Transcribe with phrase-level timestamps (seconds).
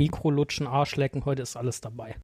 [0.00, 2.16] Mikrolutschen, Arschlecken, heute ist alles dabei.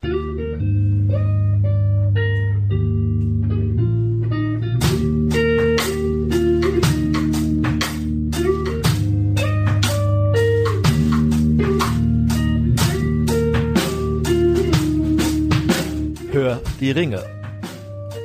[16.32, 17.22] Hör die Ringe.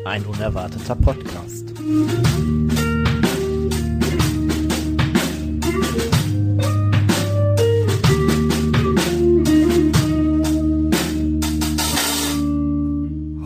[0.06, 1.51] Ein unerwarteter Podcast.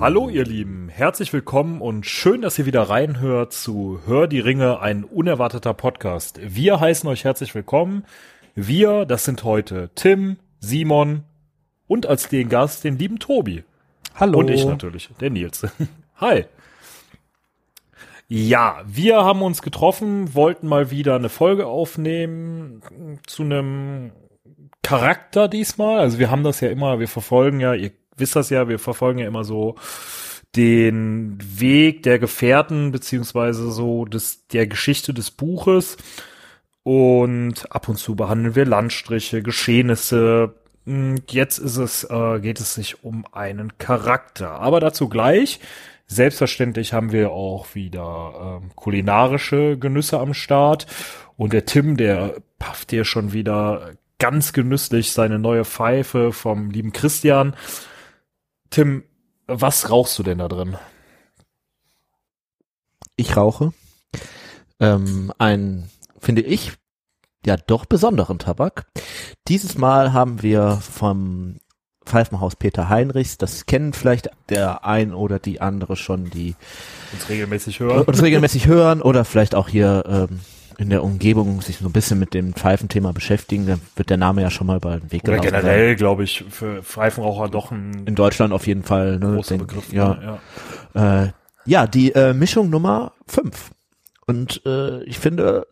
[0.05, 4.80] Hallo ihr Lieben, herzlich willkommen und schön, dass ihr wieder reinhört zu Hör die Ringe,
[4.80, 6.40] ein unerwarteter Podcast.
[6.44, 8.05] Wir heißen euch herzlich willkommen.
[8.54, 11.23] Wir, das sind heute Tim, Simon
[11.88, 13.63] und als den Gast den lieben Tobi.
[14.13, 14.38] Hallo.
[14.38, 15.66] Und ich natürlich, der Nils.
[16.18, 16.46] Hi.
[18.27, 22.84] Ja, wir haben uns getroffen, wollten mal wieder eine Folge aufnehmen
[23.26, 24.12] zu einem
[24.84, 25.98] Charakter diesmal.
[25.98, 29.20] Also wir haben das ja immer, wir verfolgen ja, ihr wisst das ja, wir verfolgen
[29.20, 29.76] ja immer so
[30.55, 35.98] den Weg der Gefährten beziehungsweise so des, der Geschichte des Buches.
[36.84, 40.55] Und ab und zu behandeln wir Landstriche, Geschehnisse.
[40.86, 44.52] Und Jetzt ist es, äh, geht es sich um einen Charakter.
[44.52, 45.60] Aber dazu gleich.
[46.08, 50.86] Selbstverständlich haben wir auch wieder ähm, kulinarische Genüsse am Start.
[51.36, 56.93] Und der Tim, der pafft hier schon wieder ganz genüsslich seine neue Pfeife vom lieben
[56.93, 57.55] Christian.
[58.76, 59.05] Tim,
[59.48, 60.76] was rauchst du denn da drin?
[63.15, 63.71] Ich rauche
[64.81, 66.73] ähm, ein, finde ich,
[67.46, 68.88] ja doch besonderen Tabak.
[69.47, 71.62] Dieses Mal haben wir vom
[72.06, 76.56] Pfeifenhaus Peter Heinrichs, das kennen vielleicht der ein oder die andere schon, die
[77.13, 78.03] Uns regelmäßig hören.
[78.03, 80.41] uns regelmäßig hören oder vielleicht auch hier ähm,
[80.78, 84.41] in der Umgebung sich so ein bisschen mit dem Pfeifenthema beschäftigen, dann wird der Name
[84.41, 85.62] ja schon mal bei den Weg Oder gelaufen sein.
[85.62, 89.19] generell, glaube ich, für Pfeifenraucher doch ein In Deutschland auf jeden Fall.
[89.19, 89.91] Ne, großer den- Begriff.
[89.94, 90.40] Ja,
[90.96, 91.23] ja.
[91.25, 91.31] Äh,
[91.66, 93.72] ja, die äh, Mischung Nummer 5.
[94.28, 95.68] Und äh, ich finde,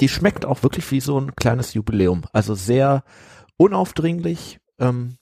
[0.00, 2.22] die schmeckt auch wirklich wie so ein kleines Jubiläum.
[2.32, 3.04] Also sehr
[3.56, 5.16] unaufdringlich, ähm,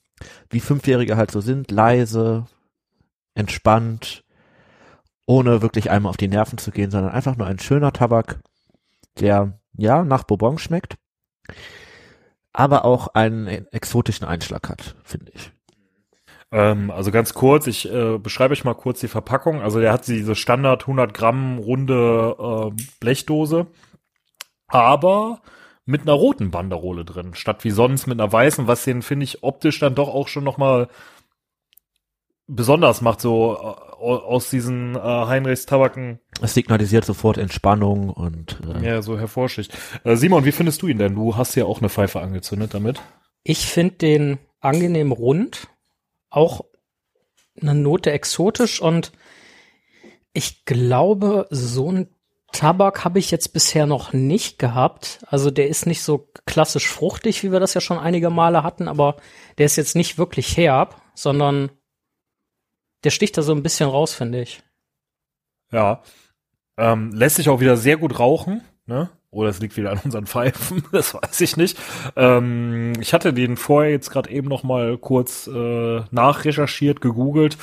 [0.49, 2.45] wie Fünfjährige halt so sind, leise,
[3.35, 4.23] entspannt,
[5.25, 8.39] ohne wirklich einmal auf die Nerven zu gehen, sondern einfach nur ein schöner Tabak,
[9.19, 10.97] der ja nach Bourbon schmeckt,
[12.53, 15.51] aber auch einen exotischen Einschlag hat, finde ich.
[16.51, 19.61] Ähm, also ganz kurz, ich äh, beschreibe euch mal kurz die Verpackung.
[19.61, 23.67] Also der hat diese Standard 100 Gramm runde äh, Blechdose,
[24.67, 25.41] aber
[25.85, 29.43] mit einer roten Banderole drin, statt wie sonst mit einer weißen, was den, finde ich,
[29.43, 30.89] optisch dann doch auch schon nochmal
[32.47, 38.85] besonders macht, so äh, aus diesen äh, Heinrichs Tabaken Es signalisiert sofort Entspannung und äh,
[38.85, 39.77] ja, so hervorsticht.
[40.03, 41.15] Äh, Simon, wie findest du ihn denn?
[41.15, 42.99] Du hast ja auch eine Pfeife angezündet damit.
[43.43, 45.67] Ich finde den angenehm rund,
[46.29, 46.65] auch
[47.59, 49.11] eine Note exotisch und
[50.33, 52.07] ich glaube, so ein
[52.51, 55.19] Tabak habe ich jetzt bisher noch nicht gehabt.
[55.27, 58.87] Also der ist nicht so klassisch fruchtig, wie wir das ja schon einige Male hatten,
[58.87, 59.17] aber
[59.57, 61.71] der ist jetzt nicht wirklich herb, sondern
[63.03, 64.61] der sticht da so ein bisschen raus, finde ich.
[65.71, 66.01] Ja.
[66.77, 69.09] Ähm, lässt sich auch wieder sehr gut rauchen, ne?
[69.33, 71.77] Oder es liegt wieder an unseren Pfeifen, das weiß ich nicht.
[72.17, 77.57] Ähm, ich hatte den vorher jetzt gerade eben noch mal kurz äh, nachrecherchiert, gegoogelt.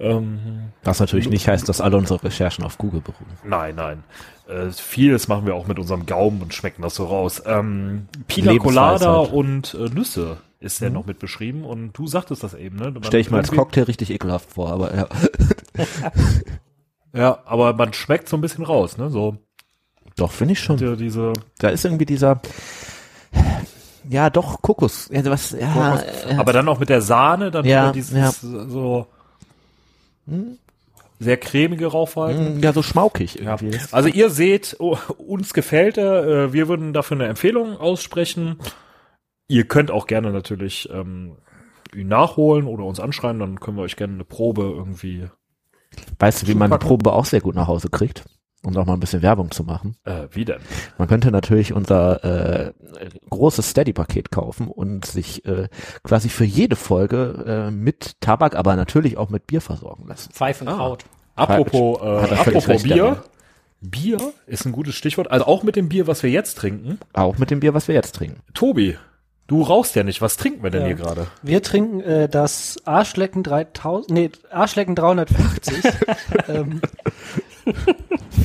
[0.00, 3.38] Ähm, was natürlich nicht heißt, dass alle unsere Recherchen auf Google beruhen.
[3.44, 4.04] nein, nein.
[4.48, 7.40] Äh, vieles machen wir auch mit unserem Gaumen und schmecken das so raus.
[7.46, 8.56] Ähm, Pina.
[8.58, 10.86] Colada und äh, Nüsse ist Mhm.
[10.86, 12.94] ja noch mit beschrieben und du sagtest das eben, ne?
[13.02, 15.08] Stell ich mir als Cocktail richtig ekelhaft vor, aber ja.
[17.14, 19.10] Ja, aber man schmeckt so ein bisschen raus, ne?
[19.10, 19.36] So
[20.16, 20.78] Doch, finde ich schon.
[20.78, 22.40] die, diese Da ist irgendwie dieser,
[24.08, 25.08] ja, doch, Kokos.
[25.12, 26.00] Ja, was, ja, Kokos.
[26.38, 29.06] Aber dann auch mit der Sahne, dann Ja, dieses so
[31.20, 32.56] sehr cremige Rauchverhalten.
[32.58, 33.56] mh, ja, so schmaukig Ja.
[33.60, 33.78] irgendwie.
[33.92, 36.26] Also ihr seht, oh, uns gefällt er.
[36.26, 38.56] Äh, wir würden dafür eine Empfehlung aussprechen.
[39.52, 41.36] Ihr könnt auch gerne natürlich ähm,
[41.94, 45.28] ihn nachholen oder uns anschreiben, dann können wir euch gerne eine Probe irgendwie.
[46.18, 46.88] Weißt du, wie man Zupacken.
[46.88, 48.24] Probe auch sehr gut nach Hause kriegt?
[48.64, 49.96] Um auch mal ein bisschen Werbung zu machen.
[50.04, 50.60] Äh, wie denn?
[50.96, 52.72] Man könnte natürlich unser äh,
[53.28, 55.68] großes Steady-Paket kaufen und sich äh,
[56.02, 60.32] quasi für jede Folge äh, mit Tabak, aber natürlich auch mit Bier versorgen lassen.
[60.32, 61.04] Pfeifenkraut.
[61.34, 62.96] Apropos, äh, apropos Bier.
[62.96, 63.20] dabei.
[63.82, 65.30] Bier ist ein gutes Stichwort.
[65.30, 66.98] Also auch mit dem Bier, was wir jetzt trinken.
[67.12, 68.40] Auch mit dem Bier, was wir jetzt trinken.
[68.54, 68.96] Tobi,
[69.52, 70.22] du rauchst ja nicht.
[70.22, 70.86] Was trinken wir denn Ja.
[70.88, 71.26] hier gerade?
[71.42, 75.84] Wir trinken äh, das Arschlecken 3000, nee, Arschlecken 350
[76.48, 76.80] ähm,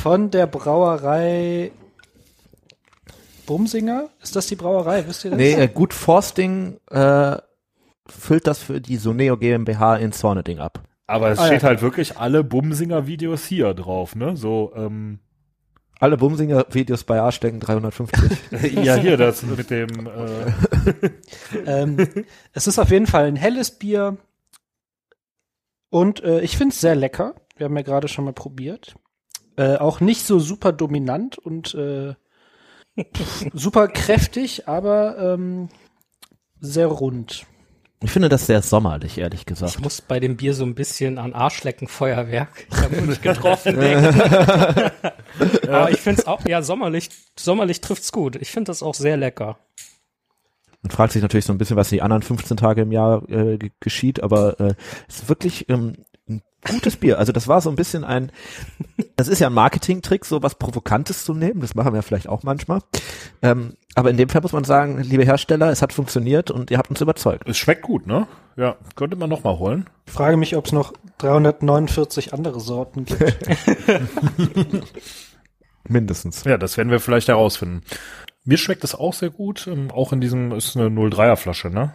[0.02, 1.72] von der Brauerei
[3.46, 4.10] Bumsinger.
[4.22, 5.08] Ist das die Brauerei?
[5.08, 5.38] Wisst ihr das?
[5.38, 7.38] Nee, äh, gut Forsting äh,
[8.10, 10.82] füllt das für die Soneo GmbH in Zorneding ab.
[11.08, 11.70] Aber es Ah, ja, steht klar.
[11.70, 14.36] halt wirklich alle Bumsinger-Videos hier drauf, ne?
[14.36, 15.20] So, ähm,
[16.00, 18.52] Alle Bumsinger-Videos bei Arschlecken 350.
[18.84, 21.10] ja, hier, das mit dem, äh,
[21.66, 21.98] ähm,
[22.54, 24.18] es ist auf jeden Fall ein helles Bier
[25.90, 27.36] und äh, ich finde es sehr lecker.
[27.56, 28.96] Wir haben ja gerade schon mal probiert.
[29.56, 32.14] Äh, auch nicht so super dominant und äh,
[33.54, 35.70] super kräftig, aber ähm,
[36.60, 37.48] sehr rund.
[38.02, 39.80] Ich finde das sehr sommerlich, ehrlich Ich gesagt.
[39.82, 42.68] muss bei dem Bier so ein bisschen an Arschleckenfeuerwerk.
[42.72, 43.78] Ich habe nicht getroffen.
[45.68, 48.36] Aber ich finde es auch, ja, sommerlich, sommerlich trifft's gut.
[48.38, 49.58] Ich finde das auch sehr lecker.
[50.84, 53.58] Man fragt sich natürlich so ein bisschen, was die anderen 15 Tage im Jahr äh,
[53.58, 54.76] ge- geschieht, aber äh,
[55.08, 55.94] es ist wirklich ähm,
[56.68, 57.18] gutes Bier.
[57.20, 58.32] Also das war so ein bisschen ein,
[59.16, 61.62] das ist ja ein Marketing-Trick, so was Provokantes zu nehmen.
[61.62, 62.82] Das machen wir vielleicht auch manchmal.
[63.42, 66.78] Ähm, aber in dem Fall muss man sagen, liebe Hersteller, es hat funktioniert und ihr
[66.78, 67.48] habt uns überzeugt.
[67.50, 68.28] es schmeckt gut, ne?
[68.56, 69.90] Ja, könnte man noch mal holen.
[70.06, 73.38] Ich frage mich, ob es noch 349 andere Sorten gibt.
[75.88, 76.44] Mindestens.
[76.44, 77.82] Ja, das werden wir vielleicht herausfinden.
[78.44, 81.94] Mir schmeckt es auch sehr gut, ähm, auch in diesem, ist eine 03er Flasche, ne?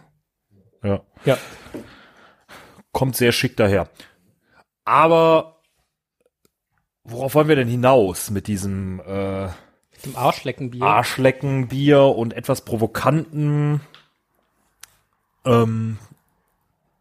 [0.83, 1.03] Ja.
[1.25, 1.39] Ja.
[2.93, 3.89] Kommt sehr schick daher.
[4.85, 5.61] Aber,
[7.05, 9.49] worauf wollen wir denn hinaus mit diesem, äh,
[10.05, 10.83] Dem Arschleckenbier.
[10.83, 13.81] Arschlecken, Bier und etwas provokanten.
[15.45, 15.99] Ähm,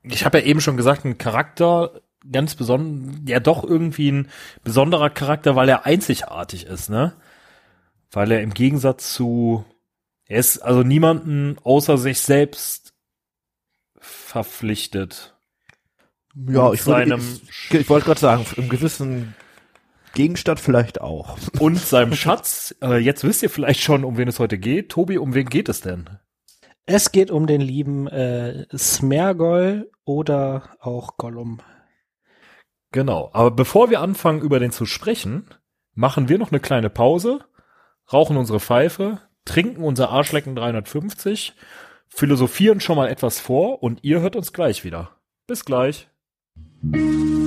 [0.04, 2.02] ich habe ja eben schon gesagt, ein Charakter,
[2.32, 4.30] ganz besonders, ja doch irgendwie ein
[4.64, 7.14] besonderer Charakter, weil er einzigartig ist, ne?
[8.12, 9.66] Weil er im Gegensatz zu,
[10.26, 12.94] er ist also niemanden außer sich selbst
[14.00, 15.31] verpflichtet.
[16.36, 17.20] Ja, ich, würde,
[17.70, 19.36] ich, ich wollte gerade sagen, im gewissen
[20.14, 21.38] Gegenstand vielleicht auch.
[21.60, 22.76] und seinem Schatz.
[22.82, 24.90] Äh, jetzt wisst ihr vielleicht schon, um wen es heute geht.
[24.90, 26.10] Tobi, um wen geht es denn?
[26.86, 31.62] es geht um den lieben äh, Smergol oder auch Gollum.
[32.92, 33.30] Genau.
[33.34, 35.48] Aber bevor wir anfangen, über den zu sprechen,
[35.94, 37.46] machen wir noch eine kleine Pause,
[38.12, 41.54] rauchen unsere Pfeife, trinken unser Arschlecken 350,
[42.10, 45.12] philosophieren schon mal etwas vor und ihr hört uns gleich wieder.
[45.48, 46.10] Bis gleich.
[46.84, 47.41] Im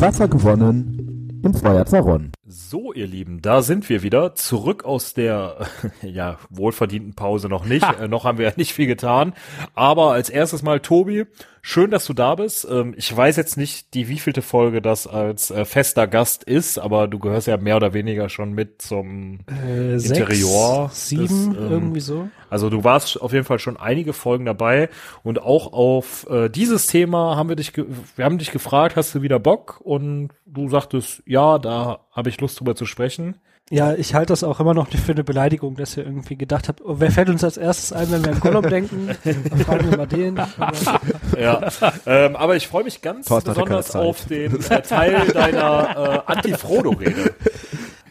[0.00, 2.32] Wasser gewonnen, im Feuer zerronnen.
[2.46, 4.34] So, ihr Lieben, da sind wir wieder.
[4.34, 5.66] Zurück aus der,
[6.02, 7.86] ja, wohlverdienten Pause noch nicht.
[7.98, 9.32] Äh, noch haben wir ja nicht viel getan.
[9.74, 11.24] Aber als erstes mal, Tobi,
[11.66, 12.66] schön, dass du da bist.
[12.70, 17.08] Ähm, ich weiß jetzt nicht, die wievielte Folge das als äh, fester Gast ist, aber
[17.08, 21.70] du gehörst ja mehr oder weniger schon mit zum, Äh, Interior sechs, sieben, des, ähm,
[21.70, 22.28] irgendwie so.
[22.50, 24.88] also du warst auf jeden Fall schon einige Folgen dabei
[25.24, 27.84] und auch auf äh, dieses Thema haben wir dich, ge
[28.14, 29.80] wir haben dich gefragt, hast du wieder Bock?
[29.82, 33.36] Und du sagtest, ja, da habe ich Lust drüber zu sprechen.
[33.68, 36.68] Ja, ich halte das auch immer noch nicht für eine Beleidigung, dass ihr irgendwie gedacht
[36.68, 39.08] habt, oh, wer fällt uns als erstes ein, wenn wir an Gollum denken?
[39.24, 40.38] Dann fragen wir mal den.
[40.38, 41.00] Aber,
[41.38, 41.68] Ja,
[42.06, 47.34] ähm, aber ich freue mich ganz Thorsten besonders auf den äh, Teil deiner äh, Anti-Frodo-Rede.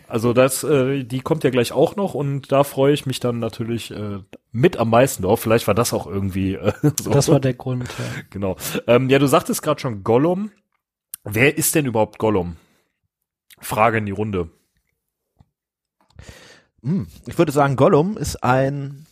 [0.09, 3.39] Also das, äh, die kommt ja gleich auch noch und da freue ich mich dann
[3.39, 4.19] natürlich äh,
[4.51, 5.39] mit am meisten drauf.
[5.39, 7.11] Vielleicht war das auch irgendwie äh, so.
[7.11, 7.87] das war der Grund.
[7.87, 8.21] Ja.
[8.29, 8.57] Genau.
[8.87, 10.51] Ähm, ja, du sagtest gerade schon Gollum.
[11.23, 12.57] Wer ist denn überhaupt Gollum?
[13.59, 14.49] Frage in die Runde.
[16.85, 19.05] Hm, Ich würde sagen, Gollum ist ein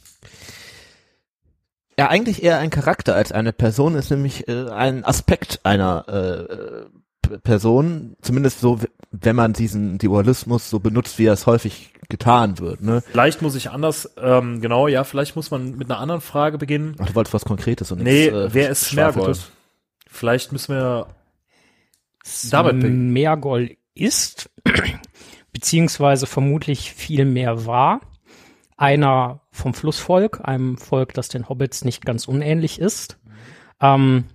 [1.97, 7.37] ja eigentlich eher ein Charakter als eine Person, ist nämlich äh, ein Aspekt einer äh,
[7.43, 8.79] Person, zumindest so,
[9.11, 12.81] wenn man diesen Dualismus so benutzt, wie er es häufig getan wird.
[12.81, 13.01] Ne?
[13.11, 16.95] Vielleicht muss ich anders, ähm, genau, ja, vielleicht muss man mit einer anderen Frage beginnen.
[16.99, 19.23] Ach, du wolltest was Konkretes und Nee, nichts, äh, wer ist Smergol?
[19.23, 19.51] Schwafeltes.
[20.07, 21.07] Vielleicht müssen wir
[22.51, 23.13] Damit beginnen.
[23.13, 24.49] Mergol ist,
[25.53, 28.01] beziehungsweise vermutlich viel mehr war,
[28.75, 33.19] einer vom Flussvolk, einem Volk, das den Hobbits nicht ganz unähnlich ist,
[33.79, 34.25] ähm,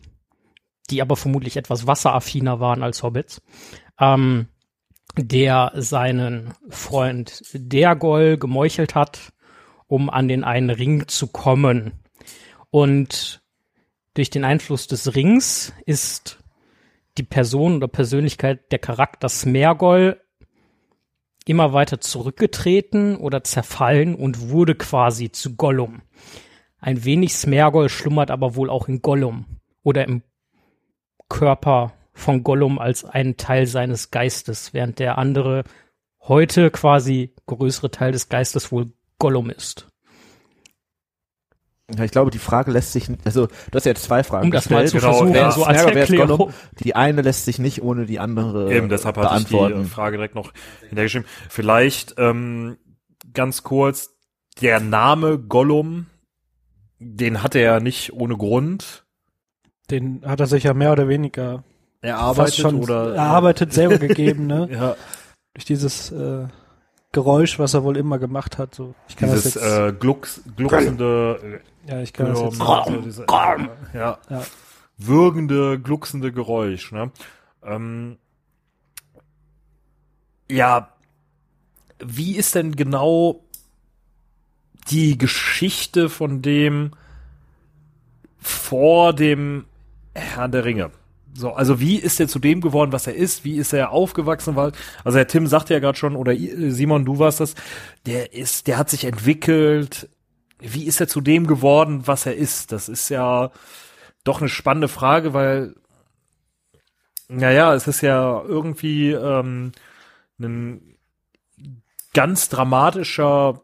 [0.91, 3.43] die aber vermutlich etwas wasseraffiner waren als Hobbits,
[3.99, 4.47] ähm,
[5.17, 9.33] der seinen Freund Dergol gemeuchelt hat,
[9.89, 11.93] um an den einen Ring zu kommen.
[12.71, 13.43] Und
[14.15, 16.39] durch den Einfluss des Rings ist
[17.19, 20.21] die Person oder Persönlichkeit, der Charakter Smergol
[21.49, 26.03] immer weiter zurückgetreten oder zerfallen und wurde quasi zu Gollum.
[26.81, 29.47] ein wenig Smergol schlummert aber wohl auch in Gollum
[29.83, 30.23] oder im
[31.29, 35.65] Körper von Gollum als einen Teil seines Geistes, während der andere
[36.21, 39.88] heute quasi größere Teil des Geistes wohl Gollum ist.
[41.97, 44.51] Ja, ich glaube, die Frage lässt sich, also du hast ja jetzt zwei Fragen Um
[44.51, 45.51] das mal zu Genau, versuchen, ja.
[45.51, 46.37] so als Erklärung.
[46.39, 46.55] Gollum?
[46.81, 49.85] Die eine lässt sich nicht ohne die andere Eben, deshalb hatte ich die beantworten.
[49.87, 50.53] äh, Frage direkt noch
[50.87, 51.27] hintergeschrieben.
[51.49, 52.77] Vielleicht ähm,
[53.33, 54.11] ganz kurz,
[54.61, 56.07] der Name Gollum,
[56.99, 59.07] den hat er ja nicht ohne Grund
[59.91, 61.65] Den hat er sich ja mehr oder weniger
[62.03, 64.69] erarbeitet schon oder erarbeitet selber gegeben, ne?
[64.71, 64.95] ja,
[65.55, 66.49] Durch dieses äh,
[67.13, 68.75] Geräusch, was er wohl immer gemacht hat.
[68.75, 73.03] So, ich kann dieses das jetzt, äh, glucks, glucksende ja, ich kann das jetzt, Gollum,
[73.03, 73.25] diese,
[73.95, 74.45] ja, Ja.
[74.99, 76.93] würgende, glucksende Geräusch.
[76.93, 77.11] Ne?
[77.63, 78.19] Ähm,
[80.51, 80.93] ja,
[81.99, 83.41] wie ist denn genau
[84.91, 86.93] die Geschichte von dem
[88.39, 89.65] vor dem
[90.15, 90.91] Herrn der Ringe?
[91.39, 93.45] So, also wie ist er zu dem geworden, was er ist?
[93.45, 94.57] Wie ist er aufgewachsen?
[94.57, 94.73] Weil,
[95.05, 97.55] also der Tim sagte ja gerade schon, oder ihr- Simon, du warst das,
[98.07, 100.09] der ist, der hat sich entwickelt.
[100.59, 102.73] Wie ist er zu dem geworden, was er ist?
[102.73, 103.53] Das ist ja
[104.25, 105.77] doch eine spannende Frage, weil,
[107.29, 109.71] naja, es ist ja irgendwie ähm,
[110.41, 110.97] ein
[112.15, 113.63] ganz dramatischer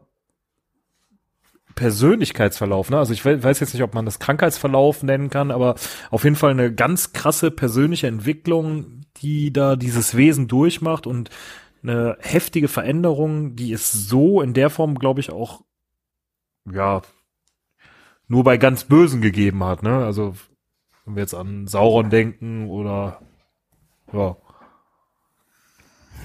[1.75, 2.89] Persönlichkeitsverlauf.
[2.89, 2.97] Ne?
[2.97, 5.75] Also ich we- weiß jetzt nicht, ob man das Krankheitsverlauf nennen kann, aber
[6.09, 11.29] auf jeden Fall eine ganz krasse persönliche Entwicklung, die da dieses Wesen durchmacht und
[11.83, 15.61] eine heftige Veränderung, die es so in der Form, glaube ich, auch
[16.71, 17.01] ja
[18.27, 19.83] nur bei ganz Bösen gegeben hat.
[19.83, 20.03] Ne?
[20.03, 20.35] Also
[21.05, 23.21] wenn wir jetzt an Sauron denken oder
[24.11, 24.35] ja,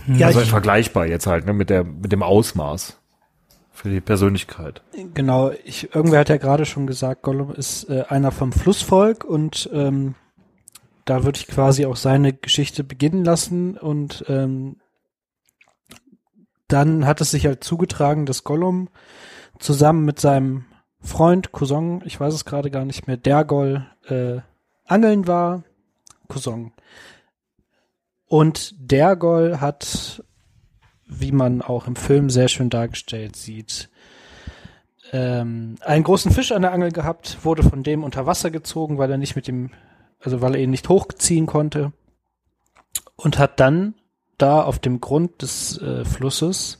[0.09, 3.00] ja, also ich, vergleichbar jetzt halt ne, mit der mit dem Ausmaß
[3.81, 4.83] für die Persönlichkeit.
[5.15, 5.53] genau.
[5.65, 10.17] Ich, irgendwer hat ja gerade schon gesagt, Gollum ist äh, einer vom Flussvolk und ähm,
[11.07, 14.77] da würde ich quasi auch seine Geschichte beginnen lassen und ähm,
[16.69, 18.91] dann hat es sich halt zugetragen, dass Gollum
[19.59, 20.67] zusammen mit seinem
[21.01, 24.41] Freund, Cousin, ich weiß es gerade gar nicht mehr, Dergol, äh,
[24.85, 25.65] angeln war.
[26.29, 26.73] Cousin.
[28.27, 30.23] Und Dergol hat,
[31.11, 33.91] wie man auch im Film sehr schön dargestellt sieht,
[35.13, 39.11] ähm, einen großen Fisch an der Angel gehabt, wurde von dem unter Wasser gezogen, weil
[39.11, 39.71] er nicht mit dem,
[40.21, 41.93] also weil er ihn nicht hochziehen konnte.
[43.17, 43.95] Und hat dann
[44.39, 46.79] da auf dem Grund des äh, Flusses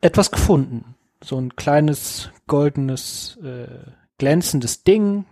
[0.00, 0.96] etwas gefunden.
[1.22, 5.26] So ein kleines, goldenes, äh, glänzendes Ding.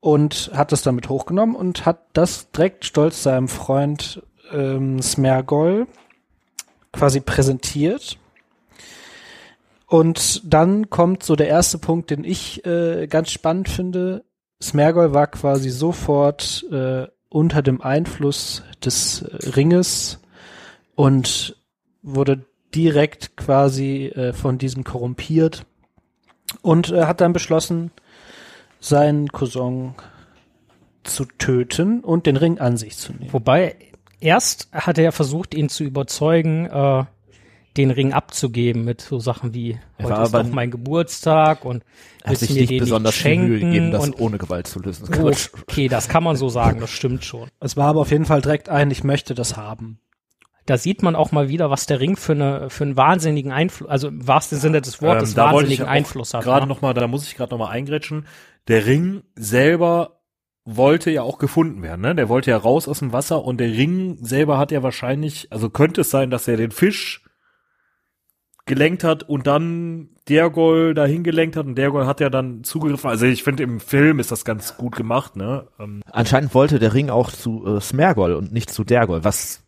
[0.00, 5.88] Und hat es damit hochgenommen und hat das direkt stolz seinem Freund ähm, Smergol
[6.96, 8.18] quasi präsentiert.
[9.86, 14.24] Und dann kommt so der erste Punkt, den ich äh, ganz spannend finde.
[14.60, 20.18] Smergol war quasi sofort äh, unter dem Einfluss des äh, Ringes
[20.94, 21.56] und
[22.02, 25.66] wurde direkt quasi äh, von diesem korrumpiert
[26.62, 27.90] und äh, hat dann beschlossen,
[28.80, 29.94] seinen Cousin
[31.04, 33.32] zu töten und den Ring an sich zu nehmen.
[33.32, 33.76] Wobei,
[34.20, 37.04] erst hat er ja versucht, ihn zu überzeugen, äh,
[37.76, 41.84] den Ring abzugeben mit so Sachen wie, heute ist doch mein Geburtstag und
[42.24, 44.80] hat sich mir nicht den besonders nicht schenken Mühe gegeben, das und ohne Gewalt zu
[44.80, 45.08] lösen.
[45.20, 45.32] oh,
[45.62, 47.48] okay, das kann man so sagen, das stimmt schon.
[47.60, 50.00] Es war aber auf jeden Fall direkt ein, ich möchte das haben.
[50.64, 53.88] Da sieht man auch mal wieder, was der Ring für, eine, für einen wahnsinnigen Einfluss,
[53.88, 56.42] also im wahrsten Sinne des Wortes, Ähm, da wollte ich wahnsinnigen auch Einfluss hat.
[56.42, 56.68] Gerade ne?
[56.68, 58.26] noch mal, da muss ich gerade noch mal eingrätschen.
[58.66, 60.15] Der Ring selber
[60.66, 62.14] wollte ja auch gefunden werden, ne?
[62.14, 65.70] Der wollte ja raus aus dem Wasser und der Ring selber hat ja wahrscheinlich, also
[65.70, 67.22] könnte es sein, dass er den Fisch
[68.66, 73.08] gelenkt hat und dann Dergol dahin gelenkt hat und Dergol hat ja dann zugegriffen.
[73.08, 75.68] Also ich finde im Film ist das ganz gut gemacht, ne?
[75.78, 79.65] Ähm, Anscheinend wollte der Ring auch zu äh, Smergol und nicht zu Dergol, was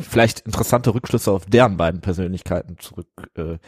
[0.00, 3.08] vielleicht interessante Rückschlüsse auf deren beiden Persönlichkeiten zurück.
[3.36, 3.58] Äh, äh,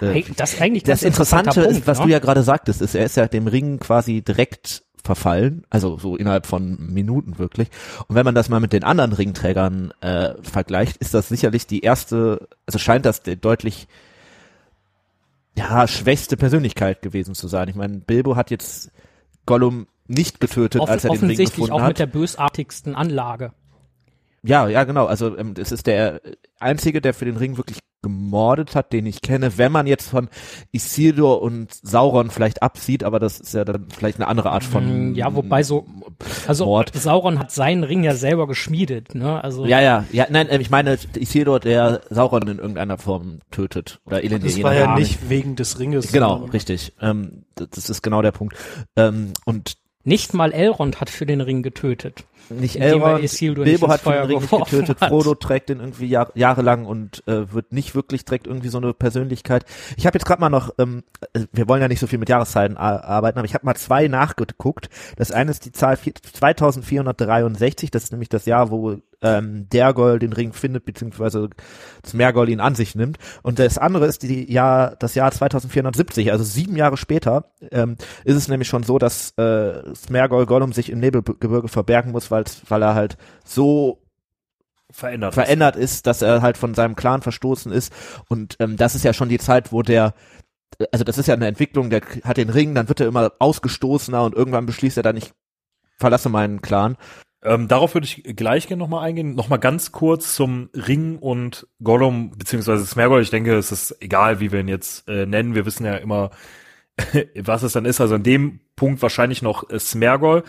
[0.00, 2.06] Hey, das ist eigentlich das Interessante ist, Punkt, was ne?
[2.06, 6.16] du ja gerade sagtest, ist, er ist ja dem Ring quasi direkt verfallen, also so
[6.16, 7.68] innerhalb von Minuten wirklich.
[8.06, 11.80] Und wenn man das mal mit den anderen Ringträgern äh, vergleicht, ist das sicherlich die
[11.80, 13.88] erste, also scheint das der deutlich
[15.56, 17.68] ja schwächste Persönlichkeit gewesen zu sein.
[17.68, 18.90] Ich meine, Bilbo hat jetzt
[19.46, 21.88] Gollum nicht getötet, Offen- als er den Ring offensichtlich gefunden auch hat.
[21.88, 23.52] mit der bösartigsten Anlage.
[24.42, 25.06] Ja, ja, genau.
[25.06, 26.20] Also ähm, es ist der
[26.58, 29.58] einzige, der für den Ring wirklich gemordet hat, den ich kenne.
[29.58, 30.30] Wenn man jetzt von
[30.72, 35.10] Isildur und Sauron vielleicht absieht, aber das ist ja dann vielleicht eine andere Art von
[35.10, 35.86] Mm, ja, wobei so-
[36.46, 36.94] Also Mord.
[36.94, 39.44] Sauron hat seinen Ring ja selber geschmiedet, ne?
[39.44, 44.00] Also Ja, ja, ja, nein, äh, ich meine Isildur, der Sauron in irgendeiner Form tötet
[44.06, 44.50] oder Elendil.
[44.50, 46.10] Das war ja nicht wegen des Ringes.
[46.10, 46.94] Genau, richtig.
[47.02, 48.56] Ähm, das, das ist genau der Punkt.
[48.96, 52.24] Ähm, und nicht mal Elrond hat für den Ring getötet.
[52.48, 55.08] nicht Elrond, Isildur Bilbo nicht hat für den Feuer Ring nicht getötet, hat.
[55.10, 58.94] Frodo trägt den irgendwie Jahr, jahrelang und äh, wird nicht wirklich direkt irgendwie so eine
[58.94, 59.64] Persönlichkeit.
[59.96, 61.02] Ich habe jetzt gerade mal noch, ähm,
[61.34, 63.74] äh, wir wollen ja nicht so viel mit Jahreszeiten ar- arbeiten, aber ich habe mal
[63.76, 64.88] zwei nachgeguckt.
[65.16, 70.18] Das eine ist die Zahl vier- 2463, das ist nämlich das Jahr, wo ähm, Dergol
[70.18, 71.50] den Ring findet, beziehungsweise
[72.06, 73.18] Smergol ihn an sich nimmt.
[73.42, 78.36] Und das andere ist die Jahr, das Jahr 2470, also sieben Jahre später, ähm, ist
[78.36, 82.82] es nämlich schon so, dass äh, Smergol Gollum sich im Nebelgebirge verbergen muss, weil's, weil
[82.82, 84.02] er halt so
[84.90, 85.34] Verändert.
[85.34, 87.92] verändert ist, dass er halt von seinem Clan verstoßen ist.
[88.28, 90.14] Und ähm, das ist ja schon die Zeit, wo der,
[90.90, 94.22] also das ist ja eine Entwicklung, der hat den Ring, dann wird er immer ausgestoßener
[94.22, 95.32] und irgendwann beschließt er dann, ich
[95.96, 96.96] verlasse meinen Clan.
[97.42, 99.34] Ähm, darauf würde ich gleich gerne nochmal eingehen.
[99.34, 103.22] Nochmal ganz kurz zum Ring und Gollum, beziehungsweise Smergol.
[103.22, 105.54] Ich denke, es ist egal, wie wir ihn jetzt äh, nennen.
[105.54, 106.30] Wir wissen ja immer,
[107.36, 108.00] was es dann ist.
[108.00, 110.44] Also an dem Punkt wahrscheinlich noch äh, Smergol.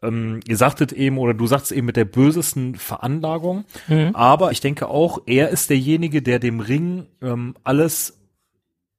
[0.00, 3.64] Ähm, ihr sagtet eben, oder du sagst eben mit der bösesten Veranlagung.
[3.88, 4.14] Mhm.
[4.14, 8.20] Aber ich denke auch, er ist derjenige, der dem Ring ähm, alles,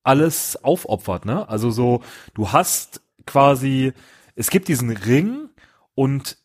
[0.03, 1.47] alles aufopfert, ne?
[1.47, 2.01] Also so,
[2.33, 3.93] du hast quasi,
[4.35, 5.47] es gibt diesen Ring
[5.95, 6.37] und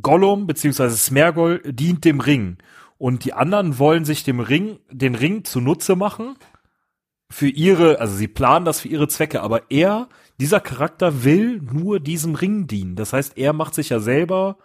[0.00, 2.58] Gollum beziehungsweise Smergol dient dem Ring.
[2.98, 6.36] Und die anderen wollen sich dem Ring, den Ring zunutze machen
[7.30, 10.08] für ihre, also sie planen das für ihre Zwecke, aber er,
[10.40, 12.96] dieser Charakter will nur diesem Ring dienen.
[12.96, 14.56] Das heißt, er macht sich ja selber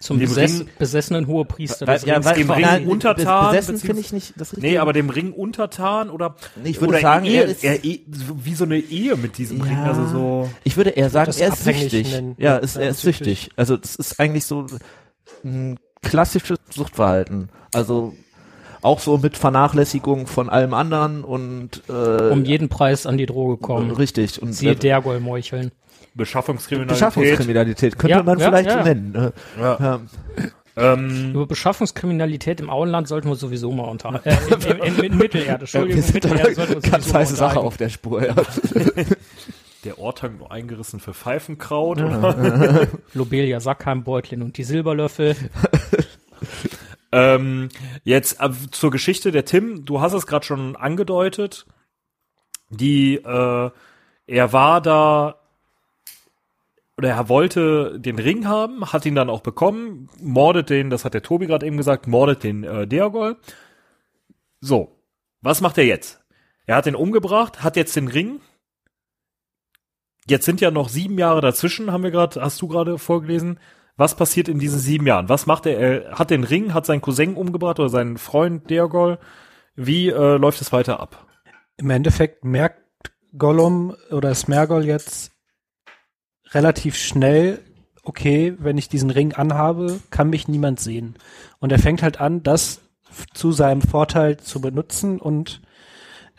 [0.00, 2.24] Zum Dem besess Ring- besessenen Hohepriester Weil- Rings.
[2.26, 2.50] weil- dem.
[2.50, 4.72] Ring nein, untertan, Besessen finde ich nicht das Richtige.
[4.72, 8.44] Nee, aber dem Ring untertan oder Nee, ich würde sagen, Ehe, er ist- er, so-
[8.44, 9.64] wie so eine Ehe mit diesem Ja.
[9.64, 12.10] Ring, also so Ich würde eher sagen, er ist süchtig.
[12.12, 12.34] nennen.
[12.38, 13.38] Ja, Ja, ist, ja, er ist süchtig.
[13.40, 13.50] süchtig.
[13.56, 14.66] Also das ist eigentlich so
[15.44, 17.48] ein klassisches Suchtverhalten.
[17.72, 18.14] Also
[18.82, 21.92] auch so mit Vernachlässigung von allem anderen und äh,
[22.30, 23.90] um jeden Preis an die Droge kommen.
[23.90, 25.70] richtig und Siehe äh, Dergol meucheln.
[26.14, 26.96] Beschaffungskriminalität.
[26.98, 28.78] Beschaffungskriminalität könnte Ja, man ja, vielleicht ja.
[28.78, 29.12] so nennen.
[29.12, 29.32] ne?
[29.58, 29.78] Ja.
[29.80, 30.00] Ja.
[30.76, 35.18] Ähm, Über Beschaffungskriminalität im Auenland sollten wir sowieso mal unter äh, in, in, in, in
[35.18, 35.60] Mittelerde.
[35.60, 37.66] Entschuldigung, wir sind da Mittelerde sollten wir ganz heiße Sache unterhalten.
[37.68, 38.26] auf der Spur.
[38.26, 38.34] Ja.
[39.84, 42.00] der Ort hat nur eingerissen für Pfeifenkraut.
[43.14, 45.36] Lobelia Sackheim, Beutlin und die Silberlöffel.
[47.12, 47.68] Ähm,
[48.02, 49.84] jetzt äh, zur Geschichte der Tim.
[49.84, 51.66] Du hast es gerade schon angedeutet.
[52.70, 53.70] Die, äh,
[54.26, 55.36] er war da
[56.96, 61.14] oder er wollte den Ring haben, hat ihn dann auch bekommen, mordet den, das hat
[61.14, 63.36] der Tobi gerade eben gesagt, mordet den äh, Deagol.
[64.60, 65.00] So,
[65.40, 66.24] was macht er jetzt?
[66.66, 68.40] Er hat den umgebracht, hat jetzt den Ring.
[70.26, 73.58] Jetzt sind ja noch sieben Jahre dazwischen, haben wir gerade, hast du gerade vorgelesen.
[73.96, 75.28] Was passiert in diesen sieben Jahren?
[75.28, 75.78] Was macht er?
[75.78, 79.18] Er hat den Ring, hat seinen Cousin umgebracht oder seinen Freund Deagol.
[79.76, 81.26] Wie äh, läuft es weiter ab?
[81.76, 82.80] Im Endeffekt merkt
[83.36, 85.33] Gollum oder Smergol jetzt
[86.54, 87.60] relativ schnell,
[88.02, 91.16] okay, wenn ich diesen Ring anhabe, kann mich niemand sehen.
[91.58, 92.80] Und er fängt halt an, das
[93.32, 95.62] zu seinem Vorteil zu benutzen und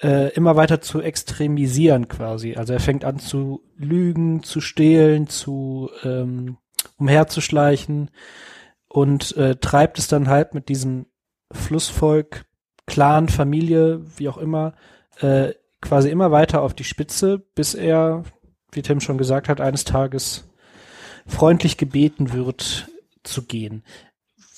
[0.01, 2.55] äh, immer weiter zu extremisieren quasi.
[2.55, 6.57] Also er fängt an zu lügen, zu stehlen, zu ähm,
[6.97, 8.11] umherzuschleichen
[8.87, 11.07] und äh, treibt es dann halt mit diesem
[11.51, 12.45] Flussvolk,
[12.87, 14.73] Clan, Familie, wie auch immer,
[15.19, 18.23] äh, quasi immer weiter auf die Spitze, bis er,
[18.75, 20.47] wie Tim schon gesagt hat, eines Tages
[21.27, 22.87] freundlich gebeten wird
[23.23, 23.83] zu gehen.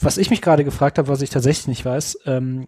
[0.02, 2.68] Was ich mich gerade gefragt habe, was ich tatsächlich nicht weiß, ähm,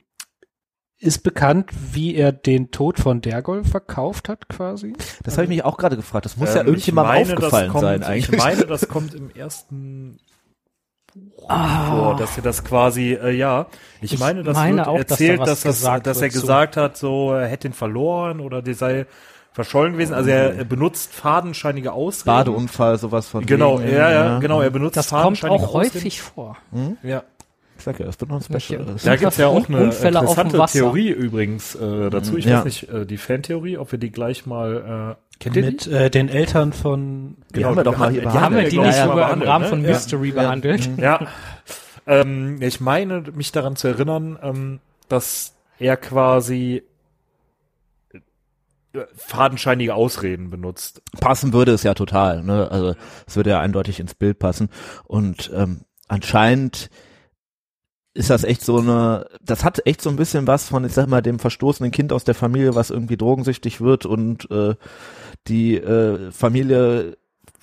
[1.01, 4.93] ist bekannt, wie er den Tod von Dergol verkauft hat, quasi?
[5.23, 6.25] Das habe ich mich auch gerade gefragt.
[6.25, 8.29] Das muss ja Ähm, irgendjemandem meine, das aufgefallen kommt, sein eigentlich.
[8.29, 10.19] Ich meine, das kommt im ersten
[11.13, 11.89] Buch Ah.
[11.89, 13.67] vor, dass er das quasi, äh, ja,
[14.01, 16.29] ich, Ich meine, das meine wird auch, dass da erzählt, dass, das, gesagt dass er
[16.29, 19.05] gesagt hat, so, er hätte ihn verloren oder der sei
[19.53, 20.13] verschollen gewesen.
[20.13, 22.25] Also er, er benutzt fadenscheinige Ausreden.
[22.37, 25.95] Badeunfall, sowas von Genau, wegen, ja, ja, genau, er benutzt Das kommt fadenscheinige auch Ausreden.
[25.95, 26.57] häufig vor.
[27.03, 27.23] Ja.
[27.77, 28.85] Ich sag ja, es wird noch ein Special.
[29.05, 30.65] Da gibt's ja auch eine Unfälle interessante.
[30.69, 32.35] Theorie übrigens äh, dazu.
[32.37, 32.57] Ich Ja.
[32.57, 35.67] weiß nicht, äh, die Fantheorie, ob wir die gleich mal äh, kennt ihr die?
[35.71, 38.63] Mit äh, den Eltern von Die haben wir doch mal hier die Die haben wir
[38.63, 39.69] behandelt, die nicht ich, mal sogar im behandelt, Rahmen ne?
[39.69, 39.87] von Ja.
[39.91, 40.89] Mystery behandelt?
[40.97, 41.27] Ja.
[42.05, 46.83] Ähm, ich meine, mich daran zu erinnern, ähm, dass er quasi
[49.15, 51.01] fadenscheinige Ausreden benutzt.
[51.19, 52.43] passen würde es ja total.
[52.43, 52.69] Ne?
[52.69, 52.95] Also
[53.27, 54.69] es würde ja eindeutig ins Bild passen.
[55.05, 56.89] Und ähm, anscheinend
[58.13, 61.07] ist das echt so eine, das hat echt so ein bisschen was von, ich sag
[61.07, 64.75] mal, dem verstoßenen Kind aus der Familie, was irgendwie drogensüchtig wird und äh,
[65.47, 67.17] die äh, Familie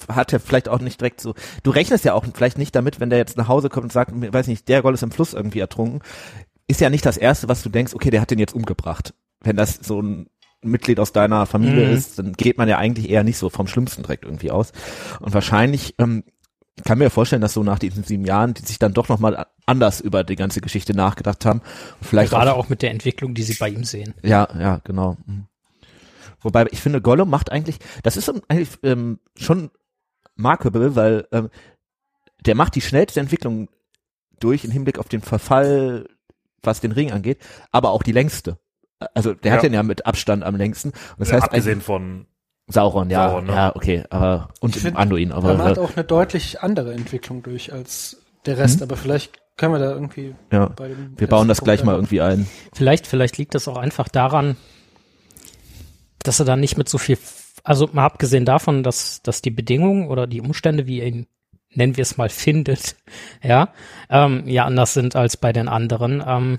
[0.09, 3.11] hat er vielleicht auch nicht direkt so, du rechnest ja auch vielleicht nicht damit, wenn
[3.11, 5.61] der jetzt nach Hause kommt und sagt, weiß nicht, der Goll ist im Fluss irgendwie
[5.61, 6.01] ertrunken,
[6.68, 9.14] ist ja nicht das erste, was du denkst, okay, der hat den jetzt umgebracht.
[9.40, 10.29] Wenn das so ein
[10.70, 11.92] Mitglied aus deiner Familie Mhm.
[11.94, 14.72] ist, dann geht man ja eigentlich eher nicht so vom Schlimmsten direkt irgendwie aus.
[15.20, 16.24] Und wahrscheinlich, ähm,
[16.79, 19.46] ich kann mir vorstellen, dass so nach diesen sieben Jahren, die sich dann doch nochmal
[19.64, 21.62] anders über die ganze Geschichte nachgedacht haben.
[22.02, 24.14] Vielleicht Gerade auch mit der Entwicklung, die sie bei ihm sehen.
[24.22, 25.16] ja, ja, genau.
[25.26, 25.46] Mhm.
[26.40, 29.70] Wobei ich finde, Gollum macht eigentlich, das ist eigentlich ähm, schon
[30.37, 31.48] markable, weil ähm,
[32.44, 33.68] der macht die schnellste Entwicklung
[34.38, 36.07] durch im Hinblick auf den Verfall,
[36.62, 37.38] was den Ring angeht,
[37.72, 38.59] aber auch die längste.
[39.14, 39.68] Also der hat Ja.
[39.68, 40.90] den ja mit Abstand am längsten.
[40.90, 42.26] Und das Ja, heißt abgesehen von
[42.68, 43.52] Sauron, ja, Sauron, ne?
[43.52, 46.94] ja, okay, aber und Ich find, Anduin, Er aber macht äh, auch eine deutlich andere
[46.94, 51.26] Entwicklung durch als der Rest, aber vielleicht können wir da irgendwie ja, bei dem wir
[51.28, 52.46] bauen das letzten gleich Punkt mal irgendwie ein.
[52.74, 54.56] Vielleicht, vielleicht liegt das auch einfach daran,
[56.22, 57.18] dass er da nicht mit so viel,
[57.62, 61.26] also mal abgesehen davon, dass, dass die Bedingungen oder die Umstände, wie er ihn,
[61.72, 62.96] nennen wir es mal, findet,
[63.42, 63.68] ja,
[64.11, 66.59] ähm, ja anders sind als bei den anderen, ähm,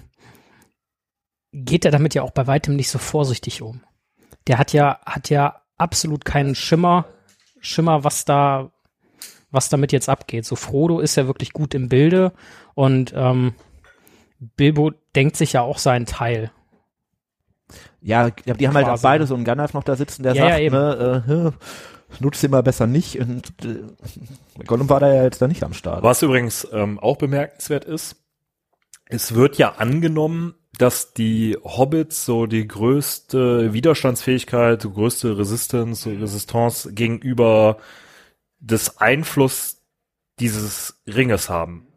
[1.52, 3.82] geht er damit ja auch bei weitem nicht so vorsichtig um.
[4.48, 7.06] Der hat ja, hat ja absolut keinen Schimmer,
[7.60, 8.72] Schimmer, was da,
[9.52, 10.46] was damit jetzt abgeht.
[10.46, 12.34] So Frodo ist ja wirklich gut im Bilde
[12.76, 13.54] und ähm,
[14.40, 16.52] Bilbo denkt sich ja auch seinen Teil.
[18.02, 19.04] Ja, ja, die haben halt auch Quasi.
[19.04, 20.76] beide so einen Gandalf noch da sitzen, der Ja, ja, sagt, eben.
[20.76, 23.20] ne, äh, nutzt den mal besser nicht.
[23.20, 26.04] Und äh, Gollum war da ja jetzt da nicht am Start.
[26.04, 28.16] Was übrigens ähm, auch bemerkenswert ist,
[29.06, 36.94] es wird ja angenommen, dass die Hobbits so die größte Widerstandsfähigkeit, die größte Resistance, Resistance
[36.94, 37.78] gegenüber
[38.60, 39.82] des Einfluss
[40.40, 41.88] dieses Ringes haben.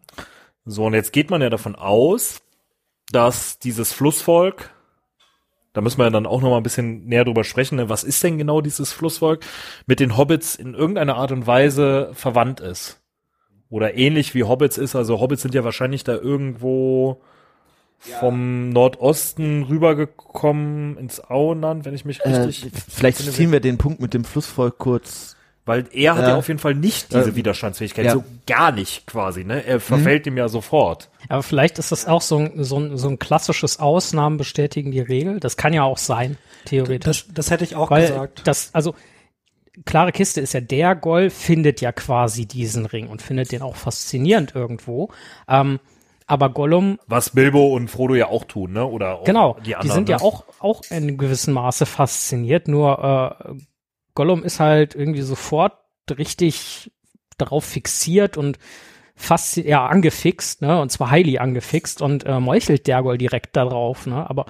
[0.64, 2.42] So, und jetzt geht man ja davon aus,
[3.10, 4.70] dass dieses Flussvolk,
[5.72, 8.04] da müssen wir ja dann auch noch mal ein bisschen näher drüber sprechen, ne, was
[8.04, 9.44] ist denn genau dieses Flussvolk,
[9.86, 13.00] mit den Hobbits in irgendeiner Art und Weise verwandt ist
[13.68, 14.96] oder ähnlich wie Hobbits ist.
[14.96, 17.22] Also Hobbits sind ja wahrscheinlich da irgendwo
[18.00, 24.00] vom Nordosten rübergekommen ins Auenland, wenn ich mich Äh, richtig, vielleicht ziehen wir den Punkt
[24.00, 25.36] mit dem Flussvolk kurz.
[25.66, 26.28] weil er hat Ja.
[26.30, 28.12] ja auf jeden Fall nicht diese Äh, Widerstandsfähigkeit, ja.
[28.12, 29.64] so gar nicht quasi, ne?
[29.64, 31.10] Er verfällt ihm ja sofort.
[31.28, 35.00] Aber vielleicht ist das auch so ein, so ein, so ein klassisches Ausnahmen bestätigen die
[35.00, 35.38] Regel.
[35.38, 37.26] Das kann ja auch sein, theoretisch.
[37.26, 38.40] Das, das hätte ich auch Weil gesagt.
[38.48, 38.94] das, also
[39.84, 43.76] klare Kiste ist ja, der Goll findet ja quasi diesen Ring und findet den auch
[43.76, 45.10] faszinierend irgendwo.
[45.46, 45.78] Ähm,
[46.30, 48.86] aber Gollum, Was Bilbo und Frodo ja auch tun, ne?
[48.86, 49.94] Oder auch genau, die die, anderen.
[49.94, 50.12] sind ne?
[50.12, 53.54] ja auch, auch in gewissem Maße fasziniert, nur äh,
[54.14, 55.72] Gollum ist halt irgendwie sofort
[56.10, 56.92] richtig
[57.36, 58.58] darauf fixiert und
[59.16, 64.28] fast ja angefixt, ne, und zwar highly angefixt und äh, meuchelt Dergol direkt darauf, ne,
[64.28, 64.46] aber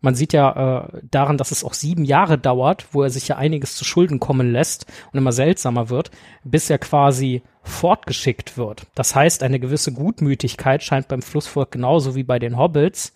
[0.00, 3.36] man sieht ja äh, daran, dass es auch sieben Jahre dauert, wo er sich ja
[3.36, 6.10] einiges zu Schulden kommen lässt und immer seltsamer wird,
[6.42, 8.86] bis er quasi fortgeschickt wird.
[8.94, 13.12] Das heißt, eine gewisse Gutmütigkeit scheint beim Flussvolk genauso wie bei den Hobbits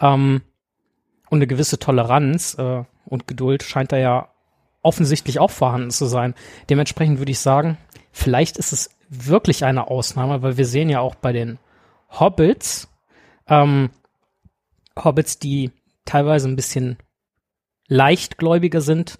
[0.00, 0.42] ähm,
[1.30, 4.28] und eine gewisse Toleranz äh, und Geduld scheint da ja
[4.82, 6.34] offensichtlich auch vorhanden zu sein.
[6.68, 7.78] Dementsprechend würde ich sagen,
[8.12, 11.58] vielleicht ist es wirklich eine Ausnahme, weil wir sehen ja auch bei den
[12.10, 12.88] Hobbits,
[13.48, 13.90] ähm,
[14.96, 15.72] Hobbits, die
[16.06, 16.96] teilweise ein bisschen
[17.88, 19.18] leichtgläubiger sind.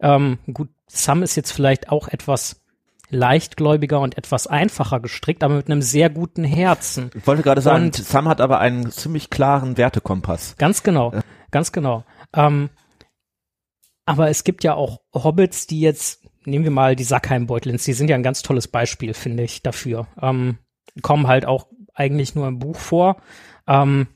[0.00, 2.62] Ähm, gut, Sam ist jetzt vielleicht auch etwas
[3.10, 7.10] leichtgläubiger und etwas einfacher gestrickt, aber mit einem sehr guten Herzen.
[7.14, 10.56] Ich wollte gerade sagen, Und- Sam hat aber einen ziemlich klaren Wertekompass.
[10.58, 11.12] Ganz genau,
[11.50, 12.04] ganz genau.
[12.32, 12.70] Ähm,
[14.06, 18.08] aber es gibt ja auch Hobbits, die jetzt, nehmen wir mal die Sackheim-Beutlins, die sind
[18.08, 20.06] ja ein ganz tolles Beispiel, finde ich, dafür.
[20.20, 20.58] Ähm,
[21.02, 23.20] kommen halt auch eigentlich nur im Buch vor.
[23.66, 24.06] Ähm,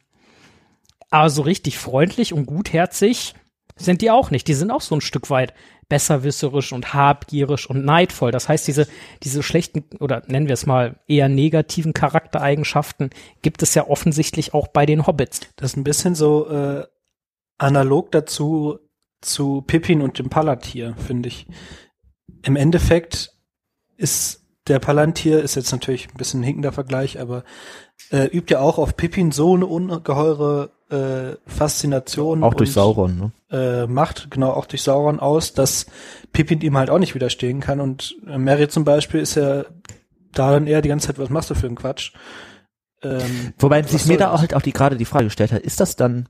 [1.15, 3.35] aber so richtig freundlich und gutherzig
[3.77, 4.49] sind die auch nicht.
[4.49, 5.55] Die sind auch so ein Stück weit
[5.89, 8.33] besserwisserisch und habgierig und neidvoll.
[8.33, 8.89] Das heißt, diese,
[9.23, 13.11] diese schlechten oder nennen wir es mal eher negativen Charaktereigenschaften
[13.43, 15.43] gibt es ja offensichtlich auch bei den Hobbits.
[15.55, 16.85] Das ist ein bisschen so äh,
[17.59, 18.81] analog dazu
[19.21, 21.47] zu Pippin und dem Palantir, finde ich.
[22.43, 23.31] Im Endeffekt
[23.97, 27.45] ist der Palantir, ist jetzt natürlich ein bisschen ein hinkender Vergleich, aber
[28.11, 33.33] äh, übt ja auch auf Pippin so eine ungeheure äh, Faszination Auch durch und, Sauron,
[33.51, 33.85] ne?
[33.85, 35.87] äh, Macht, genau auch durch Sauron aus, dass
[36.33, 37.81] Pippin ihm halt auch nicht widerstehen kann.
[37.81, 39.65] Und äh, Mary zum Beispiel ist ja
[40.33, 42.13] da dann eher die ganze Zeit, was machst du für einen Quatsch?
[43.03, 45.81] Ähm, Wobei sich mir da auch halt auch die gerade die Frage gestellt hat, ist
[45.81, 46.27] das dann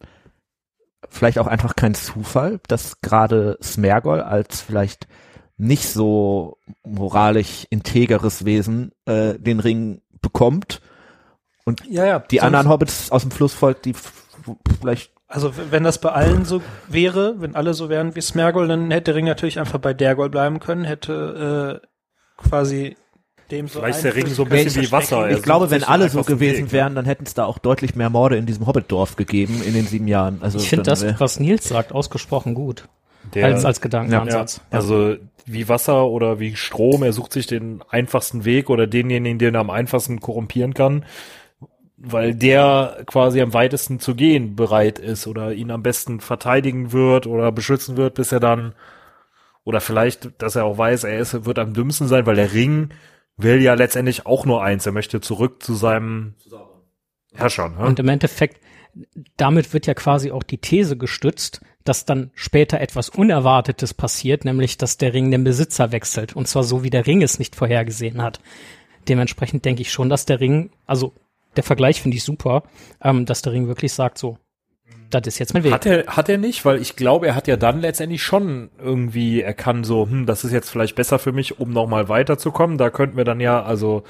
[1.09, 5.07] vielleicht auch einfach kein Zufall, dass gerade Smergol als vielleicht
[5.57, 10.81] nicht so moralisch integeres Wesen äh, den Ring bekommt
[11.89, 13.95] ja, ja, die anderen Hobbits aus dem Flussvolk, die
[14.81, 18.91] vielleicht Also wenn das bei allen so wäre, wenn alle so wären wie Smergol, dann
[18.91, 21.87] hätte der Ring natürlich einfach bei Dergol bleiben können, hätte äh,
[22.37, 22.97] quasi
[23.51, 25.29] dem so Vielleicht ist der Ring so ein bisschen wie Wasser.
[25.29, 27.95] Er Ich glaube, wenn alle so gewesen Weg, wären, dann hätten es da auch deutlich
[27.95, 30.39] mehr Morde in diesem Hobbitdorf gegeben in den sieben Jahren.
[30.41, 32.89] Also Ich finde das, was Nils sagt, ausgesprochen gut.
[33.35, 34.61] Der, als, als ja, Gedankenansatz.
[34.71, 39.55] also wie Wasser oder wie Strom, er sucht sich den einfachsten Weg oder denjenigen, den
[39.55, 41.05] er am einfachsten korrumpieren kann,
[42.07, 47.27] weil der quasi am weitesten zu gehen bereit ist oder ihn am besten verteidigen wird
[47.27, 48.75] oder beschützen wird, bis er dann
[49.65, 52.91] oder vielleicht, dass er auch weiß, er ist, wird am dümmsten sein, weil der Ring
[53.37, 56.35] will ja letztendlich auch nur eins, er möchte zurück zu seinem
[57.33, 57.71] Herrscher.
[57.71, 57.79] Ne?
[57.79, 58.61] Und im Endeffekt,
[59.37, 64.79] damit wird ja quasi auch die These gestützt, dass dann später etwas Unerwartetes passiert, nämlich
[64.79, 66.37] dass der Ring den Besitzer wechselt.
[66.37, 68.41] Und zwar so, wie der Ring es nicht vorhergesehen hat.
[69.09, 71.13] Dementsprechend denke ich schon, dass der Ring, also
[71.57, 72.63] der Vergleich finde ich super,
[73.03, 74.39] ähm, dass der Ring wirklich sagt so,
[75.11, 75.73] das ist jetzt mein Weg.
[75.73, 79.43] Hat er, hat er nicht, weil ich glaube, er hat ja dann letztendlich schon irgendwie,
[79.43, 82.79] er kann so, hm, das ist jetzt vielleicht besser für mich, um nochmal weiterzukommen.
[82.79, 84.03] Da könnten wir dann ja, also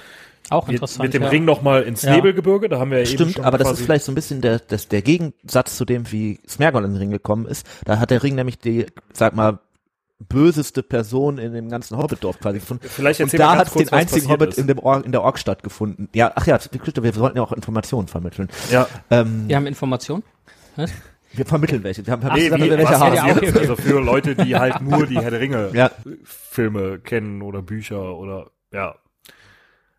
[0.50, 1.04] auch mit, interessant.
[1.04, 1.28] mit dem ja.
[1.28, 2.14] Ring nochmal ins Ja.
[2.16, 4.40] Nebelgebirge, da haben wir ja eben Stimmt, schon aber das ist vielleicht so ein bisschen
[4.40, 7.66] der, das, der Gegensatz zu dem, wie Smergol in den Ring gekommen ist.
[7.84, 9.58] Da hat der Ring nämlich die, sag mal,
[10.18, 12.86] böseste Person in dem ganzen Hobbitdorf quasi gefunden.
[12.88, 14.58] Vielleicht Und da hat es den einzigen Hobbit ist.
[14.58, 16.08] in, dem Ork, in der Orkstadt gefunden.
[16.14, 18.48] Ja, ach ja, wir sollten ja auch Informationen vermitteln.
[18.70, 20.22] Ja, Ähm, Wir haben Informationen.
[21.32, 22.06] Wir vermitteln welche.
[22.06, 23.14] Wir haben, haben nee, gesagt, wie, wir welche haben.
[23.14, 23.58] ja, okay, okay.
[23.58, 25.90] also für Leute, die halt nur die Herr der Ringe Ja.
[26.22, 28.94] Filme kennen oder Bücher oder, ja.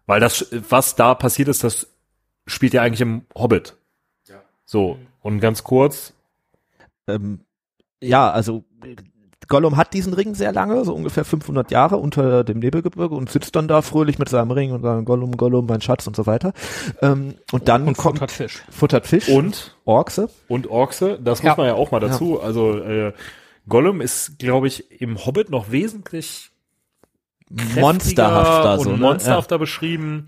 [0.05, 1.87] Weil das, was da passiert ist, das
[2.47, 3.75] spielt ja eigentlich im Hobbit.
[4.29, 4.41] Ja.
[4.65, 6.13] So, und ganz kurz,
[7.07, 7.41] Ähm,
[8.01, 8.63] ja, also
[9.47, 13.55] Gollum hat diesen Ring sehr lange, so ungefähr 500 Jahre unter dem Nebelgebirge und sitzt
[13.55, 16.53] dann da fröhlich mit seinem Ring und sagt Gollum, Gollum, mein Schatz und so weiter.
[17.01, 18.63] Ähm, und dann Und kommt futtert Fisch.
[18.69, 20.29] futtert Fisch, und Orkse.
[20.47, 21.49] und Orkse, das Ja.
[21.49, 22.41] muss man ja auch mal dazu.
[22.41, 23.13] Also äh,
[23.67, 26.51] Gollum ist, glaube ich, im Hobbit noch wesentlich
[27.49, 29.05] monsterhafter so, und ne?
[29.05, 30.27] monsterhafter beschrieben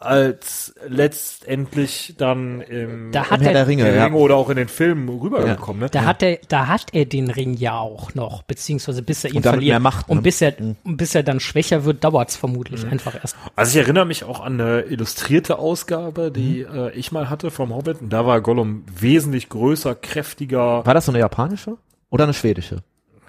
[0.00, 3.30] als letztendlich dann im, Da Ja.
[3.30, 4.04] hat Im Herr er, der Ringe, der ja.
[4.04, 5.80] Ringe oder auch in den Filmen rübergekommen.
[5.82, 5.88] Ne?
[5.90, 9.42] da hat er, da hat er den Ring ja auch noch, beziehungsweise bis er ihn
[9.42, 9.70] verliert.
[9.72, 10.14] mehr Macht, ne?
[10.16, 13.36] Und bis er, und bis er dann schwächer wird, dauert's vermutlich einfach erst.
[13.56, 16.74] Also ich erinnere mich auch an eine illustrierte Ausgabe, die Mhm.
[16.78, 18.00] äh, ich mal hatte vom Hobbit.
[18.00, 20.86] Und da war Gollum wesentlich größer, kräftiger.
[20.86, 21.76] War das so eine japanische
[22.10, 22.82] oder eine schwedische?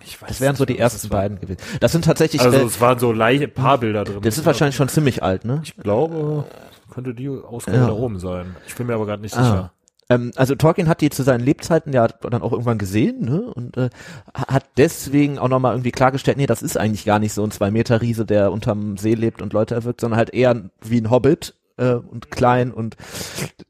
[0.06, 1.60] Ich weiß Das wären so die ersten beiden gewesen.
[1.80, 4.20] Das sind tatsächlich, Also äh, es waren so leichte paar Bilder drin.
[4.22, 5.62] das ist wahrscheinlich schon ziemlich alt, ne?
[5.64, 6.46] Ich glaube,
[6.94, 7.88] könnte die Ausgabe Ja.
[7.88, 8.56] da oben sein.
[8.68, 9.44] Ich bin mir aber gerade nicht Ah.
[9.44, 9.72] sicher.
[10.12, 13.42] Ähm, also Tolkien hat die zu seinen Lebzeiten ja dann auch irgendwann gesehen, ne?
[13.42, 13.90] Und äh,
[14.34, 18.26] hat deswegen auch nochmal irgendwie klargestellt, nee, das ist eigentlich gar nicht so ein Zwei-Meter-Riese,
[18.26, 22.32] der unterm See lebt und Leute erwirkt, sondern halt eher wie ein Hobbit äh, und
[22.32, 22.98] klein und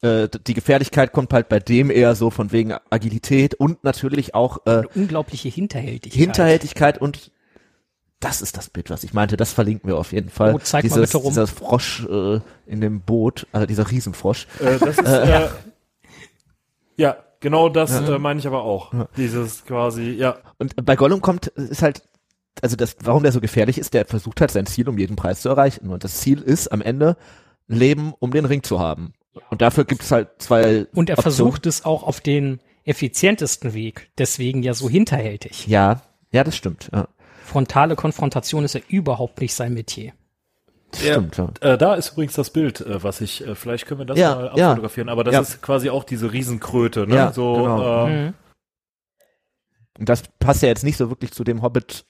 [0.02, 4.66] äh, die Gefährlichkeit kommt halt bei dem eher so von wegen Agilität und natürlich auch
[4.66, 6.20] äh, Unglaubliche Hinterhältigkeit.
[6.20, 7.32] Hinterhältigkeit und
[8.20, 9.38] das ist das Bild, was ich meinte.
[9.38, 10.54] Das verlinken wir auf jeden Fall.
[10.54, 11.32] Oh, zeig mal Dieses, bitte rum.
[11.32, 14.48] Dieser Frosch äh, in dem Boot, also dieser Riesenfrosch.
[14.60, 15.48] Äh, das ist, äh,
[16.98, 18.92] ja, genau das äh, meine ich aber auch.
[19.16, 20.38] Dieses quasi, ja.
[20.58, 22.04] Und bei Gollum kommt, ist halt,
[22.62, 25.42] also das, warum der so gefährlich ist, der versucht halt sein Ziel um jeden Preis
[25.42, 25.90] zu erreichen.
[25.90, 27.16] Und das Ziel ist am Ende,
[27.68, 29.14] Leben, um den Ring zu haben.
[29.50, 30.88] Und dafür gibt es halt zwei.
[30.94, 31.22] Und er Optionen.
[31.22, 34.10] versucht es auch auf den effizientesten Weg.
[34.18, 35.68] Deswegen ja so hinterhältig.
[35.68, 36.90] Ja, ja, das stimmt.
[36.94, 37.08] Ja,
[37.46, 40.14] Frontale Konfrontation ist ja überhaupt nicht sein Metier.
[40.92, 41.14] das Ja.
[41.14, 41.38] stimmt.
[41.38, 41.52] Ja.
[41.74, 44.36] Äh, da ist übrigens das Bild, äh, was ich, äh, vielleicht können wir das Ja,
[44.36, 44.70] mal ja.
[44.70, 45.42] abfotografieren, aber das Ja.
[45.42, 47.16] ist quasi auch diese Riesenkröte, ne?
[47.16, 48.08] Ja, so, genau.
[48.08, 48.34] äh, Mhm.
[50.00, 52.06] Und das passt ja jetzt nicht so wirklich zu dem Hobbit.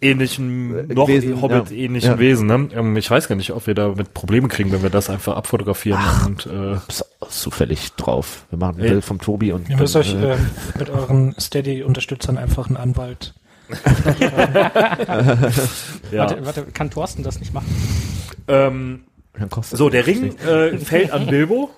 [0.00, 2.18] Ähnlichen, Äh, noch Wesen, Hobbit-ähnlichen ja.
[2.18, 2.68] Wesen, ne?
[2.74, 5.36] Ähm, ich weiß gar nicht, ob wir da mit Probleme kriegen, wenn wir das einfach
[5.36, 6.76] abfotografieren und, äh,
[7.28, 8.44] zufällig drauf.
[8.50, 8.90] Wir machen ein Ja.
[8.92, 9.68] Bild vom Tobi und.
[9.68, 13.34] Ihr müsst euch äh, ähm, mit euren Steady-Unterstützern einfach einen Anwalt.
[16.10, 16.20] ja.
[16.20, 17.66] Warte, warte, kann Thorsten das nicht machen?
[18.48, 19.00] Ähm,
[19.38, 21.70] dann kostet So, der Ring äh, fällt an Bilbo.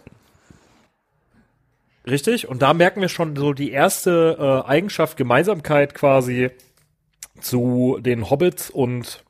[2.07, 2.49] Richtig?
[2.49, 6.51] Und da merken wir schon so die erste äh, Eigenschaft, Gemeinsamkeit quasi
[7.41, 9.25] zu den Hobbits und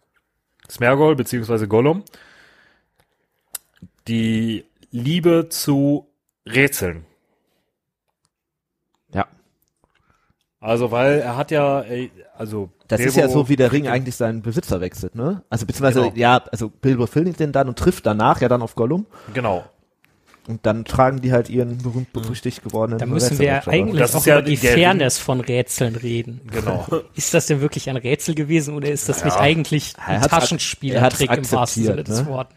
[0.70, 2.04] Smergol beziehungsweise Gollum.
[4.08, 6.08] Die Liebe zu
[6.46, 7.04] Rätseln.
[9.12, 9.26] Ja.
[10.60, 11.84] Also, weil er hat ja,
[12.36, 15.42] also Das ist Bilbo- ja so, wie der Ring eigentlich seinen Besitzer wechselt, ne?
[15.48, 16.16] Also beziehungsweise, Genau.
[16.16, 19.06] ja, also Bilbo findet den dann und trifft danach ja dann auf Gollum.
[19.32, 19.64] Genau.
[20.50, 23.70] Und dann tragen die halt ihren berühmt berüchtigt gewordenen Da müssen wir Rätselopfer.
[23.70, 26.40] eigentlich Das auch ja über die Fairness von Rätseln reden.
[26.50, 26.86] Genau.
[27.14, 29.26] Ist das denn wirklich ein Rätsel gewesen oder ist das Ja.
[29.26, 32.32] nicht eigentlich ein er Taschenspielertrick im wahrsten Sinne akzeptiert, des ne?
[32.32, 32.56] Wortes?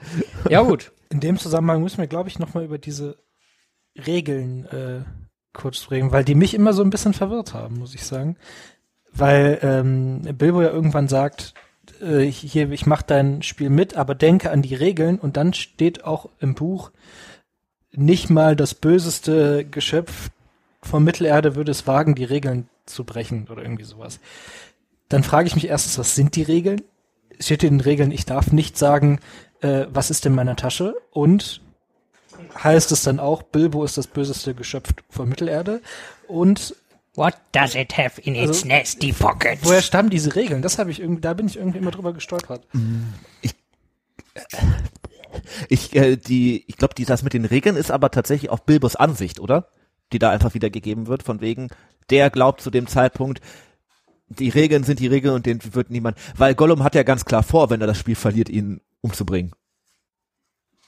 [0.50, 0.92] Ja gut.
[1.10, 3.18] In dem Zusammenhang müssen wir, glaube ich, nochmal über diese
[4.08, 5.02] Regeln äh,
[5.54, 8.38] kurz reden, weil die mich immer so ein bisschen verwirrt haben, muss ich sagen.
[9.12, 11.54] Weil ähm, Bilbo ja irgendwann sagt,
[12.02, 16.04] äh, hier, ich mache dein Spiel mit, aber denke an die Regeln und dann steht
[16.04, 16.92] auch im Buch,
[17.96, 20.30] nicht mal das böseste Geschöpf
[20.82, 24.20] von Mittelerde würde es wagen, die Regeln zu brechen oder irgendwie sowas.
[25.10, 26.82] Dann frage ich mich erstens, was sind die Regeln?
[27.40, 29.20] Steht in den Regeln, ich darf nicht sagen,
[29.62, 30.96] äh, was ist in meiner Tasche?
[31.12, 31.62] Und
[32.62, 35.82] heißt es dann auch, Bilbo ist das böseste Geschöpf von Mittelerde?
[36.28, 36.76] Und
[37.16, 39.64] What does it have in its Also, nasty pockets?
[39.64, 40.64] woher stammen diese Regeln?
[40.64, 42.66] Das habe ich irgendwie, da bin ich irgendwie immer drüber gestolpert.
[43.42, 43.54] Ich,
[45.94, 49.40] äh, die, ich glaube, die, das mit den Regeln ist aber tatsächlich auch Bilbos Ansicht,
[49.40, 49.68] oder?
[50.12, 51.70] Die da einfach wiedergegeben wird, von wegen,
[52.10, 53.42] der glaubt zu dem Zeitpunkt,
[54.30, 57.44] die Regeln sind die Regeln und den wird niemand, weil Gollum hat ja ganz klar
[57.44, 59.52] vor, wenn er das Spiel verliert, ihn umzubringen.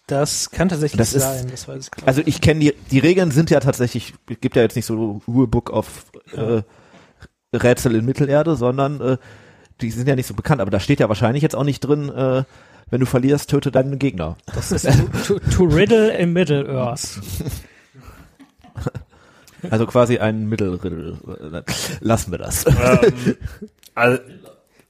[0.08, 2.08] Das kann tatsächlich Das ist- sein, das weiß ich klar.
[2.08, 5.72] Also ich kenne die, die Regeln sind ja tatsächlich, gibt ja jetzt nicht so Rulebook
[5.72, 6.62] auf äh,
[7.56, 9.18] Rätsel in Mittelerde, sondern äh,
[9.82, 12.10] die sind ja nicht so bekannt, aber da steht ja wahrscheinlich jetzt auch nicht drin,
[12.10, 12.44] äh,
[12.90, 14.38] wenn du verlierst, töte deinen Gegner.
[14.54, 14.88] Das ist
[15.26, 17.20] to, to riddle in Middle-earth.
[19.72, 21.18] Also quasi ein Mittelriddle.
[22.00, 22.66] Lassen wir das.
[22.68, 23.38] ähm,
[23.96, 24.20] also,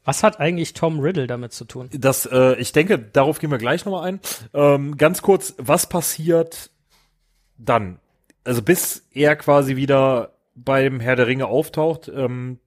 [0.03, 1.89] Was hat eigentlich Tom Riddle damit zu tun?
[1.93, 4.19] das, äh, ich denke, darauf gehen wir gleich nochmal ein.
[4.53, 6.71] Ähm, ganz kurz, was passiert
[7.57, 7.99] dann?
[8.43, 12.59] Also bis er quasi wieder beim Herr der Ringe auftaucht, ähm,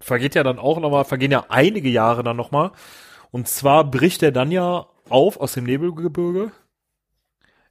[0.00, 2.72] vergeht ja dann auch nochmal, vergehen ja einige Jahre dann nochmal.
[3.32, 6.52] Und zwar bricht er dann ja auf aus dem Nebelgebirge.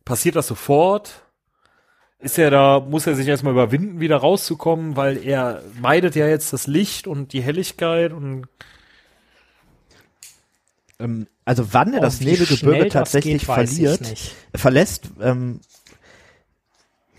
[0.03, 1.23] Passiert das sofort?
[2.19, 6.51] Ist er da, muss er sich erstmal überwinden, wieder rauszukommen, weil er meidet ja jetzt
[6.53, 8.47] das Licht und die Helligkeit und
[10.99, 14.35] Ähm, also wann er Oh, das wie Nebelgebirge tatsächlich geht, weiß ich verliert, nicht.
[14.53, 15.61] verlässt, ähm,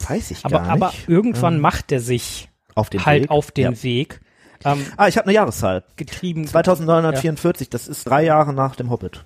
[0.06, 1.08] weiß ich Aber, gar aber nicht.
[1.08, 3.30] irgendwann Ähm, macht er sich auf den halt Weg.
[3.30, 3.82] auf den Ja.
[3.82, 4.20] Weg.
[4.64, 5.84] Ähm, Ah, ich habe eine Jahreszahl.
[5.96, 6.46] getrieben.
[6.46, 9.24] 2944, das ist drei Jahre nach dem Hobbit.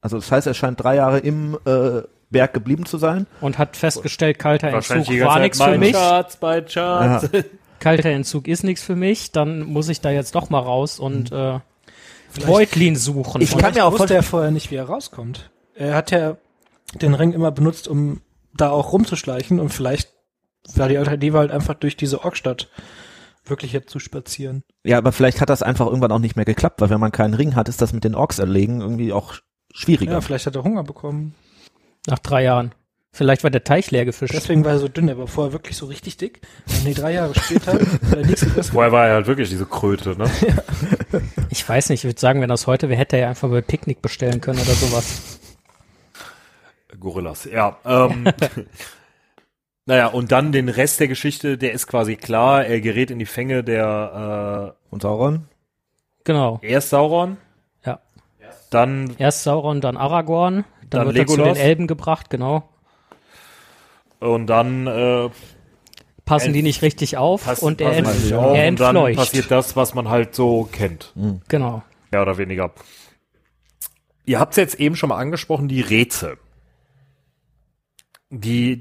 [0.00, 3.26] Also das heißt, er scheint drei Jahre im äh, Berg geblieben zu sein.
[3.40, 5.92] Und hat festgestellt, kalter Entzug war nichts für mich.
[5.94, 7.28] Schatz, mein Schatz.
[7.78, 9.32] Kalter Entzug ist nichts für mich.
[9.32, 11.58] Dann muss ich da jetzt doch mal raus und äh,
[12.46, 13.42] Beutlin suchen.
[13.42, 15.50] Ich und kann mir auch wusste er vorher nicht, wie er rauskommt.
[15.74, 16.36] Er hat ja
[16.94, 18.20] den Ring immer benutzt, um
[18.54, 20.10] da auch rumzuschleichen und vielleicht
[20.74, 22.68] war die Alternative halt einfach durch diese Orkstadt
[23.44, 24.62] wirklich jetzt zu spazieren.
[24.84, 27.34] Ja, aber vielleicht hat das einfach irgendwann auch nicht mehr geklappt, weil wenn man keinen
[27.34, 29.34] Ring hat, ist das mit den Orks erlegen irgendwie auch
[29.72, 30.12] schwieriger.
[30.12, 31.34] Ja, vielleicht hat er Hunger bekommen.
[32.06, 32.72] nach drei Jahren.
[33.14, 34.32] Vielleicht war der Teich leer gefischt.
[34.32, 36.40] Deswegen war er so dünn, er war vorher wirklich so richtig dick.
[36.66, 38.72] Und nee, drei Jahre später hat er nichts gegessen.
[38.72, 40.30] Vorher war er halt wirklich diese Kröte, ne?
[41.50, 43.60] Ich weiß nicht, ich würde sagen, wenn das heute wäre, hätte er ja einfach bei
[43.60, 45.38] Picknick bestellen können oder sowas.
[46.98, 47.76] Gorillas, ja.
[47.84, 48.24] Ähm,
[49.86, 52.64] naja, und dann den Rest der Geschichte, der ist quasi klar.
[52.64, 55.46] Er gerät in die Fänge der Und Sauron?
[56.24, 56.60] Genau.
[56.62, 57.36] äh, erst Sauron,
[57.84, 57.98] Ja.
[58.70, 60.64] dann Erst Sauron, dann Aragorn.
[60.88, 61.58] Dann, Dann wird er zu Legolas.
[61.58, 62.68] den Elben gebracht, genau.
[64.20, 65.30] und dann äh,
[66.24, 68.38] Passen die nicht richtig auf pass, und er, entf ja.
[68.38, 69.16] auf er und dann entfleucht.
[69.18, 71.12] passiert das, was man halt so kennt.
[71.48, 71.82] Genau.
[72.12, 72.72] Mehr oder weniger.
[74.26, 76.36] Ihr habt es jetzt eben schon mal angesprochen, die Rätsel.
[78.30, 78.80] Die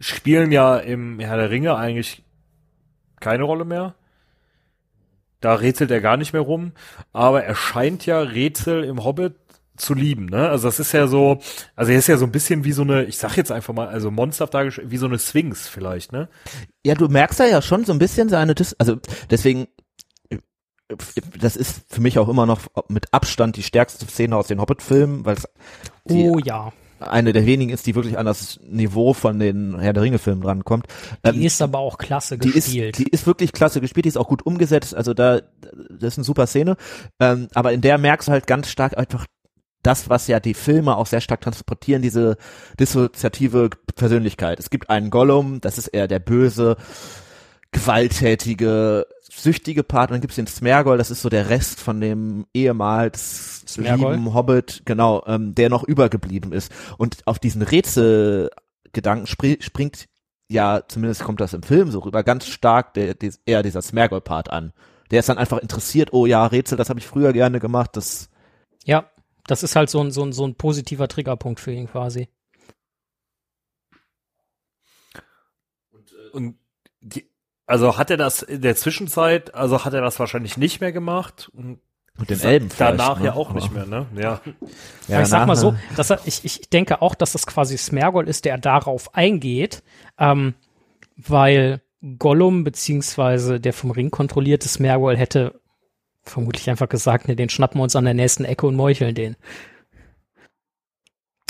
[0.00, 2.22] spielen ja im Herr der Ringe eigentlich
[3.20, 3.94] keine Rolle mehr.
[5.40, 6.72] Da rätselt er gar nicht mehr rum.
[7.12, 9.34] Aber er scheint ja Rätsel im Hobbit
[9.76, 10.48] zu lieben, ne?
[10.48, 11.38] Also das ist ja so,
[11.74, 13.88] also er ist ja so ein bisschen wie so eine, ich sag jetzt einfach mal,
[13.88, 16.28] also monsterhaft dargestellt, wie so eine Sphinx vielleicht, ne?
[16.84, 18.96] Ja, du merkst da ja schon so ein bisschen seine, Dis also
[19.30, 19.68] deswegen,
[21.38, 25.24] das ist für mich auch immer noch mit Abstand die stärkste Szene aus den Hobbit-Filmen,
[25.24, 25.48] weil es
[26.06, 26.72] die Oh ja.
[27.00, 30.86] Eine der wenigen ist, die wirklich an das Niveau von den Herr der Ringe-Filmen rankommt.
[31.24, 32.98] Die Ähm, ist aber auch klasse die ist, gespielt.
[32.98, 35.40] die ist wirklich klasse gespielt, die ist auch gut umgesetzt, also da,
[35.90, 36.76] das ist eine super Szene.
[37.20, 39.26] Ähm, aber in der merkst du halt ganz stark einfach
[39.82, 42.36] das, was ja die Filme auch sehr stark transportieren, diese
[42.80, 44.58] dissoziative Persönlichkeit.
[44.58, 46.76] Es gibt einen Gollum, das ist eher der böse,
[47.70, 52.46] gewalttätige, süchtige Part, und dann gibt's den Smergol, das ist so der Rest von dem
[52.54, 54.14] ehemals Smergol?
[54.14, 56.72] lieben Hobbit, genau, ähm, der noch übergeblieben ist.
[56.98, 60.06] Und auf diesen Rätselgedanken spri springt
[60.48, 64.48] ja, zumindest kommt das im Film so rüber, ganz stark der, der, eher dieser Smergol-Part
[64.50, 64.72] an.
[65.10, 68.30] Der ist dann einfach interessiert, oh ja, Rätsel, das habe ich früher gerne gemacht, das
[68.84, 69.10] ja,
[69.46, 72.28] das ist halt so ein, so ein, so ein positiver Triggerpunkt für ihn quasi.
[75.92, 76.58] Und die,
[77.66, 81.50] also hat er das in der Zwischenzeit, also hat er das wahrscheinlich nicht mehr gemacht
[81.52, 81.80] und
[82.18, 83.26] mit den Elben vielleicht, danach ne?
[83.26, 84.06] ja auch nicht mehr, ne?
[84.16, 84.40] Ja.
[85.06, 87.76] Ja, ich sag mal so, danach, dass er, ich, ich denke auch, dass das quasi
[87.76, 89.82] Smergol ist, der darauf eingeht,
[90.18, 90.54] ähm,
[91.16, 91.82] weil
[92.18, 95.60] Gollum beziehungsweise der vom Ring kontrollierte Smergol hätte
[96.26, 99.36] Vermutlich einfach gesagt, ne, den schnappen wir uns an der nächsten Ecke und meucheln den.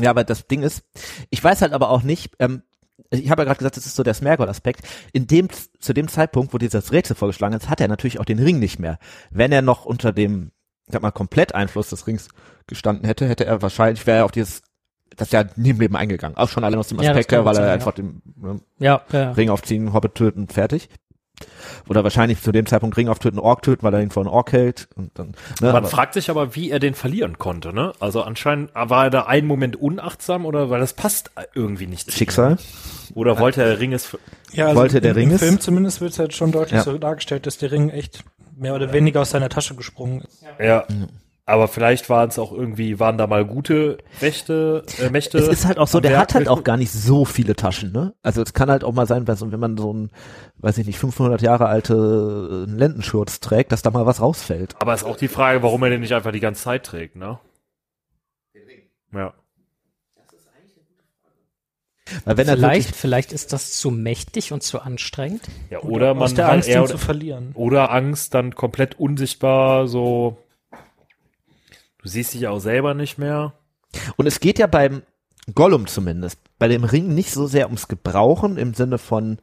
[0.01, 0.85] Ja, aber das Ding ist,
[1.31, 2.63] ich weiß halt aber auch nicht, ähm,
[3.11, 4.83] ich habe ja gerade gesagt, das ist so der Smergol-Aspekt.
[5.13, 5.49] In dem,
[5.79, 8.79] zu dem Zeitpunkt, wo dieses Rätsel vorgeschlagen ist, hat er natürlich auch den Ring nicht
[8.79, 8.99] mehr.
[9.31, 10.51] Wenn er noch unter dem,
[10.87, 12.29] ich sag mal, komplett Einfluss des Rings
[12.67, 14.63] gestanden hätte, hätte er wahrscheinlich, wäre er auf dieses,
[15.17, 16.37] das ist ja nie im Leben eingegangen.
[16.37, 19.03] Auch schon allein aus dem Ja, Aspekt her, weil er sein, einfach den ne, Ja,
[19.13, 19.33] ja.
[19.33, 20.89] Ring aufziehen, Hobbit töten, fertig.
[21.89, 24.53] Oder wahrscheinlich zu dem Zeitpunkt Ring auftöten, Ork töten, weil er ihn vor einen Ork
[24.53, 24.89] hält.
[24.97, 25.35] Und dann, ne,
[25.69, 27.93] Man aber- fragt sich aber, wie er den verlieren konnte, ne?
[28.01, 32.11] Also anscheinend war er da einen Moment unachtsam oder weil das passt irgendwie nicht.
[32.13, 32.57] Schicksal.
[33.15, 34.17] Oder wollte er Ring es
[34.53, 35.39] Ja, Wollte der im, Ring im?
[35.39, 36.83] Film zumindest wird es halt schon deutlich Ja.
[36.83, 38.25] so dargestellt, dass der Ring echt
[38.57, 40.43] mehr oder weniger aus seiner Tasche gesprungen ist.
[40.59, 40.85] Ja.
[41.49, 45.39] Aber vielleicht waren es auch irgendwie, waren da mal gute Mächte, äh, Mächte.
[45.39, 47.93] Es ist halt auch so, der Werk hat halt auch gar nicht so viele Taschen,
[47.93, 48.15] ne?
[48.21, 50.11] Also es kann halt auch mal sein, wenn so- wenn man so ein,
[50.59, 54.75] weiß ich nicht, 500 Jahre alte äh, Lendenschurz trägt, dass da mal was rausfällt.
[54.81, 57.39] Aber ist auch die Frage, warum er den nicht einfach die ganze Zeit trägt, ne?
[59.13, 59.33] Ja.
[62.25, 65.43] Weil wenn er Vielleicht, vielleicht ist das zu mächtig und zu anstrengend.
[65.71, 67.51] Ja, oder man aus der halt Angst, eher, ihn zu verlieren.
[67.55, 70.37] oder Angst, dann komplett unsichtbar, so.
[72.07, 73.53] Du siehst dich auch selber nicht mehr.
[74.17, 75.03] und es geht ja beim
[75.57, 79.41] Gollum zumindest, bei dem Ring nicht so sehr ums Gebrauchen im Sinne von,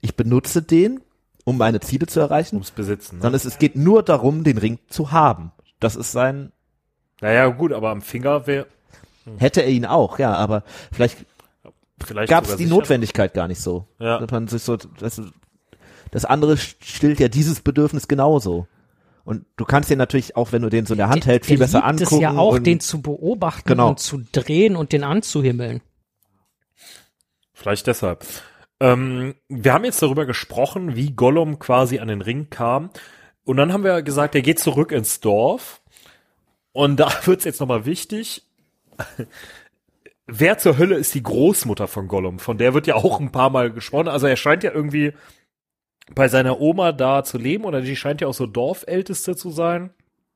[0.00, 1.00] ich benutze den,
[1.42, 3.16] um meine Ziele zu erreichen, Ums Besitzen.
[3.16, 3.22] Ne?
[3.22, 5.50] sondern es, es geht nur darum, den Ring zu haben.
[5.80, 6.52] Das ist sein,
[7.20, 8.68] Naja, gut, aber am Finger wäre
[9.38, 10.62] hätte er ihn auch, ja, aber
[10.92, 11.16] vielleicht
[12.04, 12.76] vielleicht gab es die sicher.
[12.76, 13.88] Notwendigkeit gar nicht so.
[13.98, 14.20] Ja.
[14.20, 15.20] Dass man sich so, das,
[16.12, 18.68] das andere stillt ja dieses Bedürfnis genauso.
[19.24, 21.56] Und du kannst den natürlich auch, wenn du den so in der Hand hältst, viel
[21.58, 22.14] der besser liebt angucken.
[22.16, 23.88] es ja auch, und, den zu beobachten Genau.
[23.90, 25.80] und zu drehen und den anzuhimmeln.
[27.54, 28.24] Vielleicht deshalb.
[28.80, 32.90] Ähm, wir haben jetzt darüber gesprochen, wie Gollum quasi an den Ring kam.
[33.44, 35.80] Und dann haben wir gesagt, er geht zurück ins Dorf.
[36.72, 38.42] Und da wird's jetzt nochmal wichtig.
[40.26, 42.38] Wer zur Hölle ist die Großmutter von Gollum?
[42.38, 44.08] Von der wird ja auch ein paar Mal gesprochen.
[44.08, 45.12] Also er scheint ja irgendwie
[46.14, 49.90] bei seiner Oma da zu leben oder die scheint ja auch so Dorfälteste zu sein.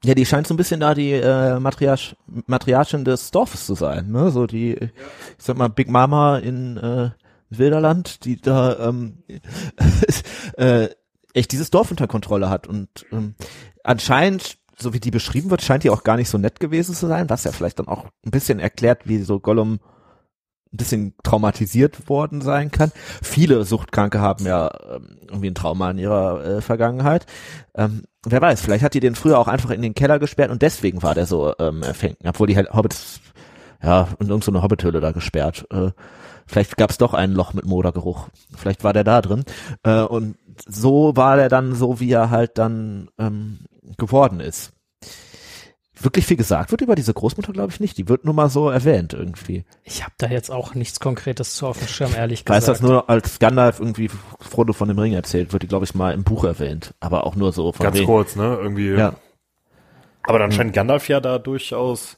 [0.05, 2.17] ja, die scheint so ein bisschen da die äh, Matriarch,
[2.47, 4.31] Matriarchin des Dorfes zu sein, ne?
[4.31, 4.91] So die, ich
[5.39, 7.11] sag mal, Big Mama in äh,
[7.51, 9.23] Wilderland, die da ähm,
[10.57, 10.89] äh,
[11.35, 12.67] echt dieses Dorf unter Kontrolle hat.
[12.67, 13.35] Und ähm,
[13.85, 17.07] anscheinend, so wie die beschrieben wird, scheint die auch gar nicht so nett gewesen zu
[17.07, 19.81] sein, was ja vielleicht dann auch ein bisschen erklärt, wie so Gollum
[20.73, 22.93] ein bisschen traumatisiert worden sein kann.
[23.23, 27.27] Viele Suchtkranke haben ja ähm, irgendwie ein Trauma in ihrer äh, Vergangenheit.
[27.75, 30.63] Ähm, wer weiß, vielleicht hat die den früher auch einfach in den Keller gesperrt und
[30.63, 33.21] deswegen war der so ähm, erfängt, obwohl die halt Hobbits,
[33.83, 35.67] ja, in irgendeine so eine Hobbithöhle da gesperrt.
[35.71, 35.91] Äh,
[36.47, 38.29] vielleicht gab es doch ein Loch mit Modergeruch.
[38.57, 39.45] Vielleicht war der da drin.
[39.85, 43.61] Äh, und so war der dann so, wie er halt dann ähm,
[43.97, 44.73] geworden ist.
[46.01, 47.99] Wirklich viel gesagt wird über diese Großmutter, glaube ich nicht.
[47.99, 49.65] Die wird nur mal so erwähnt irgendwie.
[49.85, 52.81] Ich habe da jetzt auch nichts Konkretes zu auf dem Schirm, ehrlich Ich weiß gesagt.
[52.83, 56.15] das nur, als Gandalf irgendwie Frodo von dem Ring erzählt, wird die, glaube ich, mal
[56.15, 56.95] im Buch erwähnt.
[57.01, 58.57] Aber auch nur so von Ganz wegen- kurz, ne?
[58.61, 58.91] Irgendwie.
[58.93, 59.15] Ja.
[60.23, 62.17] Aber dann scheint Gandalf ja da durchaus.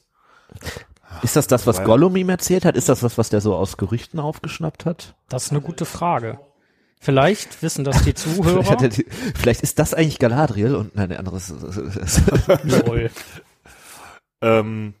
[1.23, 2.75] Ist das das, was Gollum ihm erzählt hat?
[2.77, 5.15] Ist das was, was der so aus Gerüchten aufgeschnappt hat?
[5.29, 6.39] Das ist eine gute Frage.
[6.99, 8.81] Vielleicht wissen das die Vielleicht, Zuhörer.
[8.83, 9.05] er die,
[9.35, 11.51] vielleicht ist das eigentlich Galadriel und nein, der andere ist,
[12.63, 13.09] Lol.
[14.41, 14.95] Ähm,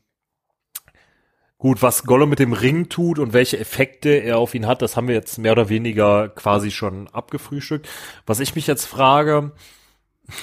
[1.57, 4.97] gut, was Gollum mit dem Ring tut und welche Effekte er auf ihn hat, das
[4.97, 7.87] haben wir jetzt mehr oder weniger quasi schon abgefrühstückt.
[8.25, 9.51] Was ich mich jetzt frage,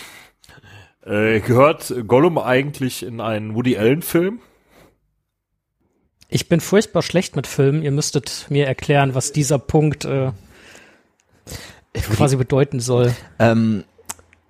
[1.05, 4.41] äh, gehört Gollum eigentlich in einen Woody Allen Film?
[6.29, 7.83] Ich bin furchtbar schlecht mit Filmen.
[7.83, 10.33] Ihr müsstet mir erklären, was dieser Punkt äh,
[11.95, 13.15] quasi bedeuten soll.
[13.39, 13.85] ähm,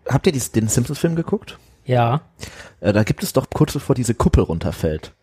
[0.07, 1.59] habt ihr den Simpsons-Film geguckt?
[1.89, 2.21] Ja.
[2.81, 5.15] Äh, da gibt es doch kurz bevor diese Kuppel runterfällt.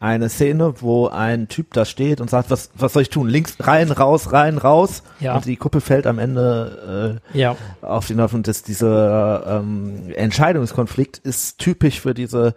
[0.00, 3.28] Eine Szene, wo ein Typ da steht und sagt, was, was soll ich tun?
[3.28, 5.02] Links, rein, raus, rein, raus.
[5.18, 5.34] Ja.
[5.36, 7.56] Und die Kuppel fällt am Ende äh, Ja.
[7.82, 12.54] auf den Nerv und das, dieser ähm, Entscheidungskonflikt ist typisch für diese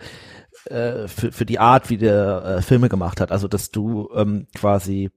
[0.65, 3.31] äh, für, für die Art, wie der äh, Filme gemacht hat.
[3.31, 5.09] Also dass du ähm, quasi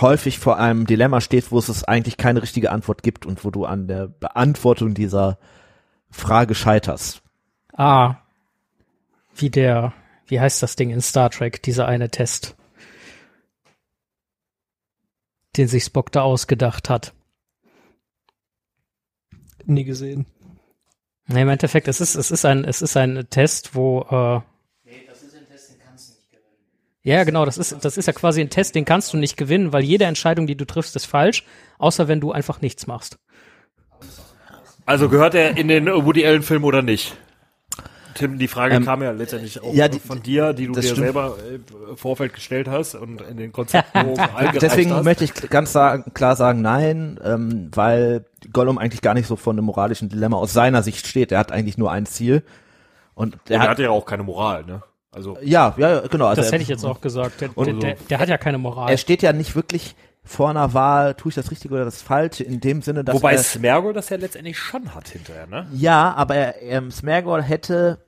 [0.00, 3.64] häufig vor einem Dilemma stehst, wo es eigentlich keine richtige Antwort gibt und wo du
[3.64, 5.38] an der Beantwortung dieser
[6.12, 7.22] Frage scheiterst.
[7.74, 8.16] Ah.
[9.36, 9.92] Wie der,
[10.26, 12.56] wie heißt das Ding in Star Trek, dieser eine Test,
[15.56, 17.12] den sich Spock da ausgedacht hat.
[19.64, 20.26] Nie gesehen.
[21.26, 24.40] Nee, im Endeffekt, es ist, es ist ein, es ist ein Test, wo, äh,
[27.06, 29.74] ja, genau, das ist, das ist ja quasi ein Test, den kannst du nicht gewinnen,
[29.74, 31.44] weil jede Entscheidung, die du triffst, ist falsch,
[31.76, 33.18] außer wenn du einfach nichts machst.
[34.86, 37.14] Also gehört er in den Woody Allen Film oder nicht?
[38.14, 40.76] Tim, die Frage Ähm, kam ja letztendlich auch ja, die- von dir, die du dir
[40.76, 40.98] das stimmt.
[41.00, 45.04] selber äh, im Vorfeld gestellt hast und in den Konzeptbogen eingereicht Deswegen hast.
[45.04, 49.56] möchte ich ganz sagen, klar sagen nein, ähm, weil Gollum eigentlich gar nicht so von
[49.56, 51.32] einem moralischen Dilemma aus seiner Sicht steht.
[51.32, 52.42] Er hat eigentlich nur ein Ziel.
[53.14, 54.82] Und er hat, hatte ja auch keine Moral, ne?
[55.12, 56.26] Also ja, ja, genau.
[56.26, 57.40] Also Das hätte ich jetzt auch gesagt.
[57.40, 58.90] Der, Und- der, der, der hat ja keine Moral.
[58.90, 59.94] Er steht ja nicht wirklich
[60.26, 63.34] vor einer Wahl, tue ich das Richtige oder das Falsche, in dem Sinne, dass Wobei
[63.34, 65.66] er, Smergol das ja letztendlich schon hat hinterher, ne?
[65.74, 67.98] ja, aber er, ähm, Smergol hätte,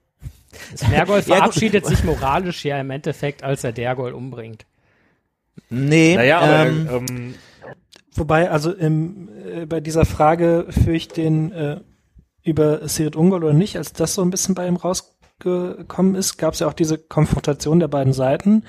[0.76, 4.66] Smergol Ja, verabschiedet sich moralisch ja im Endeffekt, als er Dergol umbringt.
[5.68, 7.34] nee, Naja, aber ähm, ähm,
[8.16, 11.80] Wobei, also im, äh, bei dieser Frage für ich den äh,
[12.42, 16.54] über Sirit Ungol oder nicht, als das so ein bisschen bei ihm rausgekommen ist, gab
[16.54, 18.64] es ja auch diese Konfrontation der beiden Seiten.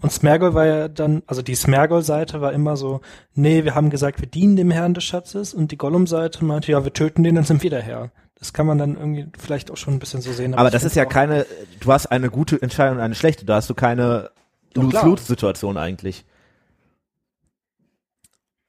[0.00, 3.00] Und Smergol war ja dann, also die Smergol-Seite war immer so,
[3.34, 5.52] nee, wir haben gesagt, wir dienen dem Herrn des Schatzes.
[5.52, 8.10] Und die Gollum-Seite meinte, ja, wir töten den, dann sind wir der Herr.
[8.38, 10.54] Das kann man dann irgendwie vielleicht auch schon ein bisschen so sehen.
[10.54, 11.46] aber ich das ist ja keine,
[11.80, 14.30] du hast eine gute Entscheidung und eine schlechte, da hast du keine.
[14.74, 16.26] Lose-Lose-Situation eigentlich.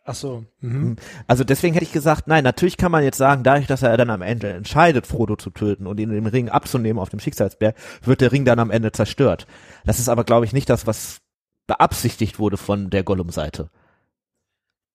[0.09, 0.45] Ach so.
[0.61, 0.95] Mhm.
[1.28, 4.09] Also deswegen hätte ich gesagt, nein, natürlich kann man jetzt sagen, dadurch, dass er dann
[4.09, 8.22] am Ende entscheidet, Frodo zu töten und ihn den Ring abzunehmen auf dem Schicksalsberg, wird
[8.22, 9.47] der Ring dann am Ende zerstört.
[9.86, 11.20] Das ist aber, glaube ich, nicht das, was
[11.68, 13.70] beabsichtigt wurde von der Gollum-Seite.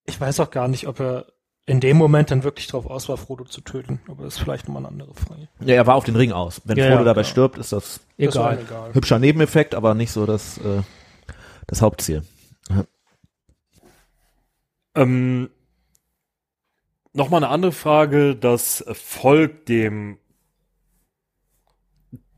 [0.07, 1.27] Ich weiß auch gar nicht, ob er
[1.65, 4.01] in dem Moment dann wirklich drauf aus war, Frodo zu töten.
[4.09, 5.49] Aber das ist vielleicht nochmal eine andere Frage.
[5.61, 6.61] Ja, er war auf den Ring aus.
[6.65, 7.31] Wenn Ja, Frodo ja, dabei genau.
[7.31, 8.59] stirbt, ist das egal.
[8.93, 10.83] hübscher Nebeneffekt, aber nicht so das, äh,
[11.69, 12.23] das Hauptziel.
[14.95, 15.49] Ähm,
[17.15, 20.17] Nochmal eine andere Frage, das Volk dem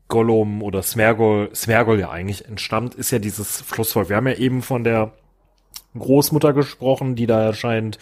[0.09, 4.09] Gollum oder Smergol, Smergol ja eigentlich entstammt, ist ja dieses Flussvolk.
[4.09, 5.13] Wir haben ja eben von der
[5.97, 7.99] Großmutter gesprochen, die da erscheint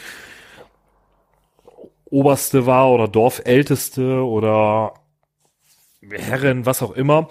[2.14, 4.94] Oberste war oder Dorfälteste oder
[6.12, 7.28] Herrin, was auch immer.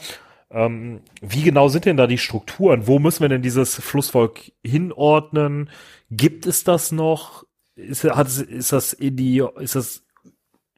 [0.50, 2.88] Ähm, wie genau sind denn da die Strukturen?
[2.88, 5.70] Wo müssen wir denn dieses Flussvolk hinordnen?
[6.10, 7.44] Gibt es das noch?
[7.76, 10.04] Ist, hat, ist das in die, ist das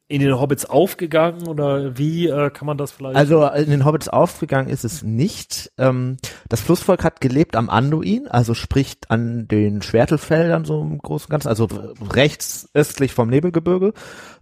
[0.07, 3.15] in den Hobbits aufgegangen oder wie äh, kann man das vielleicht?
[3.15, 5.71] Also in den Hobbits aufgegangen ist es nicht.
[5.77, 11.25] Ähm, das Flussvolk hat gelebt am Anduin, also sprich an den Schwertelfeldern so im Großen
[11.25, 11.67] und Ganzen, also
[12.11, 13.93] rechts östlich vom Nebelgebirge.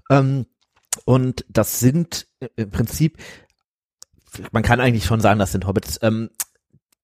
[0.09, 0.47] Ähm,
[1.05, 3.17] und das sind äh, im Prinzip,
[4.51, 5.97] man kann eigentlich schon sagen, das sind Hobbits.
[6.01, 6.29] Ähm,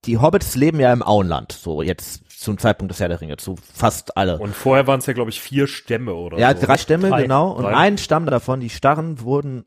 [0.05, 3.55] die Hobbits leben ja im Auenland, so jetzt zum Zeitpunkt des Herr der Ringe, zu
[3.73, 4.39] fast alle.
[4.39, 6.65] und vorher waren es ja, glaube ich, vier Stämme oder Ja, so.
[6.65, 7.23] drei Stämme, Drei.
[7.23, 7.51] genau.
[7.51, 7.75] Und Drei.
[7.75, 9.65] ein Stamm davon, die Starren, wurden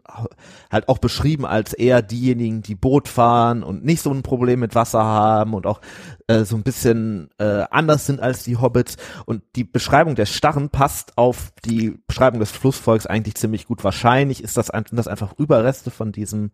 [0.71, 4.75] halt auch beschrieben als eher diejenigen, die Boot fahren und nicht so ein Problem mit
[4.75, 5.81] Wasser haben und auch
[6.29, 8.97] äh, so ein bisschen äh, anders sind als die Hobbits.
[9.27, 13.85] Und die Beschreibung der Starren passt auf die Beschreibung des Flussvolks eigentlich ziemlich gut.
[13.85, 16.53] Wahrscheinlich ist das, sind das einfach Überreste von diesem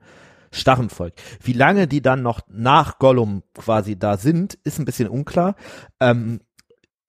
[0.50, 1.14] Starrenvolk.
[1.42, 5.54] Wie lange die dann noch nach Gollum quasi da sind, ist ein bisschen unklar.
[6.00, 6.40] Ähm,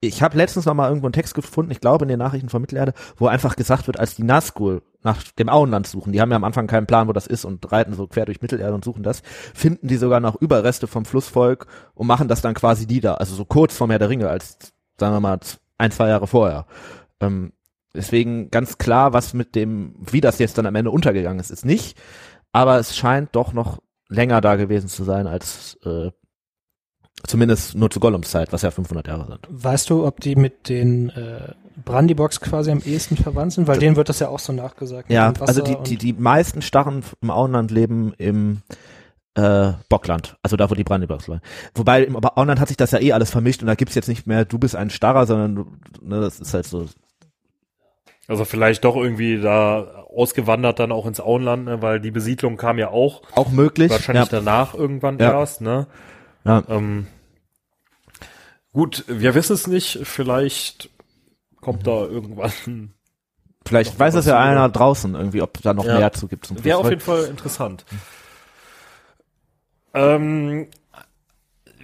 [0.02, 2.62] ich habe letztens noch mal irgendwo einen Text gefunden, ich glaube in den Nachrichten von
[2.62, 6.36] Mittelerde, wo einfach gesagt wird, als die Nazgul nach dem Auenland suchen, die haben ja
[6.36, 9.02] am Anfang keinen Plan, wo das ist und reiten so quer durch Mittelerde und suchen
[9.02, 9.22] das,
[9.54, 13.34] finden die sogar noch Überreste vom Flussvolk und machen das dann quasi die da, also
[13.34, 15.38] so kurz vorm Herr der Ringe, als, sagen wir mal,
[15.76, 16.66] ein, zwei Jahre vorher.
[17.20, 17.52] Ähm,
[17.94, 21.66] deswegen ganz klar, was mit dem, wie das jetzt dann am Ende untergegangen ist, ist
[21.66, 21.98] nicht,
[22.52, 23.78] aber es scheint doch noch
[24.08, 26.10] länger da gewesen zu sein als äh,
[27.26, 29.46] zumindest nur zu Gollums Zeit, was ja 500 Jahre sind.
[29.48, 31.52] Weißt du, ob die mit den äh,
[31.84, 33.66] Brandybox quasi am ehesten verwandt sind?
[33.66, 35.08] Weil denen wird das ja auch so nachgesagt.
[35.08, 38.62] mit Ja, also die, die, die meisten Starren im Auenland leben im
[39.34, 41.40] äh, Bockland, also da, wo die Brandybucks waren.
[41.74, 44.26] Wobei im Auenland hat sich das ja eh alles vermischt und da gibt's jetzt nicht
[44.26, 45.66] mehr, du bist ein Starrer, sondern du,
[46.02, 46.86] ne, das ist halt so.
[48.30, 52.78] Also vielleicht doch irgendwie da ausgewandert dann auch ins Auenland, ne, weil die Besiedlung kam
[52.78, 53.90] ja auch Auch möglich.
[53.90, 55.32] wahrscheinlich ja, danach irgendwann Ja.
[55.32, 55.88] erst, ne?
[56.44, 56.62] ja.
[56.68, 57.08] Ähm,
[58.72, 60.90] gut, wir wissen es nicht, vielleicht
[61.60, 62.92] kommt da irgendwann.
[63.66, 65.98] Vielleicht weiß es ja zu- einer draußen irgendwie, ob da noch Ja.
[65.98, 66.46] mehr zu gibt.
[66.46, 67.84] Zum Wäre auf jeden Fall interessant.
[69.92, 70.68] Ähm,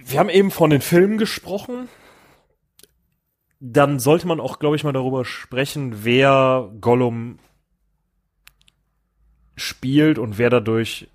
[0.03, 1.89] wir haben eben von den Filmen gesprochen.
[3.59, 7.39] Dann sollte man auch, glaube ich, mal darüber sprechen, wer Gollum
[9.55, 11.07] spielt und wer dadurch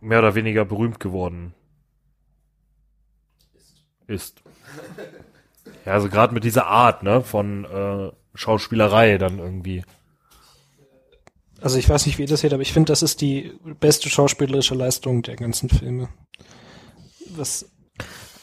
[0.00, 1.54] mehr oder weniger berühmt geworden
[4.06, 4.42] ist.
[5.84, 9.84] Ja, also gerade mit dieser Art, ne, von äh, Schauspielerei dann irgendwie.
[11.60, 14.08] Also ich weiß nicht, wie ihr das seht, aber ich finde, das ist die beste
[14.08, 16.08] schauspielerische Leistung der ganzen Filme.
[17.30, 17.68] Was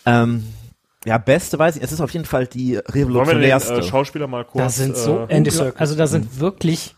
[0.05, 0.53] Ähm,
[1.05, 3.73] ja, beste weiß ich, es ist auf jeden Fall die Wollen wir den revolutionärste.
[3.75, 5.79] äh, Schauspieler mal kurz Da sind so, äh, Andy ungla- Serkis.
[5.81, 6.95] also da sind wirklich,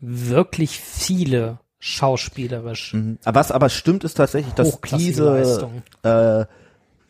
[0.00, 2.94] wirklich viele schauspielerisch.
[2.94, 3.18] Mhm.
[3.24, 5.68] Aber Was aber stimmt, ist tatsächlich, dass diese
[6.02, 6.46] äh,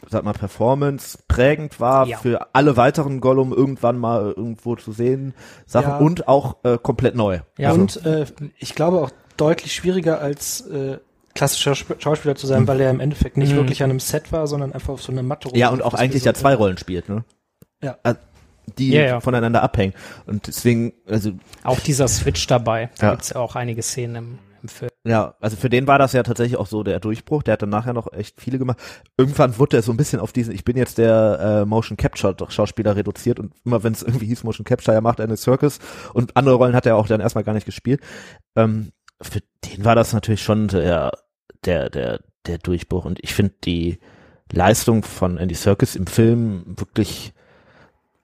[0.09, 2.19] sag mal, Performance prägend war Ja.
[2.19, 5.35] für alle weiteren Gollum irgendwann mal irgendwo zu sehen
[5.67, 5.99] Sachen Ja.
[5.99, 7.41] und auch äh, komplett neu.
[7.59, 7.73] Ja.
[7.73, 8.27] Und äh,
[8.59, 10.99] ich glaube auch deutlich schwieriger als äh,
[11.37, 13.57] klassischer Sp- Schauspieler zu sein, weil er im Endeffekt nicht Mhm.
[13.57, 16.25] wirklich an einem Set war, sondern einfach auf so einer Matte Ja, und auch eigentlich
[16.25, 17.25] ja zwei Rollen spielt, ne?
[17.83, 17.97] Ja.
[18.03, 18.15] Äh,
[18.77, 19.21] Die Ja, ja.
[19.21, 19.95] voneinander abhängen.
[20.27, 21.31] Und deswegen, also
[21.63, 22.91] Auch dieser Switch dabei.
[22.99, 23.13] Da Ja.
[23.13, 24.91] gibt's ja auch einige Szenen im, im Film.
[25.07, 27.45] Ja, also für den war das ja tatsächlich auch so der Durchbruch.
[27.45, 28.79] Der hat dann nachher noch echt viele gemacht.
[29.17, 32.35] Irgendwann wurde er so ein bisschen auf diesen, ich bin jetzt der äh, Motion Capture
[32.49, 35.79] Schauspieler reduziert und immer wenn es irgendwie hieß Motion Capture, er macht eine Circus
[36.13, 38.01] und andere Rollen hat er auch dann erstmal gar nicht gespielt.
[38.57, 38.91] Ähm,
[39.23, 41.13] für den war das natürlich schon der,
[41.67, 43.99] der, der, der Durchbruch und ich finde die
[44.53, 47.33] Leistung von Andy Serkis im Film wirklich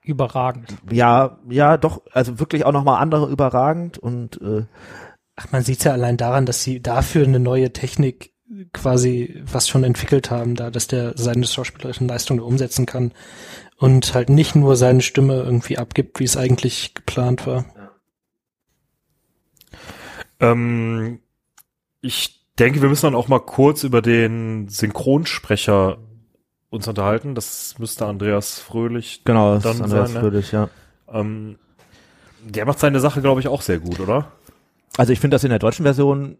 [0.04, 0.76] Überragend.
[0.90, 4.64] ja, ja, doch, also wirklich auch nochmal andere überragend und äh,
[5.34, 8.32] Ach, man sieht's ja allein daran, dass sie dafür eine neue Technik
[8.72, 13.12] quasi was schon entwickelt haben, da, dass der seine schauspielerischen Leistungen umsetzen kann
[13.78, 17.64] und halt nicht nur seine Stimme irgendwie abgibt, wie es eigentlich geplant war.
[20.38, 21.20] Ähm,
[22.02, 25.98] ich denke, wir müssen dann auch mal kurz über den Synchronsprecher
[26.70, 27.34] uns unterhalten.
[27.34, 29.22] Das müsste Andreas Fröhlich.
[29.24, 30.20] genau, das Dann ist Andreas sein, ne?
[30.20, 30.68] Fröhlich, ja.
[31.08, 31.58] Ähm,
[32.44, 34.32] der macht seine Sache, glaube ich, auch sehr gut, oder?
[34.96, 36.38] Also ich finde das in der deutschen Version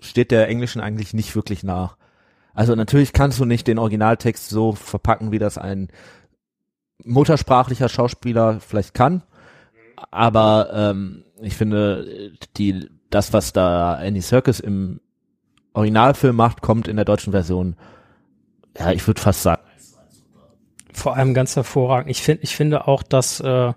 [0.00, 1.96] steht der englischen eigentlich nicht wirklich nach.
[2.52, 5.88] Also natürlich kannst du nicht den Originaltext so verpacken, wie das ein
[7.02, 9.22] muttersprachlicher Schauspieler vielleicht kann.
[10.10, 15.00] Aber ähm, ich finde, die, das, was da Andy Serkis im
[15.72, 17.76] Originalfilm macht, kommt in der deutschen Version,
[18.78, 19.62] ja, ich würde fast sagen,
[20.92, 22.10] Vor allem ganz hervorragend.
[22.10, 23.72] Ich finde, ich finde auch, dass äh,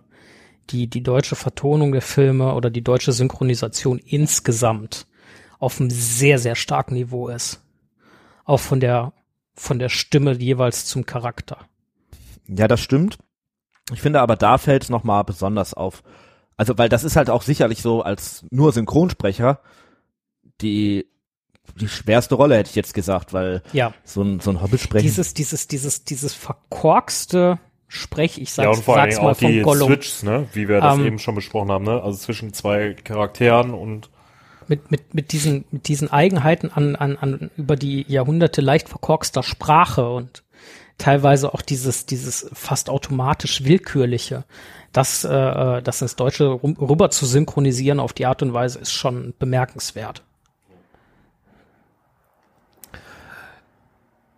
[0.69, 5.05] die, die deutsche Vertonung der Filme oder die deutsche Synchronisation insgesamt
[5.59, 7.61] auf einem sehr, sehr starken Niveau ist.
[8.43, 9.13] Auch von der,
[9.55, 11.59] von der Stimme jeweils zum Charakter.
[12.47, 13.17] Ja, das stimmt.
[13.91, 16.03] Ich finde aber da fällt es nochmal besonders auf.
[16.57, 19.59] Also, weil das ist halt auch sicherlich so als nur Synchronsprecher
[20.61, 21.05] die,
[21.79, 25.03] die schwerste Rolle, hätte ich jetzt gesagt, weil Ja, so ein, so ein Hobbit sprechen.
[25.05, 29.61] dieses, dieses, dieses, dieses verkorkste Sprech, ich ja, sag's, und vor sag's mal auch die
[29.61, 29.87] vom Gollum.
[29.89, 30.47] Switches, ne?
[30.51, 32.01] Wie wir das Ähm, eben schon besprochen haben, ne?
[32.03, 34.09] Also zwischen zwei Charakteren und
[34.67, 39.41] mit, mit, mit diesen, mit diesen Eigenheiten an, an, an über die Jahrhunderte leicht verkorkster
[39.41, 40.43] Sprache und
[40.97, 44.43] teilweise auch dieses, dieses fast automatisch willkürliche,
[44.91, 48.91] das, äh, äh, das ins Deutsche rüber zu synchronisieren auf die Art und Weise ist
[48.91, 50.23] schon bemerkenswert.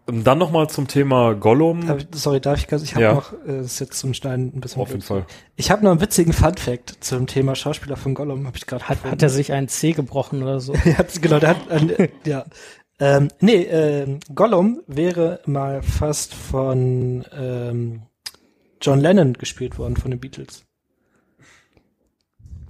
[0.08, 1.86] Und dann nochmal zum Thema Gollum.
[1.86, 3.14] Darf ich, sorry, darf ich ganz, ich habe Ja.
[3.14, 5.04] noch, äh, das ist jetzt zum Schneiden ein bisschen Auf jeden.
[5.04, 5.28] Fall.
[5.56, 9.04] Ich habe noch einen witzigen Fun-Fact zum Thema Schauspieler von Gollum, habe ich gerade Hat,
[9.04, 10.74] hat er sich einen C gebrochen oder so?
[10.84, 12.46] ja, genau, der hat, äh, ja.
[13.00, 18.02] Ähm, nee, ähm, Gollum wäre mal fast von ähm,
[18.82, 20.66] John Lennon gespielt worden, von den Beatles.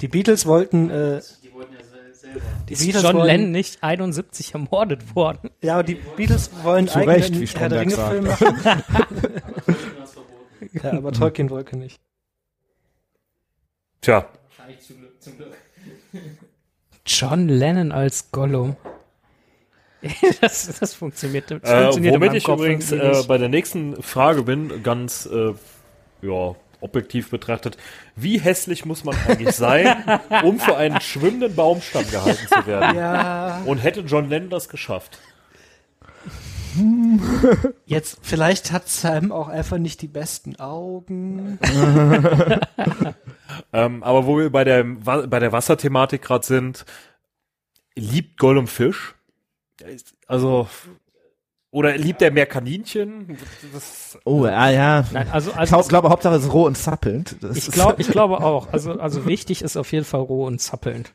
[0.01, 1.21] Die Beatles wollten, äh,
[2.67, 5.49] die Ist Beatles John wollen, Lennon nicht 71 ermordet worden?
[5.61, 9.41] Ja, aber die Beatles wollen Zu eigentlich Recht, wie Herr der Ringe-Film machen.
[10.83, 11.99] ja, aber Tolkien wollte nicht.
[14.01, 14.29] Tja,
[17.05, 18.75] John Lennon als Gollum.
[20.41, 24.43] das, das funktioniert, das äh, funktioniert womit ich Kopf übrigens äh, bei der nächsten Frage
[24.43, 25.53] bin, ganz äh,
[26.21, 27.77] ja, objektiv betrachtet,
[28.15, 30.03] wie hässlich muss man eigentlich sein,
[30.43, 32.97] um für einen schwimmenden Baumstamm gehalten zu werden?
[32.97, 33.61] Ja.
[33.65, 35.19] Und hätte John Lennon das geschafft?
[37.85, 41.59] Jetzt, vielleicht hat Sam auch einfach nicht die besten Augen.
[43.73, 46.85] Ähm, aber wo wir bei der, bei der Wasserthematik gerade sind,
[47.95, 49.15] liebt Gollum Fisch?
[50.27, 50.67] Also,
[51.71, 53.37] oder liebt er mehr Kaninchen?
[53.73, 55.05] Das, oh, ja, ja.
[55.11, 57.35] Nein, also, Ich also glaub- glaube, Hauptsache es ist roh und zappelnd.
[57.41, 58.71] Das ich glaube, ich glaube auch.
[58.73, 61.13] Also, also wichtig ist auf jeden Fall roh und zappelnd.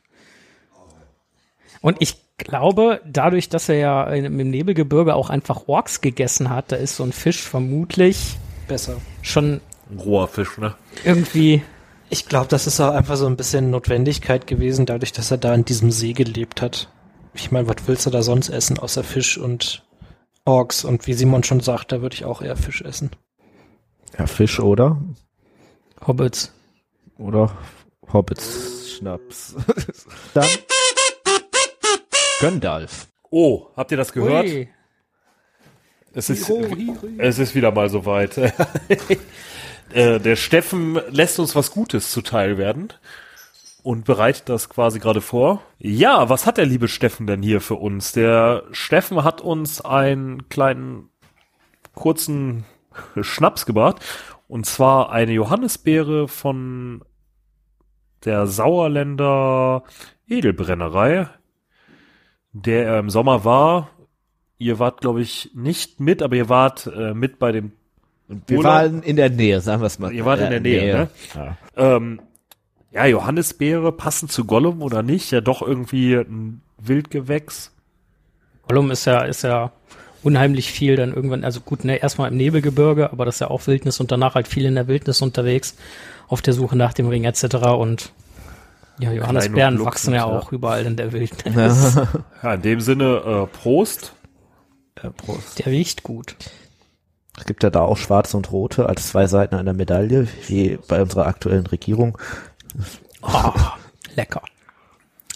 [1.81, 6.71] Und ich glaube, dadurch, dass er ja in- im Nebelgebirge auch einfach Orks gegessen hat,
[6.71, 8.35] da ist so ein Fisch vermutlich
[8.67, 8.97] Besser.
[9.21, 10.75] schon ein roher Fisch, ne?
[11.03, 11.61] irgendwie
[12.09, 15.53] Ich glaube, das ist auch einfach so ein bisschen Notwendigkeit gewesen, dadurch, dass er da
[15.53, 16.87] in diesem See gelebt hat.
[17.33, 19.83] Ich meine, was willst du da sonst essen, außer Fisch und
[20.45, 20.85] Orks?
[20.85, 23.11] Und wie Simon schon sagt, da würde ich auch eher Fisch essen.
[24.17, 25.01] ja, Fisch oder?
[26.05, 26.53] Hobbits.
[27.17, 27.51] Oder
[28.13, 29.55] Hobbits Schnaps.
[30.33, 30.47] Dann
[32.39, 33.07] Gandalf.
[33.31, 34.45] Oh, habt ihr das gehört?
[34.45, 34.69] Ui.
[36.13, 36.49] Es ist,
[37.17, 38.37] es ist wieder mal soweit.
[39.93, 42.93] äh, der Steffen lässt uns was Gutes zuteil werden.
[43.85, 45.61] Und bereitet das quasi gerade vor.
[45.77, 48.13] Ja, was hat der liebe Steffen denn hier für uns?
[48.13, 51.09] Der Steffen hat uns einen kleinen
[51.93, 52.65] kurzen
[53.21, 54.03] Schnaps gebracht
[54.47, 57.03] und zwar eine Johannisbeere von
[58.23, 59.83] der Sauerländer
[60.27, 61.29] Edelbrennerei,
[62.53, 63.89] der er im Sommer war.
[64.57, 67.73] Ihr wart, glaube ich, nicht mit, aber ihr wart äh, mit bei dem
[68.27, 70.11] Und wir Urlaub- waren in der Nähe, sagen wir es mal.
[70.11, 71.09] Ihr wart in der Nähe, ne?
[71.35, 71.57] Ja.
[71.75, 72.19] Ähm,
[72.95, 75.29] ja, Johannisbeere, passend zu Gollum oder nicht?
[75.31, 77.71] Ja, doch irgendwie ein Wildgewächs.
[78.67, 79.71] Gollum ist ja, ist ja
[80.23, 83.67] unheimlich viel dann irgendwann, also gut, ne, erstmal im Nebelgebirge, aber das ist ja auch
[83.67, 85.75] Wildnis und danach halt viel in der Wildnis unterwegs,
[86.29, 87.55] auf der Suche nach dem Ring etc.
[87.77, 88.13] Und
[88.97, 91.99] ja, Johannisbeeren wachsen ja glucksend, auch überall in der Wildnis.
[92.43, 94.13] Ja, in dem Sinne, äh, Prost.
[95.03, 95.59] Ja, Prost.
[95.59, 96.37] Der riecht gut.
[97.37, 101.01] Es gibt ja da auch schwarze und rote als zwei Seiten einer Medaille, wie bei
[101.01, 102.17] unserer aktuellen Regierung.
[103.27, 103.51] Oh,
[104.13, 104.43] lecker.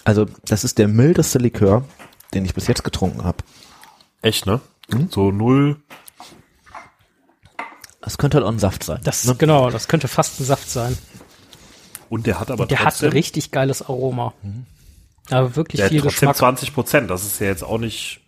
[0.04, 1.84] Also das ist der mildeste Likör,
[2.32, 3.38] den ich bis jetzt getrunken habe.
[4.22, 4.60] Echt, ne?
[5.10, 5.76] So null.
[8.00, 9.00] Das könnte halt auch ein Saft sein.
[9.02, 10.96] Das, genau, das könnte fast ein Saft sein.
[12.08, 14.34] Und der hat aber Der hat ein trotzdem, richtig geiles Aroma.
[15.30, 16.36] Aber wirklich der hat viel trotzdem Geschmack.
[16.36, 17.10] 20 Prozent.
[17.10, 18.20] Das ist ja jetzt auch nicht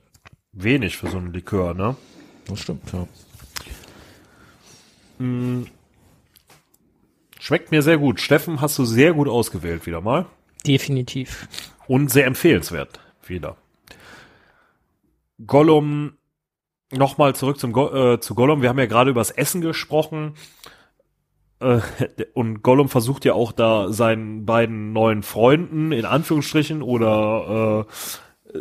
[0.52, 1.96] wenig für so einen Likör, ne?
[2.46, 3.06] Das stimmt, ja.
[7.42, 8.20] Schmeckt mir sehr gut.
[8.20, 10.26] Steffen, hast du sehr gut ausgewählt wieder mal.
[10.64, 11.48] Definitiv.
[11.88, 13.56] Und sehr empfehlenswert wieder.
[15.44, 16.12] Gollum,
[16.92, 18.62] nochmal zurück zum Go äh, zu Gollum.
[18.62, 20.34] Wir haben ja gerade über das Essen gesprochen.
[21.58, 21.80] Äh,
[22.34, 27.88] und Gollum versucht ja auch da seinen beiden neuen Freunden, in Anführungsstrichen, oder
[28.54, 28.60] äh,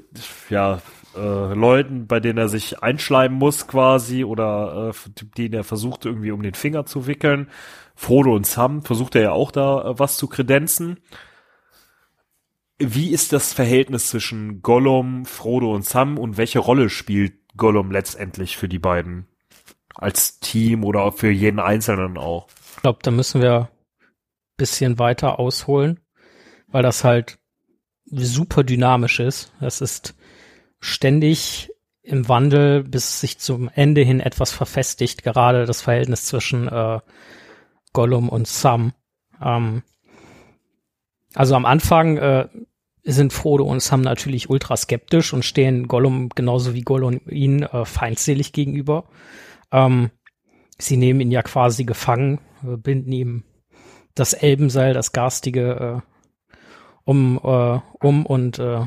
[0.50, 0.82] ja,
[1.16, 6.32] äh, Leuten, bei denen er sich einschleimen muss quasi, oder äh, denen er versucht irgendwie
[6.32, 7.48] um den Finger zu wickeln.
[7.96, 11.00] Frodo und Sam versucht er ja auch da äh, was zu kredenzen.
[12.80, 18.58] Wie ist das Verhältnis zwischen Gollum, Frodo und Sam und welche Rolle spielt Gollum letztendlich
[18.58, 19.28] für die beiden?
[19.94, 22.48] Als Team oder für jeden Einzelnen auch?
[22.76, 23.70] Ich glaube, da müssen wir
[24.62, 26.00] bisschen weiter ausholen,
[26.68, 27.40] weil das halt
[28.06, 29.52] super dynamisch ist.
[29.60, 30.16] Das ist
[30.80, 31.72] ständig
[32.04, 37.00] im Wandel, bis sich zum Ende hin etwas verfestigt, gerade das Verhältnis zwischen äh,
[37.94, 38.94] Gollum und Sam.
[39.42, 39.84] Ähm,
[41.34, 42.48] also am Anfang äh,
[43.04, 47.86] sind Frodo und Sam natürlich ultra skeptisch und stehen Gollum genauso wie Gollum ihnen äh,
[47.86, 49.06] feindselig gegenüber.
[49.72, 50.12] Ähm,
[50.78, 53.44] sie nehmen ihn ja quasi gefangen, äh, binden ihm
[54.14, 56.58] das Elbenseil, das garstige, äh,
[57.06, 58.86] um, äh, um und äh,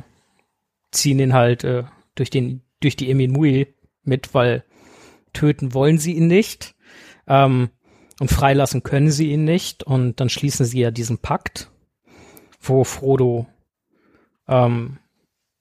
[0.92, 1.84] ziehen ihn halt äh,
[2.14, 4.64] durch den durch die Eminui mit, weil
[5.32, 6.76] töten wollen sie ihn nicht
[7.26, 7.70] ähm,
[8.24, 11.70] und freilassen können sie ihn nicht und dann schließen sie ja diesen Pakt,
[12.58, 13.46] wo Frodo
[14.48, 14.98] ähm,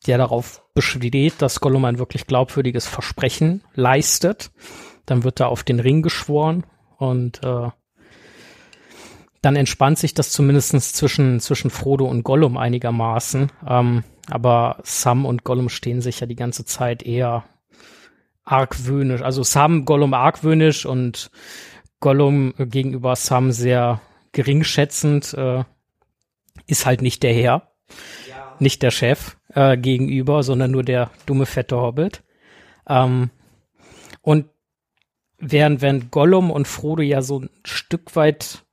[0.07, 4.51] der darauf besteht, dass Gollum ein wirklich glaubwürdiges Versprechen leistet.
[5.05, 7.69] Dann wird er auf den Ring geschworen und äh,
[9.41, 13.51] dann entspannt sich das zumindestens zwischen, zwischen Frodo und Gollum einigermaßen.
[13.67, 17.43] Ähm, aber Sam und Gollum stehen sich ja die ganze Zeit eher
[18.45, 19.21] argwöhnisch.
[19.21, 21.29] Also Sam, Gollum argwöhnisch und
[22.03, 24.01] Gollum gegenüber Sam sehr
[24.33, 25.33] geringschätzend.
[25.35, 25.63] Äh,
[26.67, 27.71] ist halt nicht der Herr,
[28.59, 32.21] nicht der Chef äh, gegenüber, sondern nur der dumme, fette Hobbit.
[32.89, 33.29] Ähm,
[34.21, 34.47] und
[35.37, 38.65] während, während Gollum und Frodo ja so ein Stück weit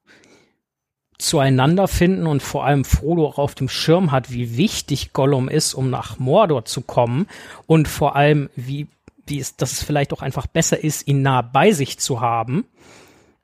[1.16, 5.74] zueinander finden und vor allem Frodo auch auf dem Schirm hat, wie wichtig Gollum ist,
[5.74, 7.28] um nach Mordor zu kommen
[7.68, 8.89] und vor allem, wie,
[9.24, 12.64] wie es, dass es vielleicht auch einfach besser ist, ihn nah bei sich zu haben,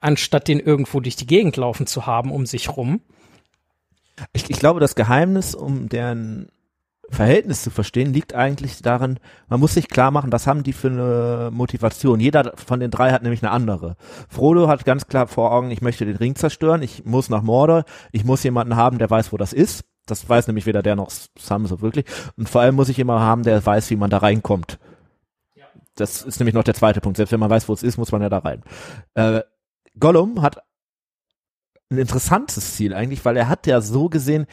[0.00, 3.00] anstatt den irgendwo durch die Gegend laufen zu haben um sich rum.
[4.32, 6.48] Ich, ich glaube, das Geheimnis, um deren
[7.08, 10.88] Verhältnis zu verstehen, liegt eigentlich darin, man muss sich klar machen, was haben die für
[10.88, 12.18] eine Motivation.
[12.18, 13.96] Jeder von den drei hat nämlich eine andere.
[14.28, 17.84] Frodo hat ganz klar vor Augen, ich möchte den Ring zerstören, ich muss nach Mordor,
[18.10, 19.84] ich muss jemanden haben, der weiß, wo das ist.
[20.06, 22.06] Das weiß nämlich weder der noch Sam so wirklich.
[22.36, 24.78] Und vor allem muss ich jemanden haben, der weiß, wie man da reinkommt.
[25.96, 27.16] Das ist nämlich noch der zweite Punkt.
[27.16, 28.62] Selbst wenn man weiß, wo es ist, muss man ja da rein.
[29.14, 29.40] Äh,
[29.98, 30.58] Gollum hat
[31.90, 34.46] ein interessantes Ziel eigentlich, weil er hat ja so gesehen,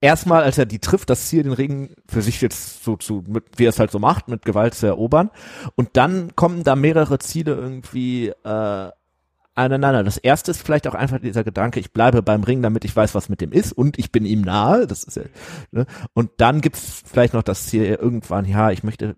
[0.00, 3.44] erstmal, als er die trifft, das Ziel, den Ring für sich jetzt so zu, mit,
[3.56, 5.30] wie er es halt so macht, mit Gewalt zu erobern.
[5.74, 8.90] Und dann kommen da mehrere Ziele irgendwie äh,
[9.54, 10.04] aneinander.
[10.04, 13.14] Das erste ist vielleicht auch einfach dieser Gedanke, ich bleibe beim Ring, damit ich weiß,
[13.14, 14.86] was mit dem ist und ich bin ihm nahe.
[14.86, 15.22] Das ist ja,
[15.70, 15.86] ne?
[16.12, 19.16] Und dann gibt's vielleicht noch das Ziel irgendwann, ja, ich möchte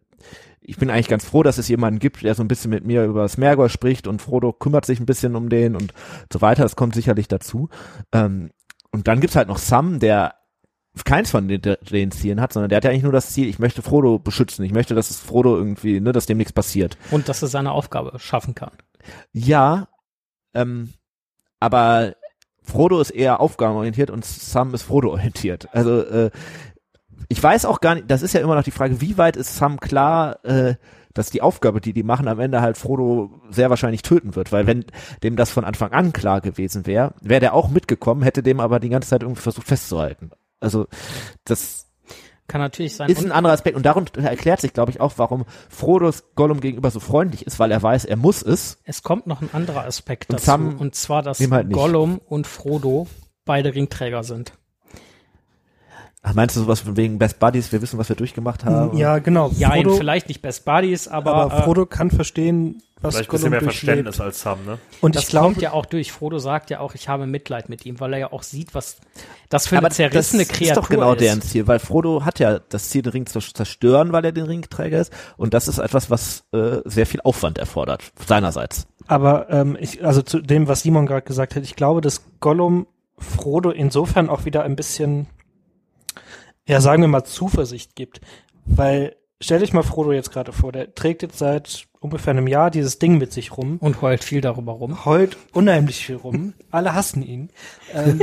[0.60, 3.04] ich bin eigentlich ganz froh, dass es jemanden gibt, der so ein bisschen mit mir
[3.04, 5.94] über das Mergor spricht und Frodo kümmert sich ein bisschen um den und
[6.32, 6.62] so weiter.
[6.62, 7.68] Das kommt sicherlich dazu.
[8.12, 8.50] Ähm,
[8.90, 10.34] und dann gibt's halt noch Sam, der
[11.04, 13.58] keins von den, den Zielen hat, sondern der hat ja eigentlich nur das Ziel, ich
[13.58, 16.98] möchte Frodo beschützen, ich möchte, dass es Frodo irgendwie, ne, dass dem nichts passiert.
[17.10, 18.72] Und dass er seine Aufgabe schaffen kann.
[19.32, 19.88] Ja,
[20.54, 20.92] ähm,
[21.60, 22.14] aber
[22.62, 25.68] Frodo ist eher aufgabenorientiert und Sam ist Frodo-orientiert.
[25.72, 26.30] Also äh,
[27.28, 29.56] ich weiß auch gar nicht, das ist ja immer noch die Frage, wie weit ist
[29.56, 30.74] Sam klar, äh,
[31.14, 34.66] dass die Aufgabe, die die machen, am Ende halt Frodo sehr wahrscheinlich töten wird, weil
[34.66, 34.84] wenn
[35.22, 38.78] dem das von Anfang an klar gewesen wäre, wäre der auch mitgekommen, hätte dem aber
[38.80, 40.30] die ganze Zeit irgendwie versucht festzuhalten.
[40.60, 40.86] Also
[41.44, 41.86] das
[42.46, 43.10] Kann natürlich sein.
[43.10, 46.90] ist ein anderer Aspekt und darum erklärt sich, glaube ich, auch, warum Frodos Gollum gegenüber
[46.90, 48.78] so freundlich ist, weil er weiß, er muss es.
[48.84, 51.72] Es kommt noch ein anderer Aspekt Und dazu, Sam und zwar, dass halt.
[51.72, 53.06] Gollum und Frodo
[53.44, 54.52] beide Ringträger sind.
[56.22, 58.96] Ach, meinst du sowas von wegen Best Buddies, wir wissen, was wir durchgemacht haben?
[58.96, 59.52] Ja, genau.
[59.56, 63.32] Ja, Frodo, vielleicht nicht Best Buddies, aber, aber, äh, Frodo kann verstehen, was Vielleicht ein
[63.32, 63.60] bisschen Gollum mehr.
[63.60, 64.78] Verständnis als Sam, ne?
[65.00, 66.10] Und das ich glaube, kommt ja auch durch.
[66.10, 68.96] Frodo sagt ja auch, ich habe Mitleid mit ihm, weil er ja auch sieht, was
[69.48, 71.20] das für aber eine zerrissene das Kreatur ist doch genau ist.
[71.20, 74.44] deren Ziel, weil Frodo hat ja das Ziel, den Ring zu zerstören, weil er den
[74.46, 75.12] Ringträger ist.
[75.36, 78.88] Und das ist etwas, was äh, sehr viel Aufwand erfordert, seinerseits.
[79.06, 82.88] aber ähm, ich, also zu dem, was Simon gerade gesagt hat, ich glaube, dass Gollum
[83.16, 85.26] Frodo insofern auch wieder ein bisschen,
[86.68, 88.20] ja, sagen wir mal, Zuversicht gibt.
[88.66, 92.70] Weil, stell dich mal Frodo jetzt gerade vor, der trägt jetzt seit ungefähr einem Jahr
[92.70, 93.78] dieses Ding mit sich rum.
[93.78, 95.04] Und heult viel darüber rum.
[95.04, 96.52] heult unheimlich viel rum.
[96.70, 97.48] Alle hassen ihn.
[97.94, 98.20] Ähm,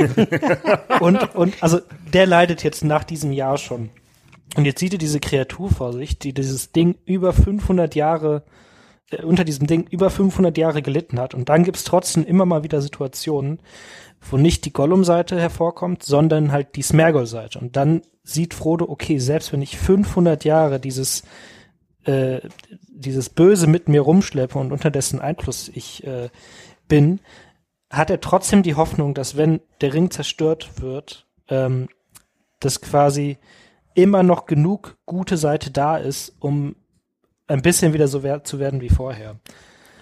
[1.00, 1.80] und, und also
[2.12, 3.90] der leidet jetzt nach diesem Jahr schon.
[4.56, 8.44] Und jetzt sieht er diese Kreatur vor sich, die dieses Ding über 500 Jahre,
[9.10, 11.34] äh, unter diesem Ding über 500 Jahre gelitten hat.
[11.34, 13.58] Und dann gibt's trotzdem immer mal wieder Situationen,
[14.30, 17.58] wo nicht die Gollum-Seite hervorkommt, sondern halt die Smergol-Seite.
[17.58, 21.22] Und dann sieht Frodo, okay, selbst wenn ich 500 Jahre dieses
[22.04, 22.40] äh,
[22.88, 26.28] dieses Böse mit mir rumschleppe und unter dessen Einfluss ich äh,
[26.88, 27.20] bin,
[27.90, 31.88] hat er trotzdem die Hoffnung, dass wenn der Ring zerstört wird, ähm,
[32.60, 33.38] dass quasi
[33.94, 36.74] immer noch genug gute Seite da ist, um
[37.46, 39.36] ein bisschen wieder so wer zu werden wie vorher.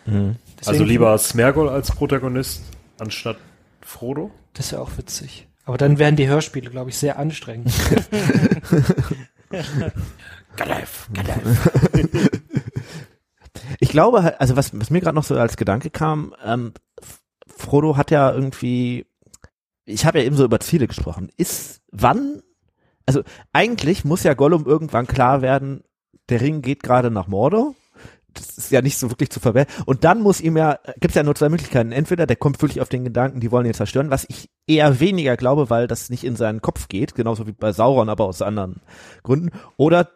[0.06, 2.62] Deswegen Also lieber Smergol als Protagonist
[2.98, 3.36] anstatt
[3.82, 4.30] Frodo?
[4.54, 5.46] Das ist ja auch witzig.
[5.64, 7.72] Aber dann werden die Hörspiele, glaube ich, sehr anstrengend.
[10.56, 11.08] Gandalf,
[13.80, 16.72] Ich glaube halt, also was, was mir gerade noch so als Gedanke kam, ähm,
[17.46, 19.06] Frodo hat ja irgendwie,
[19.84, 22.42] ich habe ja eben so über Ziele gesprochen, ist wann,
[23.06, 25.82] also eigentlich muss ja Gollum irgendwann klar werden,
[26.28, 27.74] der Ring geht gerade nach Mordor.
[28.34, 29.66] Das ist ja nicht so wirklich zu verwehren.
[29.86, 31.92] Und dann muss ihm ja, gibt's ja nur zwei Möglichkeiten.
[31.92, 35.36] Entweder der kommt wirklich auf den Gedanken, die wollen ihn zerstören, was ich eher weniger
[35.36, 38.80] glaube, weil das nicht in seinen Kopf geht, genauso wie bei Sauron, aber aus anderen
[39.22, 39.50] Gründen.
[39.76, 40.10] Oder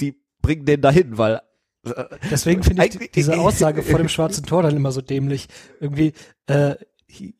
[0.00, 1.40] die bringen den dahin, weil
[1.84, 5.48] äh, Deswegen finde ich diese Aussage vor dem schwarzen Tor dann immer so dämlich.
[5.80, 6.12] Irgendwie,
[6.46, 6.76] äh,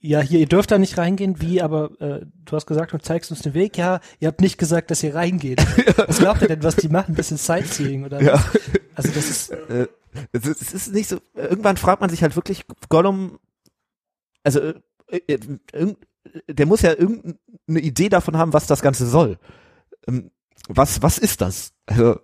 [0.01, 3.31] ja, hier, ihr dürft da nicht reingehen, wie, aber äh, du hast gesagt, du zeigst
[3.31, 3.77] uns den Weg.
[3.77, 5.65] Ja, ihr habt nicht gesagt, dass ihr reingeht.
[5.97, 7.13] Was glaubt ihr denn, was die machen?
[7.13, 8.35] Ein bisschen Sightseeing oder Ja.
[8.35, 8.45] was?
[8.95, 9.89] Also das ist, äh,
[10.33, 13.39] es ist, nicht so, irgendwann fragt man sich halt wirklich, Gollum,
[14.43, 14.61] also,
[15.09, 15.95] äh, äh,
[16.49, 19.39] der muss ja irgendeine Idee davon haben, was das Ganze soll.
[20.07, 20.31] Ähm,
[20.69, 21.75] Was, was ist das?
[21.87, 22.21] Also,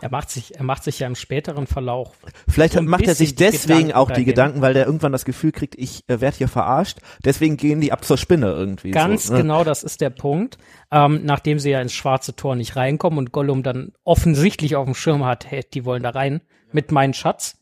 [0.00, 2.12] Er macht sich, er macht sich ja im späteren Verlauf.
[2.48, 4.26] vielleicht So macht er sich deswegen Gedanken auch die dahin.
[4.26, 7.92] Gedanken, weil der irgendwann das Gefühl kriegt, ich äh, werde hier verarscht, deswegen gehen die
[7.92, 8.92] ab zur Spinne irgendwie.
[8.92, 9.42] Ganz so, ne?
[9.42, 10.58] genau, das ist der Punkt.
[10.90, 14.94] Ähm, nachdem sie ja ins schwarze Tor nicht reinkommen und Gollum dann offensichtlich auf dem
[14.94, 16.40] Schirm hat, hey, die wollen da rein
[16.72, 17.56] mit meinem Schatz.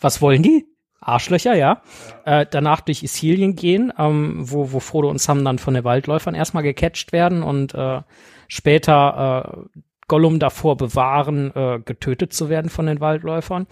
[0.00, 0.66] Was wollen die?
[1.00, 1.82] Arschlöcher, ja.
[2.24, 6.34] Äh, danach durch Isilien gehen, ähm, wo, wo Frodo und Sam dann von den Waldläufern
[6.34, 8.02] erstmal gecatcht werden und äh,
[8.48, 13.66] später äh, Gollum davor bewahren, äh, getötet zu werden von den Waldläufern.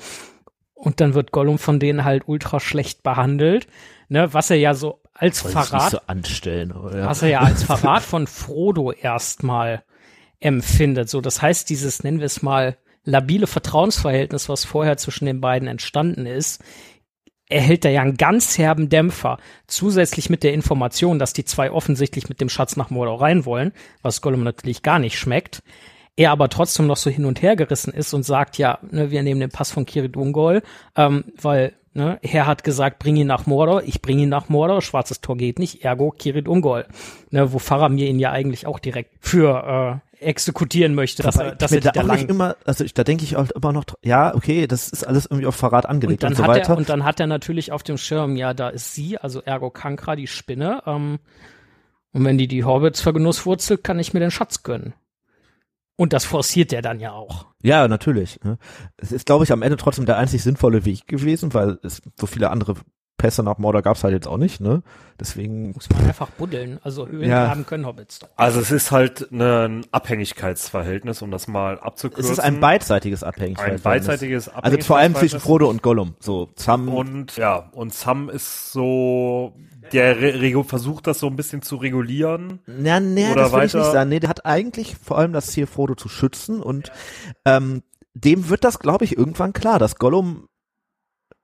[0.75, 3.67] Und dann wird Gollum von denen halt ultra schlecht behandelt,
[4.09, 7.07] ne, was er ja so als Soll Verrat so anstellen, oder?
[7.07, 9.83] was er ja als Verrat von Frodo erstmal
[10.41, 11.11] empfindet.
[11.11, 15.69] So, das heißt, dieses, nennen wir es mal, labile Vertrauensverhältnis, was vorher zwischen den beiden
[15.69, 16.63] entstanden ist,
[17.51, 19.39] erhält er ja einen ganz herben Dämpfer.
[19.67, 23.73] Zusätzlich mit der Information, dass die zwei offensichtlich mit dem Schatz nach Mordor rein wollen,
[24.03, 25.63] was Gollum natürlich gar nicht schmeckt.
[26.21, 29.23] Er aber trotzdem noch so hin und her gerissen ist und sagt, ja, ne, wir
[29.23, 30.61] nehmen den Pass von Kirit Ungol,
[30.95, 34.83] ähm, weil ne, Herr hat gesagt, bring ihn nach Mordor, ich bring ihn nach Mordor,
[34.83, 36.85] schwarzes Tor geht nicht, ergo Kirit Ungol.
[37.31, 41.73] Ne, wo Faramir ihn ja eigentlich auch direkt für äh, exekutieren möchte, dass er, dass
[41.73, 44.91] er da lang immer, also ich, da denke ich auch immer noch, ja, okay, das
[44.91, 46.75] ist alles irgendwie auf Verrat angelegt und und, dann so hat weiter.
[46.75, 49.71] er und dann hat er natürlich auf dem Schirm, ja, da ist sie, also ergo
[49.71, 50.83] Kankra, die Spinne.
[50.85, 51.19] Ähm,
[52.13, 54.93] und wenn die die Hobbits vergenusswurzelt, kann ich mir den Schatz gönnen.
[56.01, 57.45] Und das forciert er dann ja auch.
[57.63, 58.41] Ja, natürlich.
[58.43, 58.57] Ne?
[58.97, 62.27] Es ist, glaube ich, am Ende trotzdem der einzig sinnvolle Weg gewesen, weil es so
[62.27, 62.75] viele andere
[63.19, 64.83] Pässe nach Mordor gab's halt jetzt auch nicht, ne?
[65.21, 65.73] Deswegen.
[65.73, 66.79] Muss man einfach buddeln.
[66.83, 67.51] Also Höhlen Ja.
[67.51, 68.31] haben können Hobbits doch.
[68.37, 72.25] Also es ist halt ne- ein Abhängigkeitsverhältnis, um das mal abzukürzen.
[72.25, 73.85] Es ist ein beidseitiges Abhängigkeitsverhältnis.
[73.87, 75.43] ein beidseitiges Also vor allem zwischen Abhängigkeitsverhältnis.
[75.43, 76.15] Frodo und Gollum.
[76.19, 76.89] So, Sam.
[76.89, 79.53] Und ja, und Sam ist so,
[79.93, 80.17] der
[80.65, 82.61] versucht das so ein bisschen zu regulieren.
[82.67, 84.11] Na, nee, Oder das will ich weiter- nicht sagen.
[84.11, 86.91] Nee, der hat eigentlich vor allem das Ziel, Frodo zu schützen und
[87.45, 87.83] ähm,
[88.15, 90.47] dem wird das, glaube ich, irgendwann klar, dass Gollum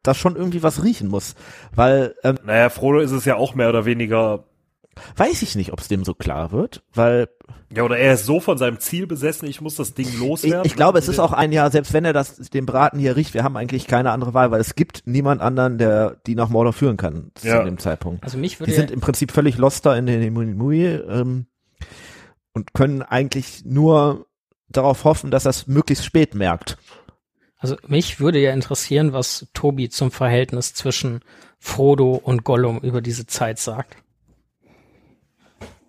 [0.02, 1.34] das schon irgendwie was riechen muss.
[1.74, 4.44] Weil, ähm, Naja, Frodo ist es ja auch mehr oder weniger,
[5.16, 7.28] weiß ich nicht, ob es dem so klar wird, weil
[7.74, 10.64] ja, oder er ist so von seinem Ziel besessen, ich muss das Ding ich, loswerden.
[10.64, 13.34] ich glaube, es ist auch ein Jahr, selbst wenn er das, den Braten hier riecht,
[13.34, 16.72] wir haben eigentlich keine andere Wahl, weil es gibt niemand anderen, der die nach Mordor
[16.72, 17.58] führen kann Ja.
[17.58, 18.22] zu dem Zeitpunkt.
[18.24, 21.46] Also mich Die würde sind im Prinzip völlig lost da in den Mui ähm,
[22.54, 24.26] und können eigentlich nur
[24.68, 26.78] darauf hoffen, dass er es möglichst spät merkt.
[27.58, 31.20] Also mich würde ja interessieren, was Tobi zum Verhältnis zwischen
[31.58, 33.96] Frodo und Gollum über diese Zeit sagt.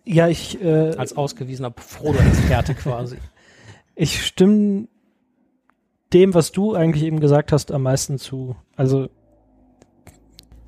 [0.08, 3.18] Ja, ich, äh, Als ausgewiesener Frodo-Experte quasi.
[3.96, 4.88] ich stimme
[6.14, 8.56] dem, was du eigentlich eben gesagt hast, am meisten zu.
[8.78, 9.10] Also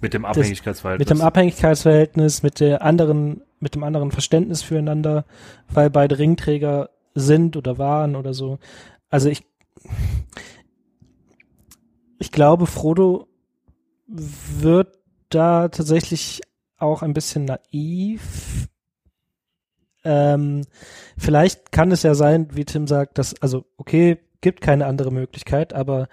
[0.02, 1.10] mit dem Abhängigkeitsverhältnis.
[1.10, 5.26] mit dem Abhängigkeitsverhältnis, mit der anderen, mit dem anderen Verständnis füreinander,
[5.70, 8.60] weil beide Ringträger sind oder waren oder so.
[9.10, 9.46] Also ich,
[12.18, 13.28] ich glaube, Frodo
[14.08, 14.98] wird
[15.30, 16.42] da tatsächlich
[16.78, 18.68] auch ein bisschen naiv.
[20.04, 20.62] Ähm,
[21.18, 25.74] vielleicht kann es ja sein, wie Tim sagt, dass, also, okay, gibt keine andere Möglichkeit,
[25.74, 26.08] aber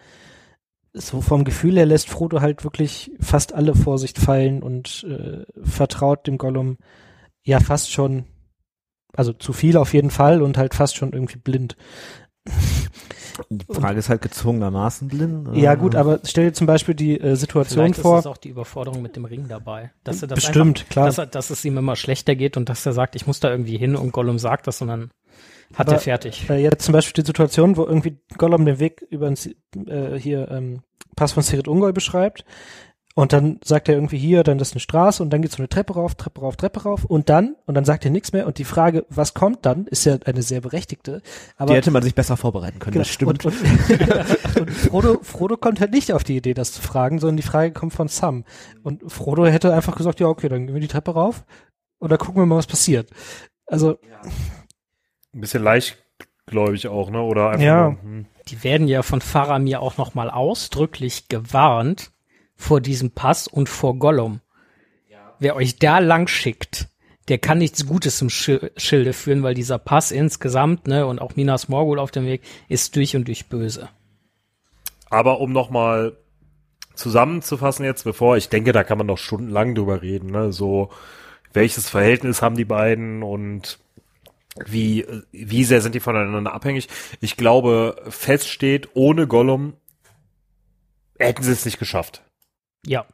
[0.92, 6.26] so vom Gefühl her lässt Frodo halt wirklich fast alle Vorsicht fallen und äh, vertraut
[6.26, 6.78] dem Gollum
[7.42, 8.24] ja fast schon,
[9.14, 11.76] also zu viel auf jeden Fall und halt fast schon irgendwie blind.
[13.50, 15.54] Die Frage ist halt gezwungenermaßen blind.
[15.56, 18.18] Ja gut, aber stell dir zum Beispiel die äh, Situation Vielleicht vor.
[18.18, 19.90] ist es auch die Überforderung mit dem Ring dabei.
[20.04, 21.06] Dass er das Bestimmt, einfach, klar.
[21.06, 23.50] Dass, er, dass es ihm immer schlechter geht und dass er sagt, ich muss da
[23.50, 25.10] irgendwie hin und Gollum sagt das und dann
[25.74, 26.48] hat Aber- er fertig.
[26.48, 30.82] Äh, jetzt zum Beispiel die Situation, wo irgendwie Gollum den Weg über äh, hier ähm,
[31.14, 32.44] Pass von Sirit Ungol beschreibt
[33.18, 35.70] und dann sagt er irgendwie hier, dann ist eine Straße und dann geht so eine
[35.70, 38.58] Treppe rauf, Treppe rauf, Treppe rauf und dann und dann sagt er nichts mehr und
[38.58, 41.22] die Frage, was kommt dann, ist ja eine sehr berechtigte.
[41.56, 43.04] Aber die hätte man sich besser vorbereiten können, Genau.
[43.04, 43.44] das stimmt.
[43.46, 47.38] Und, und, und Frodo, Frodo kommt halt nicht auf die Idee, das zu fragen, sondern
[47.38, 48.44] die Frage kommt von Sam.
[48.82, 51.44] Und Frodo hätte einfach gesagt, ja, okay, dann gehen wir die Treppe rauf
[51.98, 53.08] und dann gucken wir mal, was passiert.
[53.66, 53.98] Also,
[55.34, 57.22] ein bisschen leichtgläubig auch, ne?
[57.22, 57.82] Oder einfach Ja.
[57.90, 58.26] nur, hm.
[58.48, 62.12] Die werden ja von Faramir auch nochmal ausdrücklich gewarnt
[62.56, 64.40] vor diesem Pass und vor Gollum.
[65.38, 66.88] Wer euch da lang schickt,
[67.28, 71.36] der kann nichts Gutes im Schi- Schilde führen, weil dieser Pass insgesamt, ne, und auch
[71.36, 73.88] Minas Morgul auf dem Weg, ist durch und durch böse.
[75.10, 76.16] Aber um nochmal
[76.94, 80.52] zusammenzufassen jetzt, bevor, ich denke, da kann man noch stundenlang drüber reden, ne?
[80.52, 80.90] So,
[81.52, 83.78] welches Verhältnis haben die beiden und
[84.64, 86.88] wie, wie sehr sind die voneinander abhängig?
[87.20, 89.74] Ich glaube, fest steht, ohne Gollum
[91.18, 92.22] hätten sie es nicht geschafft.
[92.86, 93.06] Ja.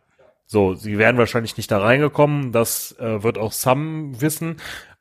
[0.46, 4.56] So, sie wären wahrscheinlich nicht da reingekommen, das äh, wird auch Sam wissen.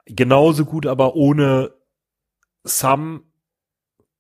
[0.06, 1.74] Genauso gut, aber ohne
[2.64, 3.24] Sam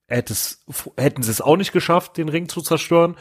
[0.08, 0.66] hätte es,
[0.97, 3.16] hätten sie es auch nicht geschafft, den Ring zu zerstören.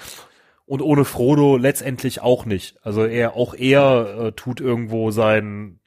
[0.66, 2.78] Und ohne Frodo letztendlich auch nicht.
[2.82, 5.80] Also er, auch er äh, tut irgendwo seinen,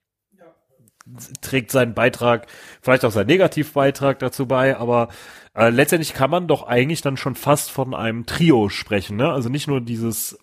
[1.41, 2.47] trägt seinen Beitrag,
[2.81, 5.07] vielleicht auch seinen Negativbeitrag dazu bei, aber
[5.55, 9.31] äh, letztendlich kann man doch eigentlich dann schon fast von einem Trio sprechen, ne?
[9.31, 10.37] Also nicht nur dieses,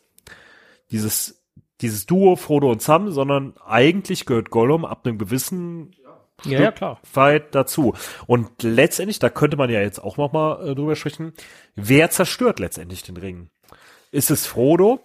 [0.91, 1.43] dieses,
[1.81, 5.95] dieses Duo Frodo und Sam, sondern eigentlich gehört Gollum ab einem gewissen
[6.45, 7.01] Ja, ja, klar.
[7.15, 7.95] weit dazu.
[8.27, 11.33] Und letztendlich, da könnte man ja jetzt auch noch mal äh, drüber sprechen,
[11.75, 13.51] wer zerstört letztendlich den Ring?
[14.11, 15.01] Ist es Frodo?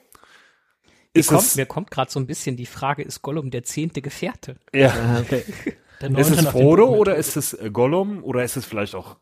[1.13, 4.01] Ist Kommt, es, mir kommt gerade so ein bisschen die Frage, ist Gollum der zehnte
[4.01, 4.57] Gefährte?
[4.73, 5.45] ja, Ah, okay.
[6.17, 9.17] ist es Frodo oder ist es äh, Gollum oder ist es vielleicht auch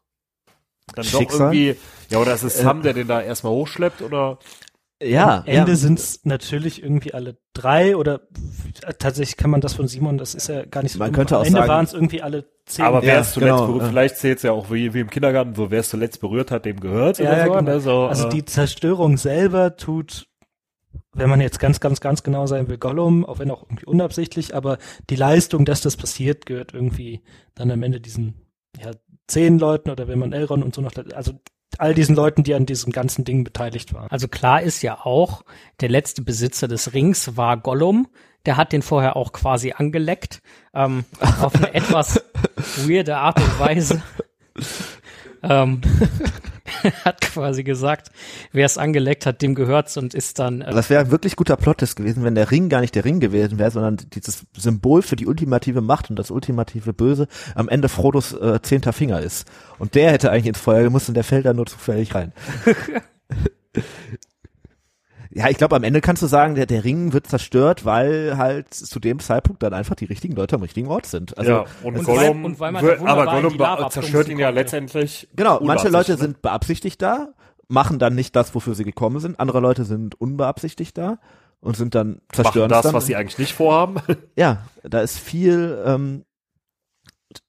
[0.95, 1.53] dann doch Schicksal?
[1.53, 1.75] irgendwie,
[2.09, 4.39] ja, oder ist es Sam, der den da erstmal hochschleppt oder?
[5.03, 5.77] Ja, Am Ende ja.
[5.77, 8.21] sind's natürlich irgendwie alle drei oder
[8.85, 10.99] äh, tatsächlich kann man das von Simon, das ist ja gar nicht so.
[10.99, 12.85] Man könnte Am auch Ende sagen- waren es irgendwie alle zehn.
[12.85, 13.89] Aber wer Ja, es zuletzt genau, berührt, ja.
[13.89, 16.65] vielleicht zählt es ja auch wie, wie im Kindergarten, so wer es zuletzt berührt hat,
[16.65, 17.51] dem gehört ja, oder ja, so.
[17.53, 17.61] genau.
[17.71, 20.27] ne, so, also äh, die Zerstörung selber tut,
[21.13, 24.55] wenn man jetzt ganz, ganz, ganz genau sein will, Gollum, auch wenn auch irgendwie unabsichtlich,
[24.55, 24.77] aber
[25.09, 27.21] die Leistung, dass das passiert, gehört irgendwie
[27.55, 28.35] dann am Ende diesen
[28.83, 28.91] ja,
[29.27, 31.33] zehn Leuten oder wenn man Elrond und so noch, also
[31.79, 34.09] all diesen Leuten, die an diesem ganzen Ding beteiligt waren.
[34.09, 35.43] Also klar ist ja auch,
[35.81, 38.07] der letzte Besitzer des Rings war Gollum.
[38.45, 40.41] Der hat den vorher auch quasi angeleckt.
[40.73, 41.05] Ähm,
[41.41, 42.21] auf eine etwas
[42.87, 44.01] weirde Art und Weise.
[45.43, 45.81] ähm,
[47.05, 48.11] hat quasi gesagt,
[48.51, 50.61] wer es angeleckt hat, dem gehört's und ist dann.
[50.61, 53.19] Äh, Das wäre ein wirklich guter Plot gewesen, wenn der Ring gar nicht der Ring
[53.19, 57.89] gewesen wäre, sondern dieses Symbol für die ultimative Macht und das ultimative Böse am Ende
[57.89, 59.47] Frodos äh, zehnter Finger ist.
[59.79, 62.31] Und der hätte eigentlich ins Feuer gemusst und der fällt da nur zufällig rein.
[65.35, 68.73] ja, ich glaube, am Ende kannst du sagen, der, der Ring wird zerstört, weil halt
[68.73, 71.37] zu dem Zeitpunkt dann einfach die richtigen Leute am richtigen Ort sind.
[71.37, 74.49] Also ja, und, und Gollum, weil- und weil man wird- aber Gollum zerstört ihn ja
[74.49, 75.27] letztendlich.
[75.35, 76.17] Genau, manche Leute ne?
[76.17, 77.29] sind beabsichtigt da,
[77.67, 79.39] machen dann nicht das, wofür sie gekommen sind.
[79.39, 81.17] Andere Leute sind unbeabsichtigt da
[81.61, 82.93] und sind dann machen zerstören das, dann.
[82.93, 83.95] was sie eigentlich nicht vorhaben.
[84.35, 86.25] ja, da ist viel, ähm,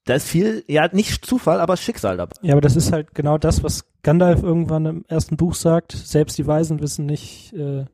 [0.05, 2.35] da ist viel, ja, nicht Zufall, aber Schicksal dabei.
[2.41, 5.91] Ja, aber das ist halt genau das, was Gandalf irgendwann im ersten Buch sagt.
[5.91, 7.85] Selbst die Weisen wissen nicht, äh,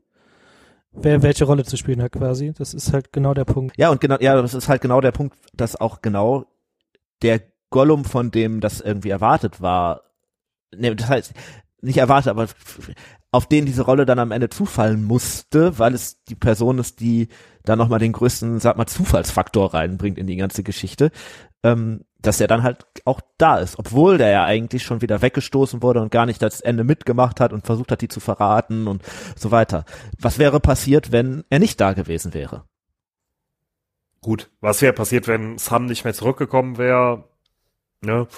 [0.92, 2.52] wer welche Rolle zu spielen hat quasi.
[2.56, 3.76] Das ist halt genau der Punkt.
[3.78, 6.46] Ja, und genau, ja, das ist halt genau der Punkt, dass auch genau
[7.22, 7.40] der
[7.70, 10.02] Gollum, von dem das irgendwie erwartet war,
[10.76, 11.32] ne, das heißt,
[11.80, 12.46] nicht erwartet, aber
[13.32, 17.28] auf den diese Rolle dann am Ende zufallen musste, weil es die Person ist, die
[17.64, 21.10] da nochmal den größten, sag mal, Zufallsfaktor reinbringt in die ganze Geschichte,
[21.62, 25.82] ähm, dass er dann halt auch da ist, obwohl der ja eigentlich schon wieder weggestoßen
[25.82, 29.02] wurde und gar nicht das Ende mitgemacht hat und versucht hat, die zu verraten und
[29.36, 29.84] so weiter.
[30.20, 32.64] Was wäre passiert, wenn er nicht da gewesen wäre?
[34.20, 37.24] Gut, was wäre passiert, wenn Sam nicht mehr zurückgekommen wäre?
[38.02, 38.28] Ne?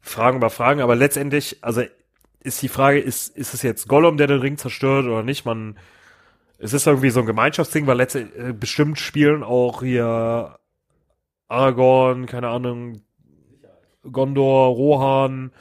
[0.00, 1.82] Fragen über Fragen, aber letztendlich, also
[2.40, 5.46] ist die Frage, ist, ist es jetzt Gollum, der den Ring zerstört oder nicht?
[5.46, 5.78] Man,
[6.58, 10.58] es ist irgendwie so ein Gemeinschaftsding, weil letztendlich äh, bestimmt spielen auch hier
[11.54, 13.00] Aragorn, keine Ahnung,
[14.10, 15.52] Gondor, Rohan,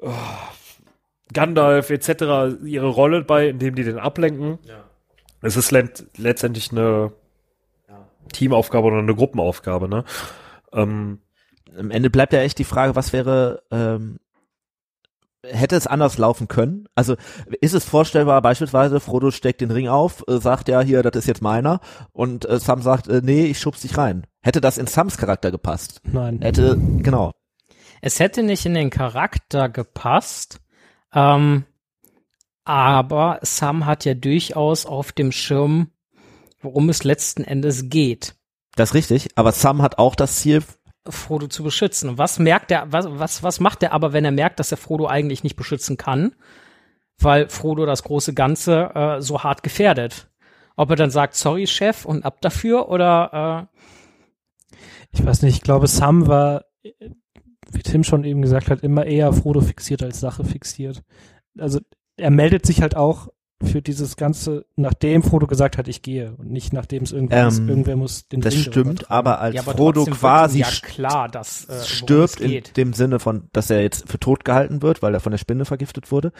[0.00, 0.08] äh,
[1.32, 2.62] Gandalf etc.
[2.64, 4.58] ihre Rolle bei, indem die den ablenken.
[5.42, 7.12] Es ist let letztendlich eine
[8.32, 10.04] Teamaufgabe oder eine Gruppenaufgabe, ne?
[10.72, 11.20] Ähm,
[11.76, 14.18] am Ende bleibt ja echt die Frage, was wäre, ähm,
[15.50, 16.86] hätte es anders laufen können?
[16.94, 17.16] Also
[17.60, 21.26] ist es vorstellbar, beispielsweise Frodo steckt den Ring auf, äh, sagt ja hier, das ist
[21.26, 21.80] jetzt meiner
[22.12, 24.26] und äh, Sam sagt, äh, nee, ich schub's dich rein.
[24.42, 26.00] Hätte das in Sams Charakter gepasst?
[26.04, 26.40] Nein.
[26.42, 27.32] Hätte, genau.
[28.00, 30.60] Es hätte nicht in den Charakter gepasst,
[31.14, 31.64] ähm,
[32.64, 35.90] aber Sam hat ja durchaus auf dem Schirm,
[36.60, 38.34] worum es letzten Endes geht,
[38.76, 40.62] Das ist richtig, aber Sam hat auch das Ziel,
[41.08, 42.18] Frodo zu beschützen.
[42.18, 45.06] Was merkt er, was, was, was macht er aber, wenn er merkt, dass er Frodo
[45.06, 46.34] eigentlich nicht beschützen kann,
[47.18, 50.30] weil Frodo das große Ganze äh, so hart gefährdet?
[50.76, 53.68] Ob er dann sagt, sorry, Chef, und ab dafür, oder
[54.72, 54.76] äh,
[55.12, 59.32] Ich weiß nicht, ich glaube, Sam war, wie Tim schon eben gesagt hat, immer eher
[59.32, 61.02] Frodo fixiert als Sache fixiert.
[61.58, 61.80] Also
[62.16, 63.28] er meldet sich halt auch
[63.66, 67.58] für dieses Ganze, nachdem Frodo gesagt hat, ich gehe und nicht nachdem es irgendwer ist.
[67.58, 71.28] Ähm, Irgendwer muss den das Ring stimmt, aber als ja, aber Frodo quasi ja klar,
[71.28, 75.14] dass äh, stirbt in dem Sinne von, dass er jetzt für tot gehalten wird, weil
[75.14, 76.32] er von der Spinne vergiftet wurde,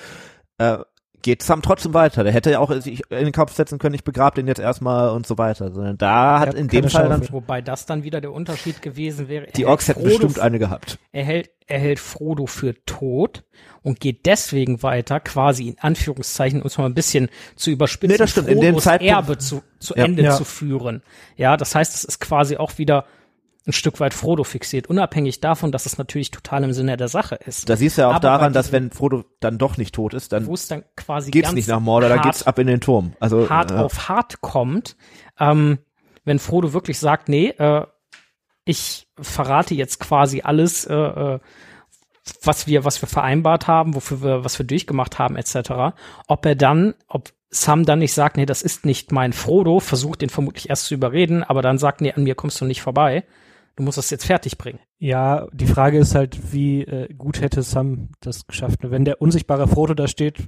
[0.58, 0.78] äh,
[1.24, 2.22] geht Sam trotzdem weiter.
[2.22, 5.08] Der hätte ja auch sich in den Kopf setzen können, ich begrab den jetzt erstmal
[5.08, 5.72] und so weiter.
[5.72, 7.26] Sondern da hat hat in dem Fall dann.
[7.32, 9.46] Wobei das dann wieder der Unterschied gewesen wäre.
[9.56, 10.98] Die Orks hätten bestimmt eine gehabt.
[11.12, 13.42] er hält, er hält Frodo für tot
[13.82, 18.18] und geht deswegen weiter, quasi in Anführungszeichen, um es mal ein bisschen zu überspitzen, Nee,
[18.18, 18.48] das stimmt.
[18.48, 20.04] In dem Frodos Zeitpunkt- Erbe zu, zu Ja.
[20.04, 20.36] Ende Ja.
[20.36, 21.02] zu führen.
[21.36, 23.06] Ja, das heißt, es ist quasi auch wieder
[23.66, 27.36] ein Stück weit Frodo fixiert, unabhängig davon, dass es natürlich total im Sinne der Sache
[27.36, 27.68] ist.
[27.68, 30.32] Da siehst du ja auch Aber daran, dass wenn Frodo dann doch nicht tot ist,
[30.32, 33.14] dann dann quasi geht's ganz nicht nach Mordor, da hart, geht's ab in den Turm.
[33.20, 34.96] Also hart äh, auf hart kommt,
[35.40, 35.78] ähm,
[36.24, 37.86] wenn Frodo wirklich sagt, nee, äh,
[38.66, 41.38] ich verrate jetzt quasi alles, äh, äh,
[42.42, 45.94] was wir, was wir vereinbart haben, wofür wir, was wir durchgemacht haben, etc.
[46.26, 50.22] Ob er dann, ob Sam dann nicht sagt, nee, das ist nicht mein Frodo, versucht
[50.22, 53.24] den vermutlich erst zu überreden, aber dann sagt, nee, an mir kommst du nicht vorbei.
[53.76, 54.78] Du musst das jetzt fertig bringen.
[54.98, 58.78] Ja, die Frage ist halt, wie äh, gut hätte Sam das geschafft.
[58.82, 60.38] Wenn der unsichtbare Frodo da steht,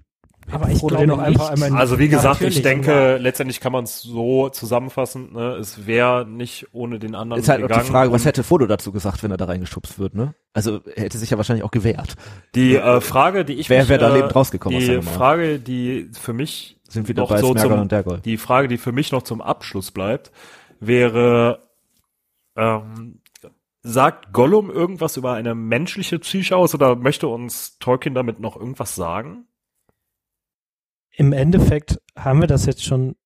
[0.53, 1.55] Aber ich Frodo glaube den auch einfach nicht.
[1.55, 5.57] einmal in also wie gesagt, ich denke, aber- letztendlich kann man es so zusammenfassen, ne?
[5.57, 7.85] es wäre nicht ohne den anderen ist halt auch gegangen.
[7.85, 10.37] die Frage, was hätte Frodo dazu gesagt, wenn er da reingeschubst wird, ne?
[10.53, 12.15] Also er hätte sich ja wahrscheinlich auch gewehrt.
[12.55, 15.03] Die äh, Frage, die ich Wer mich, wäre da äh, lebend rausgekommen aus Die?
[15.03, 18.21] Frage, die für mich Sind wieder noch bei so zum, und Dergol.
[18.25, 20.31] die Frage, die für mich noch zum Abschluss bleibt,
[20.79, 21.66] wäre,
[22.57, 23.21] ähm,
[23.83, 28.95] sagt Gollum irgendwas über eine menschliche Psyche aus oder möchte uns Tolkien damit noch irgendwas
[28.95, 29.47] sagen?
[31.17, 33.17] im Endeffekt haben wir das jetzt schon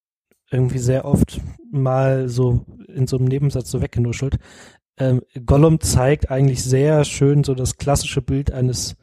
[0.51, 1.41] irgendwie sehr oft
[1.71, 4.39] mal so in so einem Nebensatz so weggenuschelt.
[4.97, 8.97] Ähm, Gollum zeigt eigentlich sehr schön so das klassische Bild eines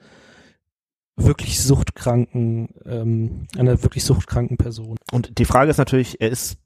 [1.17, 4.97] wirklich suchtkranken, ähm, einer wirklich suchtkranken Person.
[5.11, 6.57] Und die Frage ist natürlich, er ist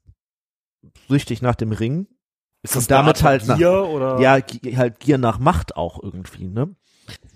[1.08, 2.06] süchtig nach dem Ring.
[2.62, 4.20] Ist Und damit halt nach- Gier oder?
[4.20, 4.38] Ja,
[4.76, 6.74] halt Gier nach Macht auch irgendwie, ne?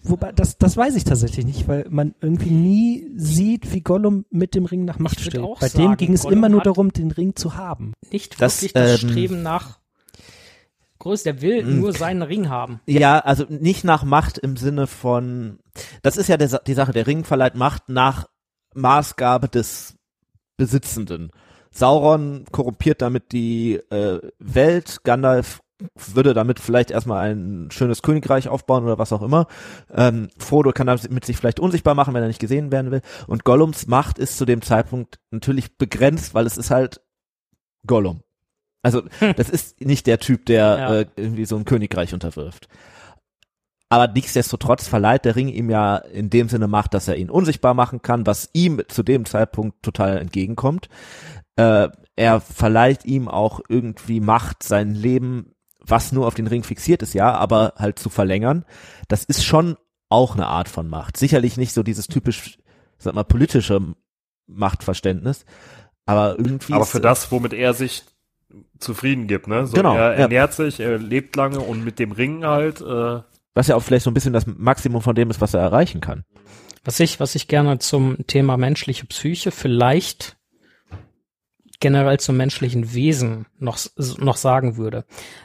[0.04, 4.54] Wobei, das, das weiß ich tatsächlich nicht, weil man irgendwie nie sieht, wie Gollum mit
[4.54, 5.42] dem Ring nach Macht steht.
[5.42, 7.92] Bei sagen, dem ging es Gollum immer nur darum, den Ring zu haben.
[8.12, 9.80] Nicht Das, wirklich das ähm, Streben nach
[11.00, 11.24] Größe.
[11.24, 11.70] Der will mh.
[11.74, 12.80] nur seinen Ring haben.
[12.86, 15.58] Ja, also nicht nach Macht im Sinne von,
[16.02, 18.28] das ist ja der, die Sache, der Ring verleiht Macht nach
[18.74, 19.96] Maßgabe des
[20.56, 21.32] Besitzenden.
[21.76, 25.60] Sauron korrumpiert damit die äh, Welt, Gandalf
[25.94, 29.46] würde damit vielleicht erstmal ein schönes Königreich aufbauen oder was auch immer.
[29.94, 33.02] Ähm, Frodo kann damit sich vielleicht unsichtbar machen, wenn er nicht gesehen werden will.
[33.26, 37.02] Und Gollums Macht ist zu dem Zeitpunkt natürlich begrenzt, weil es ist halt
[37.86, 38.22] Gollum.
[38.82, 39.02] Also
[39.36, 40.94] das ist nicht der Typ, der Ja.
[40.94, 42.68] äh, irgendwie so ein Königreich unterwirft.
[43.88, 47.74] Aber nichtsdestotrotz verleiht der Ring ihm ja in dem Sinne Macht, dass er ihn unsichtbar
[47.74, 50.88] machen kann, was ihm zu dem Zeitpunkt total entgegenkommt.
[51.54, 57.02] Äh, er verleiht ihm auch irgendwie Macht, sein Leben, was nur auf den Ring fixiert
[57.02, 58.64] ist, ja, aber halt zu verlängern.
[59.08, 59.76] Das ist schon
[60.08, 61.16] auch eine Art von Macht.
[61.16, 62.58] Sicherlich nicht so dieses typisch,
[62.98, 63.80] sag mal, politische
[64.46, 65.44] Machtverständnis,
[66.06, 66.72] aber irgendwie.
[66.72, 68.04] Aber für das, womit er sich
[68.78, 69.66] zufrieden gibt, ne?
[69.66, 70.18] So, Genau, Er ja.
[70.20, 73.20] ernährt sich, er lebt lange und mit dem Ring halt, äh,
[73.56, 76.02] was ja auch vielleicht so ein bisschen das Maximum von dem ist, was er erreichen
[76.02, 76.24] kann.
[76.84, 80.36] Was ich, was ich gerne zum Thema menschliche Psyche vielleicht
[81.80, 83.78] generell zum menschlichen Wesen noch,
[84.18, 85.04] noch sagen würde.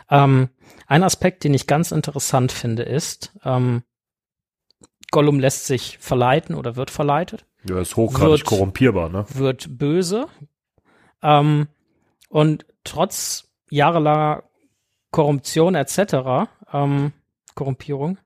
[0.10, 0.50] Ähm,
[0.88, 3.84] ein Aspekt, den ich ganz interessant finde, ist, ähm,
[5.12, 9.26] Gollum lässt sich verleiten oder wird verleitet, ja, ist hochgradig Wird- korrumpierbar, ne?
[9.34, 10.26] wird böse
[11.22, 11.68] ähm,
[12.30, 14.44] und trotz jahrelanger
[15.12, 17.14] Korruption etc., ähm,
[17.56, 18.18] Korrumpierung,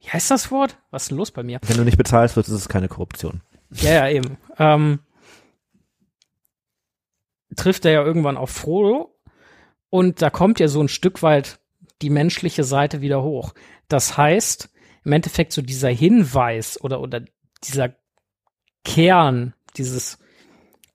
[0.00, 0.78] wie heißt das Wort?
[0.90, 1.60] Was ist denn los bei mir?
[1.66, 3.42] Wenn du nicht bezahlst wirst, ist es keine Korruption.
[3.70, 4.36] Ja, ja, eben.
[4.58, 5.00] Ähm,
[7.56, 9.16] trifft er ja irgendwann auf Frodo
[9.90, 11.58] und da kommt ja so ein Stück weit
[12.02, 13.54] die menschliche Seite wieder hoch.
[13.88, 14.70] Das heißt,
[15.04, 17.22] im Endeffekt so dieser Hinweis oder, oder
[17.62, 17.94] dieser
[18.84, 20.18] Kern, dieses,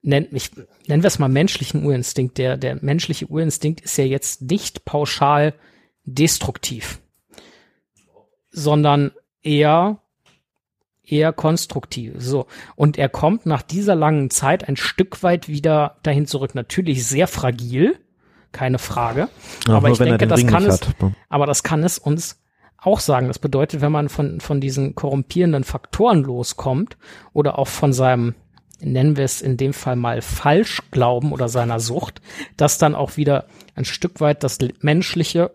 [0.02, 0.52] nennt mich,
[0.88, 2.38] nennen wir es mal menschlichen Urinstinkt.
[2.38, 5.56] Der, der menschliche Urinstinkt ist ja jetzt nicht pauschal
[6.04, 7.02] destruktiv,
[8.52, 9.12] sondern
[9.42, 10.00] eher
[11.12, 12.14] eher konstruktiv.
[12.18, 12.46] So.
[12.76, 16.56] Und er kommt nach dieser langen Zeit ein Stück weit wieder dahin zurück.
[16.56, 17.98] Natürlich sehr fragil,
[18.52, 19.30] keine Frage.
[19.68, 20.96] aber nur ich denke, den das Ring kann es, hat.
[21.30, 22.40] aber das kann es uns
[22.78, 23.28] auch sagen.
[23.28, 26.98] Das bedeutet, wenn man von, von diesen korrumpierenden Faktoren loskommt
[27.34, 28.36] oder auch von seinem,
[28.80, 32.22] nennen wir es in dem Fall mal Falschglauben oder seiner Sucht,
[32.58, 33.46] dass dann auch wieder
[33.76, 35.52] ein Stück weit das Menschliche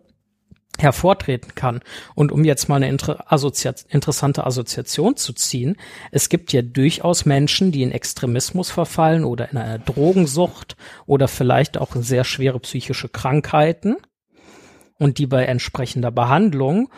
[0.79, 1.81] hervortreten kann.
[2.15, 5.77] Und um jetzt mal eine inter Assozi interessante Assoziation zu ziehen,
[6.11, 10.77] es gibt ja durchaus Menschen, die in Extremismus verfallen oder in einer Drogensucht
[11.07, 13.97] oder vielleicht auch in sehr schwere psychische Krankheiten
[14.99, 16.91] und die bei entsprechender Behandlung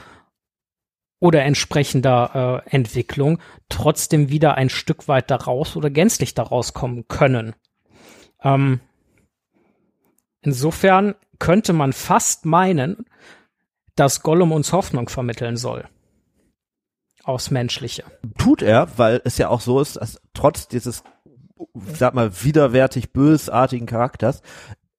[1.19, 3.39] oder entsprechender äh, Entwicklung
[3.69, 7.55] trotzdem wieder ein Stück weit daraus oder gänzlich daraus kommen können.
[8.43, 8.81] Ähm,
[10.43, 13.07] insofern könnte man fast meinen,
[13.97, 15.89] dass Gollum uns Hoffnung vermitteln soll.
[17.25, 18.05] Aufs Menschliche.
[18.39, 21.03] Tut er, weil es ja auch so ist, dass trotz dieses,
[21.75, 24.43] ich sag mal, widerwärtig bösartigen Charakters,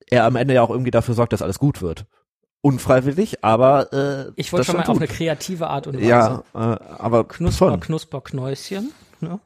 [0.09, 2.05] er am Ende ja auch irgendwie dafür sorgt, dass alles gut wird.
[2.61, 5.15] Unfreiwillig, aber äh, Ich wollte schon mal schon auf eine tut.
[5.15, 6.05] kreative Art und Weise.
[6.05, 6.57] Ja, äh,
[6.97, 7.77] aber Knusper.
[7.77, 8.91] Knusper, Knäuschen.
[9.21, 9.39] Ne?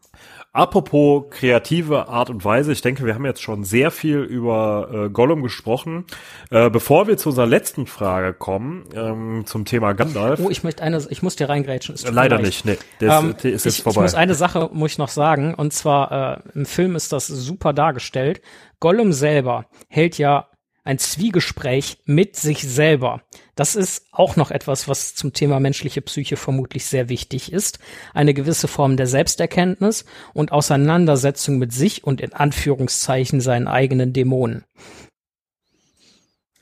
[0.53, 5.09] Apropos kreative Art und Weise, ich denke, wir haben jetzt schon sehr viel über äh,
[5.09, 6.05] Gollum gesprochen.
[6.49, 10.41] Äh, bevor wir zu unserer letzten Frage kommen, ähm, zum Thema Gandalf.
[10.43, 11.95] Oh, ich möchte eine, ich muss dir reingrätschen.
[12.11, 12.45] Leider leid.
[12.45, 12.77] nicht, nee.
[12.99, 14.01] Der ist, Ähm, der ist jetzt ich, ich vorbei.
[14.01, 17.71] muss eine Sache muss ich noch sagen und zwar äh, im Film ist das super
[17.71, 18.41] dargestellt.
[18.81, 20.47] Gollum selber hält ja
[20.83, 23.21] ein Zwiegespräch mit sich selber.
[23.55, 27.79] Das ist auch noch etwas, was zum Thema menschliche Psyche vermutlich sehr wichtig ist.
[28.13, 34.63] Eine gewisse Form der Selbsterkenntnis und Auseinandersetzung mit sich und in Anführungszeichen seinen eigenen Dämonen.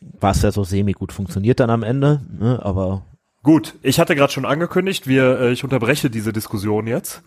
[0.01, 3.05] Was ja so semi gut funktioniert dann am Ende, ne, aber
[3.41, 7.23] Gut, ich hatte gerade schon angekündigt, wir, äh, ich unterbreche diese Diskussion jetzt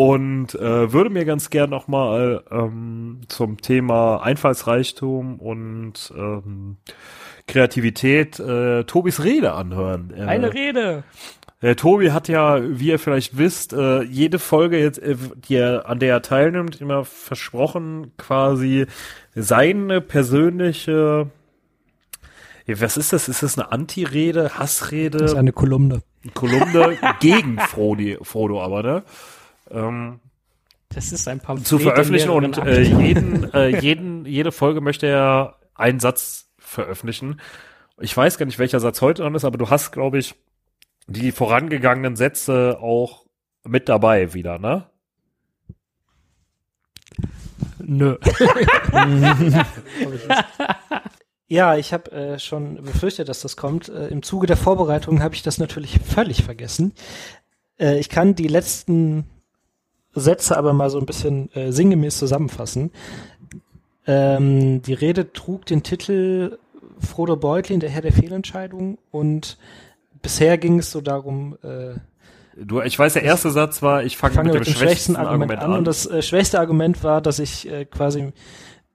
[0.00, 6.78] und äh, würde mir ganz gern noch mal ähm, zum Thema Einfallsreichtum und ähm,
[7.46, 10.14] Kreativität äh, Tobis Rede anhören.
[10.16, 11.04] Äh, Eine Rede.
[11.60, 15.86] Der Tobi hat ja, wie ihr vielleicht wisst, äh, jede Folge jetzt, äh, die er,
[15.86, 18.86] an der er teilnimmt, immer versprochen, quasi
[19.34, 21.28] seine persönliche,
[22.66, 23.28] was ist das?
[23.28, 26.00] Ist das eine Anti-Rede, Hassrede, Das ist eine Kolumne.
[26.32, 29.02] Kolumne gegen Frodi, Frodo aber, ne?
[29.70, 30.20] Ähm,
[30.88, 31.66] Das ist ein Pamphlet.
[31.66, 37.40] zu veröffentlichen und äh, jeden, äh, jeden, jede Folge möchte er einen Satz veröffentlichen.
[38.00, 40.34] Ich weiß gar nicht, welcher Satz heute dran ist, aber du hast, glaube ich,
[41.06, 43.26] die vorangegangenen Sätze auch
[43.64, 44.86] mit dabei wieder, ne?
[47.78, 48.16] Nö.
[51.48, 53.88] ja, ich habe äh, schon befürchtet, dass das kommt.
[53.88, 56.92] Äh, Im Zuge der Vorbereitung habe ich das natürlich völlig vergessen.
[57.78, 59.24] Äh, ich kann die letzten
[60.14, 62.90] Sätze aber mal so ein bisschen äh, sinngemäß zusammenfassen.
[64.06, 66.58] Ähm, die Rede trug den Titel
[66.98, 69.58] Frodo Beutlin, der Herr der Fehlentscheidung und
[70.22, 71.94] bisher ging es so darum, äh,
[72.56, 75.72] Du, ich weiß, der erste Satz war, ich fange fange mit, dem schwächsten Argument, an.
[75.72, 78.32] Und das äh, schwächste Argument war, dass ich äh, quasi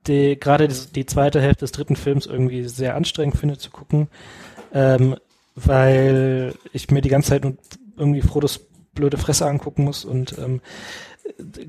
[0.08, 4.08] die, gerade die, die zweite Hälfte des dritten Films irgendwie sehr anstrengend finde zu gucken,
[4.74, 5.16] ähm,
[5.56, 7.56] weil ich mir die ganze Zeit nur
[7.98, 10.62] irgendwie Frodos blöde Fresse angucken muss und ähm,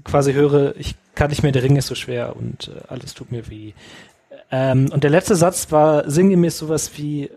[0.05, 3.33] quasi höre, ich kann nicht mehr, der Ring ist so schwer und äh, alles tut
[3.33, 3.73] mir weh.
[4.51, 7.31] Ähm, und der letzte Satz war sinngemäß sowas wie,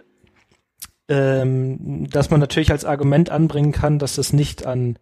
[1.07, 4.99] ähm, dass man natürlich als Argument anbringen kann, dass es nicht an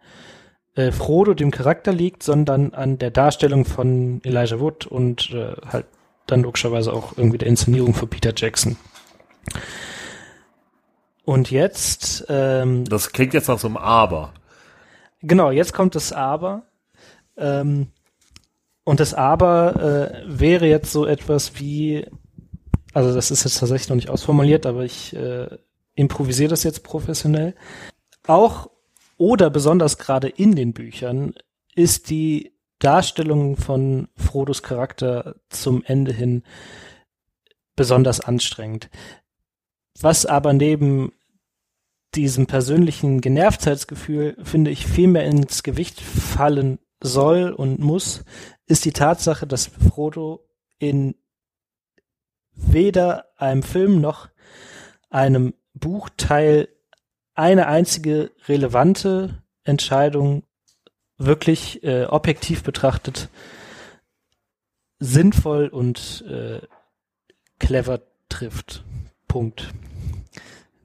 [0.75, 5.85] äh, Frodo, dem Charakter liegt, sondern an der Darstellung von Elijah Wood und äh, halt
[6.27, 8.77] dann logischerweise auch irgendwie der Inszenierung von Peter Jackson.
[11.23, 14.33] Und jetzt, ähm, Das klingt jetzt nach so einem Aber.
[15.21, 16.63] Genau, jetzt kommt das Aber.
[17.37, 17.87] Ähm,
[18.83, 22.05] und das Aber äh, wäre jetzt so etwas wie,
[22.93, 25.49] also das ist jetzt tatsächlich noch nicht ausformuliert, aber ich äh,
[25.95, 27.53] improvisiere das jetzt professionell.
[28.25, 28.69] Auch
[29.17, 31.33] oder besonders gerade in den Büchern
[31.75, 36.43] ist die Darstellung von Frodos Charakter zum Ende hin
[37.75, 38.89] besonders anstrengend.
[39.99, 41.11] Was aber neben
[42.17, 48.23] diesem persönlichen Genervtheitsgefühl, finde ich, viel mehr ins Gewicht fallen soll und muss,
[48.65, 50.43] ist die Tatsache, dass Frodo
[50.79, 51.15] in
[52.53, 54.29] weder einem Film noch
[55.09, 56.69] einem Buchteil
[57.35, 60.43] eine einzige relevante Entscheidung
[61.17, 63.29] wirklich äh, objektiv betrachtet
[64.99, 66.61] sinnvoll und äh,
[67.59, 68.83] clever trifft.
[69.27, 69.71] Punkt.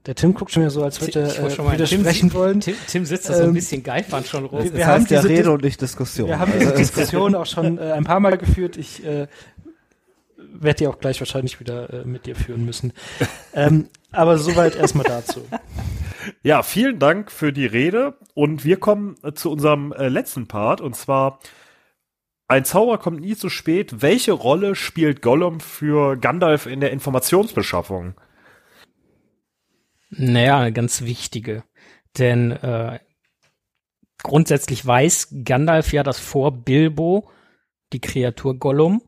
[0.05, 2.29] Der Tim guckt schon wieder so, als würde Ich wollte er schon äh, mal- widersprechen
[2.29, 2.59] Tim, wollen.
[2.59, 4.63] Tim, Tim sitzt da so ein Ähm, bisschen geifern schon rum.
[4.63, 6.27] wir- wir haben ja diese Rede und nicht Diskussion.
[6.27, 8.75] Wir haben diese Diskussion auch schon äh, ein paar Mal geführt.
[8.77, 9.27] Ich äh,
[10.37, 12.91] werde die auch gleich wahrscheinlich wieder äh, mit dir führen müssen.
[13.53, 15.41] Ähm, aber soweit erstmal dazu.
[16.41, 20.79] Ja, vielen Dank für die Rede und wir kommen äh, zu unserem äh, letzten Part
[20.79, 21.39] und zwar
[22.47, 24.01] ein Zauber kommt nie zu spät.
[24.01, 28.13] Welche Rolle spielt Gollum für Gandalf in der Informationsbeschaffung?
[30.17, 31.63] Naja, ganz wichtige.
[32.17, 32.99] Denn äh,
[34.21, 37.29] grundsätzlich weiß Gandalf ja, dass vor Bilbo
[37.93, 39.01] die Kreatur Gollum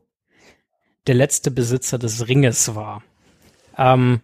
[1.06, 3.02] der letzte Besitzer des Ringes war.
[3.78, 4.20] Ähm,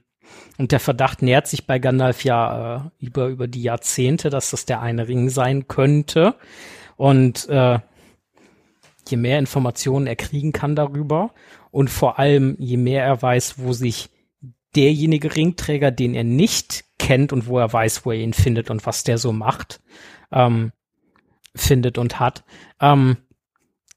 [0.59, 4.65] und der Verdacht nähert sich bei Gandalf ja äh, über, über die Jahrzehnte, dass das
[4.65, 6.35] der eine Ring sein könnte.
[6.97, 7.79] Und äh,
[9.09, 11.33] je mehr Informationen er kriegen kann darüber
[11.71, 14.11] und vor allem je mehr er weiß, wo sich
[14.77, 18.87] derjenige Ringträger, den er nicht kennt und wo er weiß, wo er ihn findet und
[18.87, 19.81] was der so macht,
[20.31, 20.73] ähm,
[21.55, 22.45] findet und hat,
[22.81, 23.17] ähm,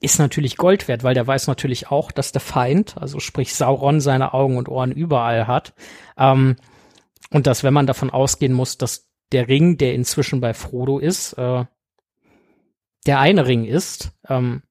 [0.02, 4.02] ist natürlich Gold wert, weil der weiß natürlich auch, dass der Feind, also sprich Sauron,
[4.02, 5.74] seine Augen und Ohren überall hat.
[6.18, 6.58] Ähm,
[7.32, 11.34] und dass, wenn man davon ausgehen muss, dass der Ring, der inzwischen bei Frodo ist,
[11.34, 11.66] äh,
[13.08, 14.64] der eine Ring ist, ähm,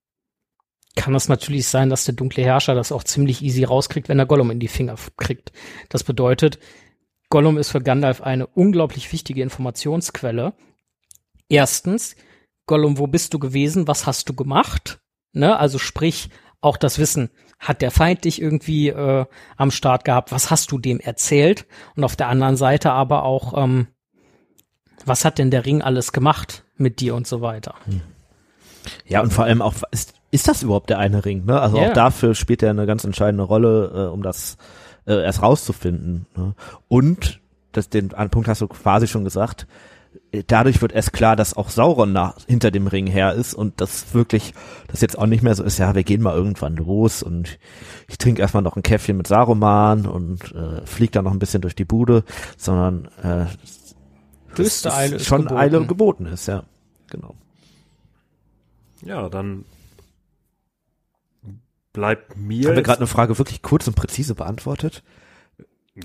[0.96, 4.26] kann es natürlich sein, dass der dunkle Herrscher das auch ziemlich easy rauskriegt, wenn er
[4.26, 5.52] Gollum in die Finger kriegt.
[5.88, 6.58] Das bedeutet,
[7.30, 10.54] Gollum ist für Gandalf eine unglaublich wichtige Informationsquelle.
[11.48, 12.16] Erstens,
[12.66, 13.88] Gollum, wo bist du gewesen?
[13.88, 15.00] Was hast du gemacht?
[15.32, 15.58] Ne?
[15.58, 16.30] Also sprich,
[16.60, 19.26] auch das Wissen, hat der Feind dich irgendwie äh,
[19.56, 20.32] am Start gehabt?
[20.32, 21.66] Was hast du dem erzählt?
[21.96, 23.88] Und auf der anderen Seite aber auch, ähm,
[25.04, 27.74] was hat denn der Ring alles gemacht mit dir und so weiter?
[29.06, 31.44] Ja, und vor allem auch, ist, ist das überhaupt der eine Ring?
[31.44, 31.60] Ne?
[31.60, 31.88] Also Ja.
[31.88, 34.56] auch dafür spielt er eine ganz entscheidende Rolle, äh, um das
[35.06, 36.26] äh, erst rauszufinden.
[36.36, 36.54] Ne?
[36.88, 37.40] Und,
[37.72, 39.68] das, den einen Punkt hast du quasi schon gesagt,
[40.32, 43.80] äh, dadurch wird erst klar, dass auch Sauron nach, hinter dem Ring her ist und
[43.80, 44.54] das wirklich,
[44.88, 47.58] das jetzt auch nicht mehr so ist, ja, wir gehen mal irgendwann los und
[48.08, 51.62] ich trinke erstmal noch ein Käffchen mit Saruman und äh, flieg dann noch ein bisschen
[51.62, 52.24] durch die Bude,
[52.56, 53.46] sondern äh,
[54.56, 55.60] Höchste das Eile ist schon geboten.
[55.60, 56.64] Eile geboten ist, ja.
[57.10, 57.34] Genau.
[59.02, 59.64] Ja, dann
[61.94, 62.68] bleibt mir.
[62.68, 65.02] Haben wir gerade eine Frage wirklich kurz und präzise beantwortet?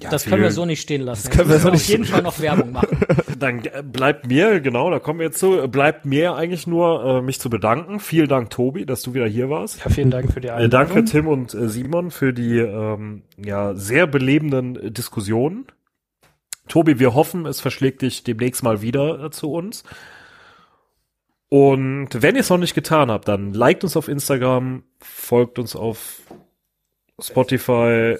[0.02, 1.28] Ja, das viel- können wir so nicht stehen lassen.
[1.28, 2.99] Das können wir so müssen nicht auf jeden Fall noch Werbung machen.
[3.40, 7.22] Dann äh, bleibt mir, genau, da kommen wir jetzt zu, bleibt mir eigentlich nur, äh,
[7.24, 7.99] mich zu bedanken.
[7.99, 9.84] Vielen Dank, Tobi, dass du wieder hier warst.
[9.84, 10.94] Ja, vielen Dank für die Äh, Einladung.
[10.94, 15.66] danke Tim und äh, Simon für die ähm, ja sehr belebenden Diskussionen.
[16.68, 19.84] Tobi, wir hoffen, es verschlägt dich demnächst mal wieder zu uns.
[21.50, 25.76] Und wenn ihr es noch nicht getan habt, dann liked uns auf Instagram, folgt uns
[25.76, 26.22] auf
[27.20, 28.18] Spotify,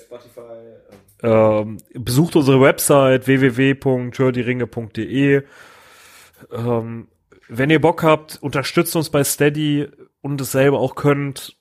[1.22, 5.44] ähm, besucht unsere Website www.jurdyringe.de.
[6.52, 7.08] Ähm,
[7.48, 9.88] wenn ihr Bock habt, unterstützt uns bei Steady
[10.22, 11.56] und es selber auch könnt.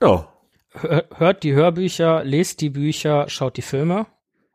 [0.00, 0.32] Ja,
[0.72, 4.06] Hör- Hört die Hörbücher, lest die Bücher, schaut die Filme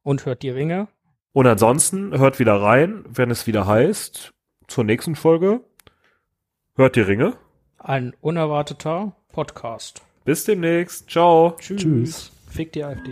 [0.03, 0.87] und hört die Ringe.
[1.33, 4.33] Und ansonsten hört wieder rein, wenn es wieder heißt,
[4.67, 5.61] zur nächsten Folge.
[6.75, 7.33] Hört die Ringe.
[7.77, 10.01] Ein unerwarteter Podcast.
[10.25, 11.09] Bis demnächst.
[11.09, 11.55] Ciao.
[11.59, 11.81] Tschüss.
[11.81, 12.31] Tschüss.
[12.49, 13.11] Fick die AfD.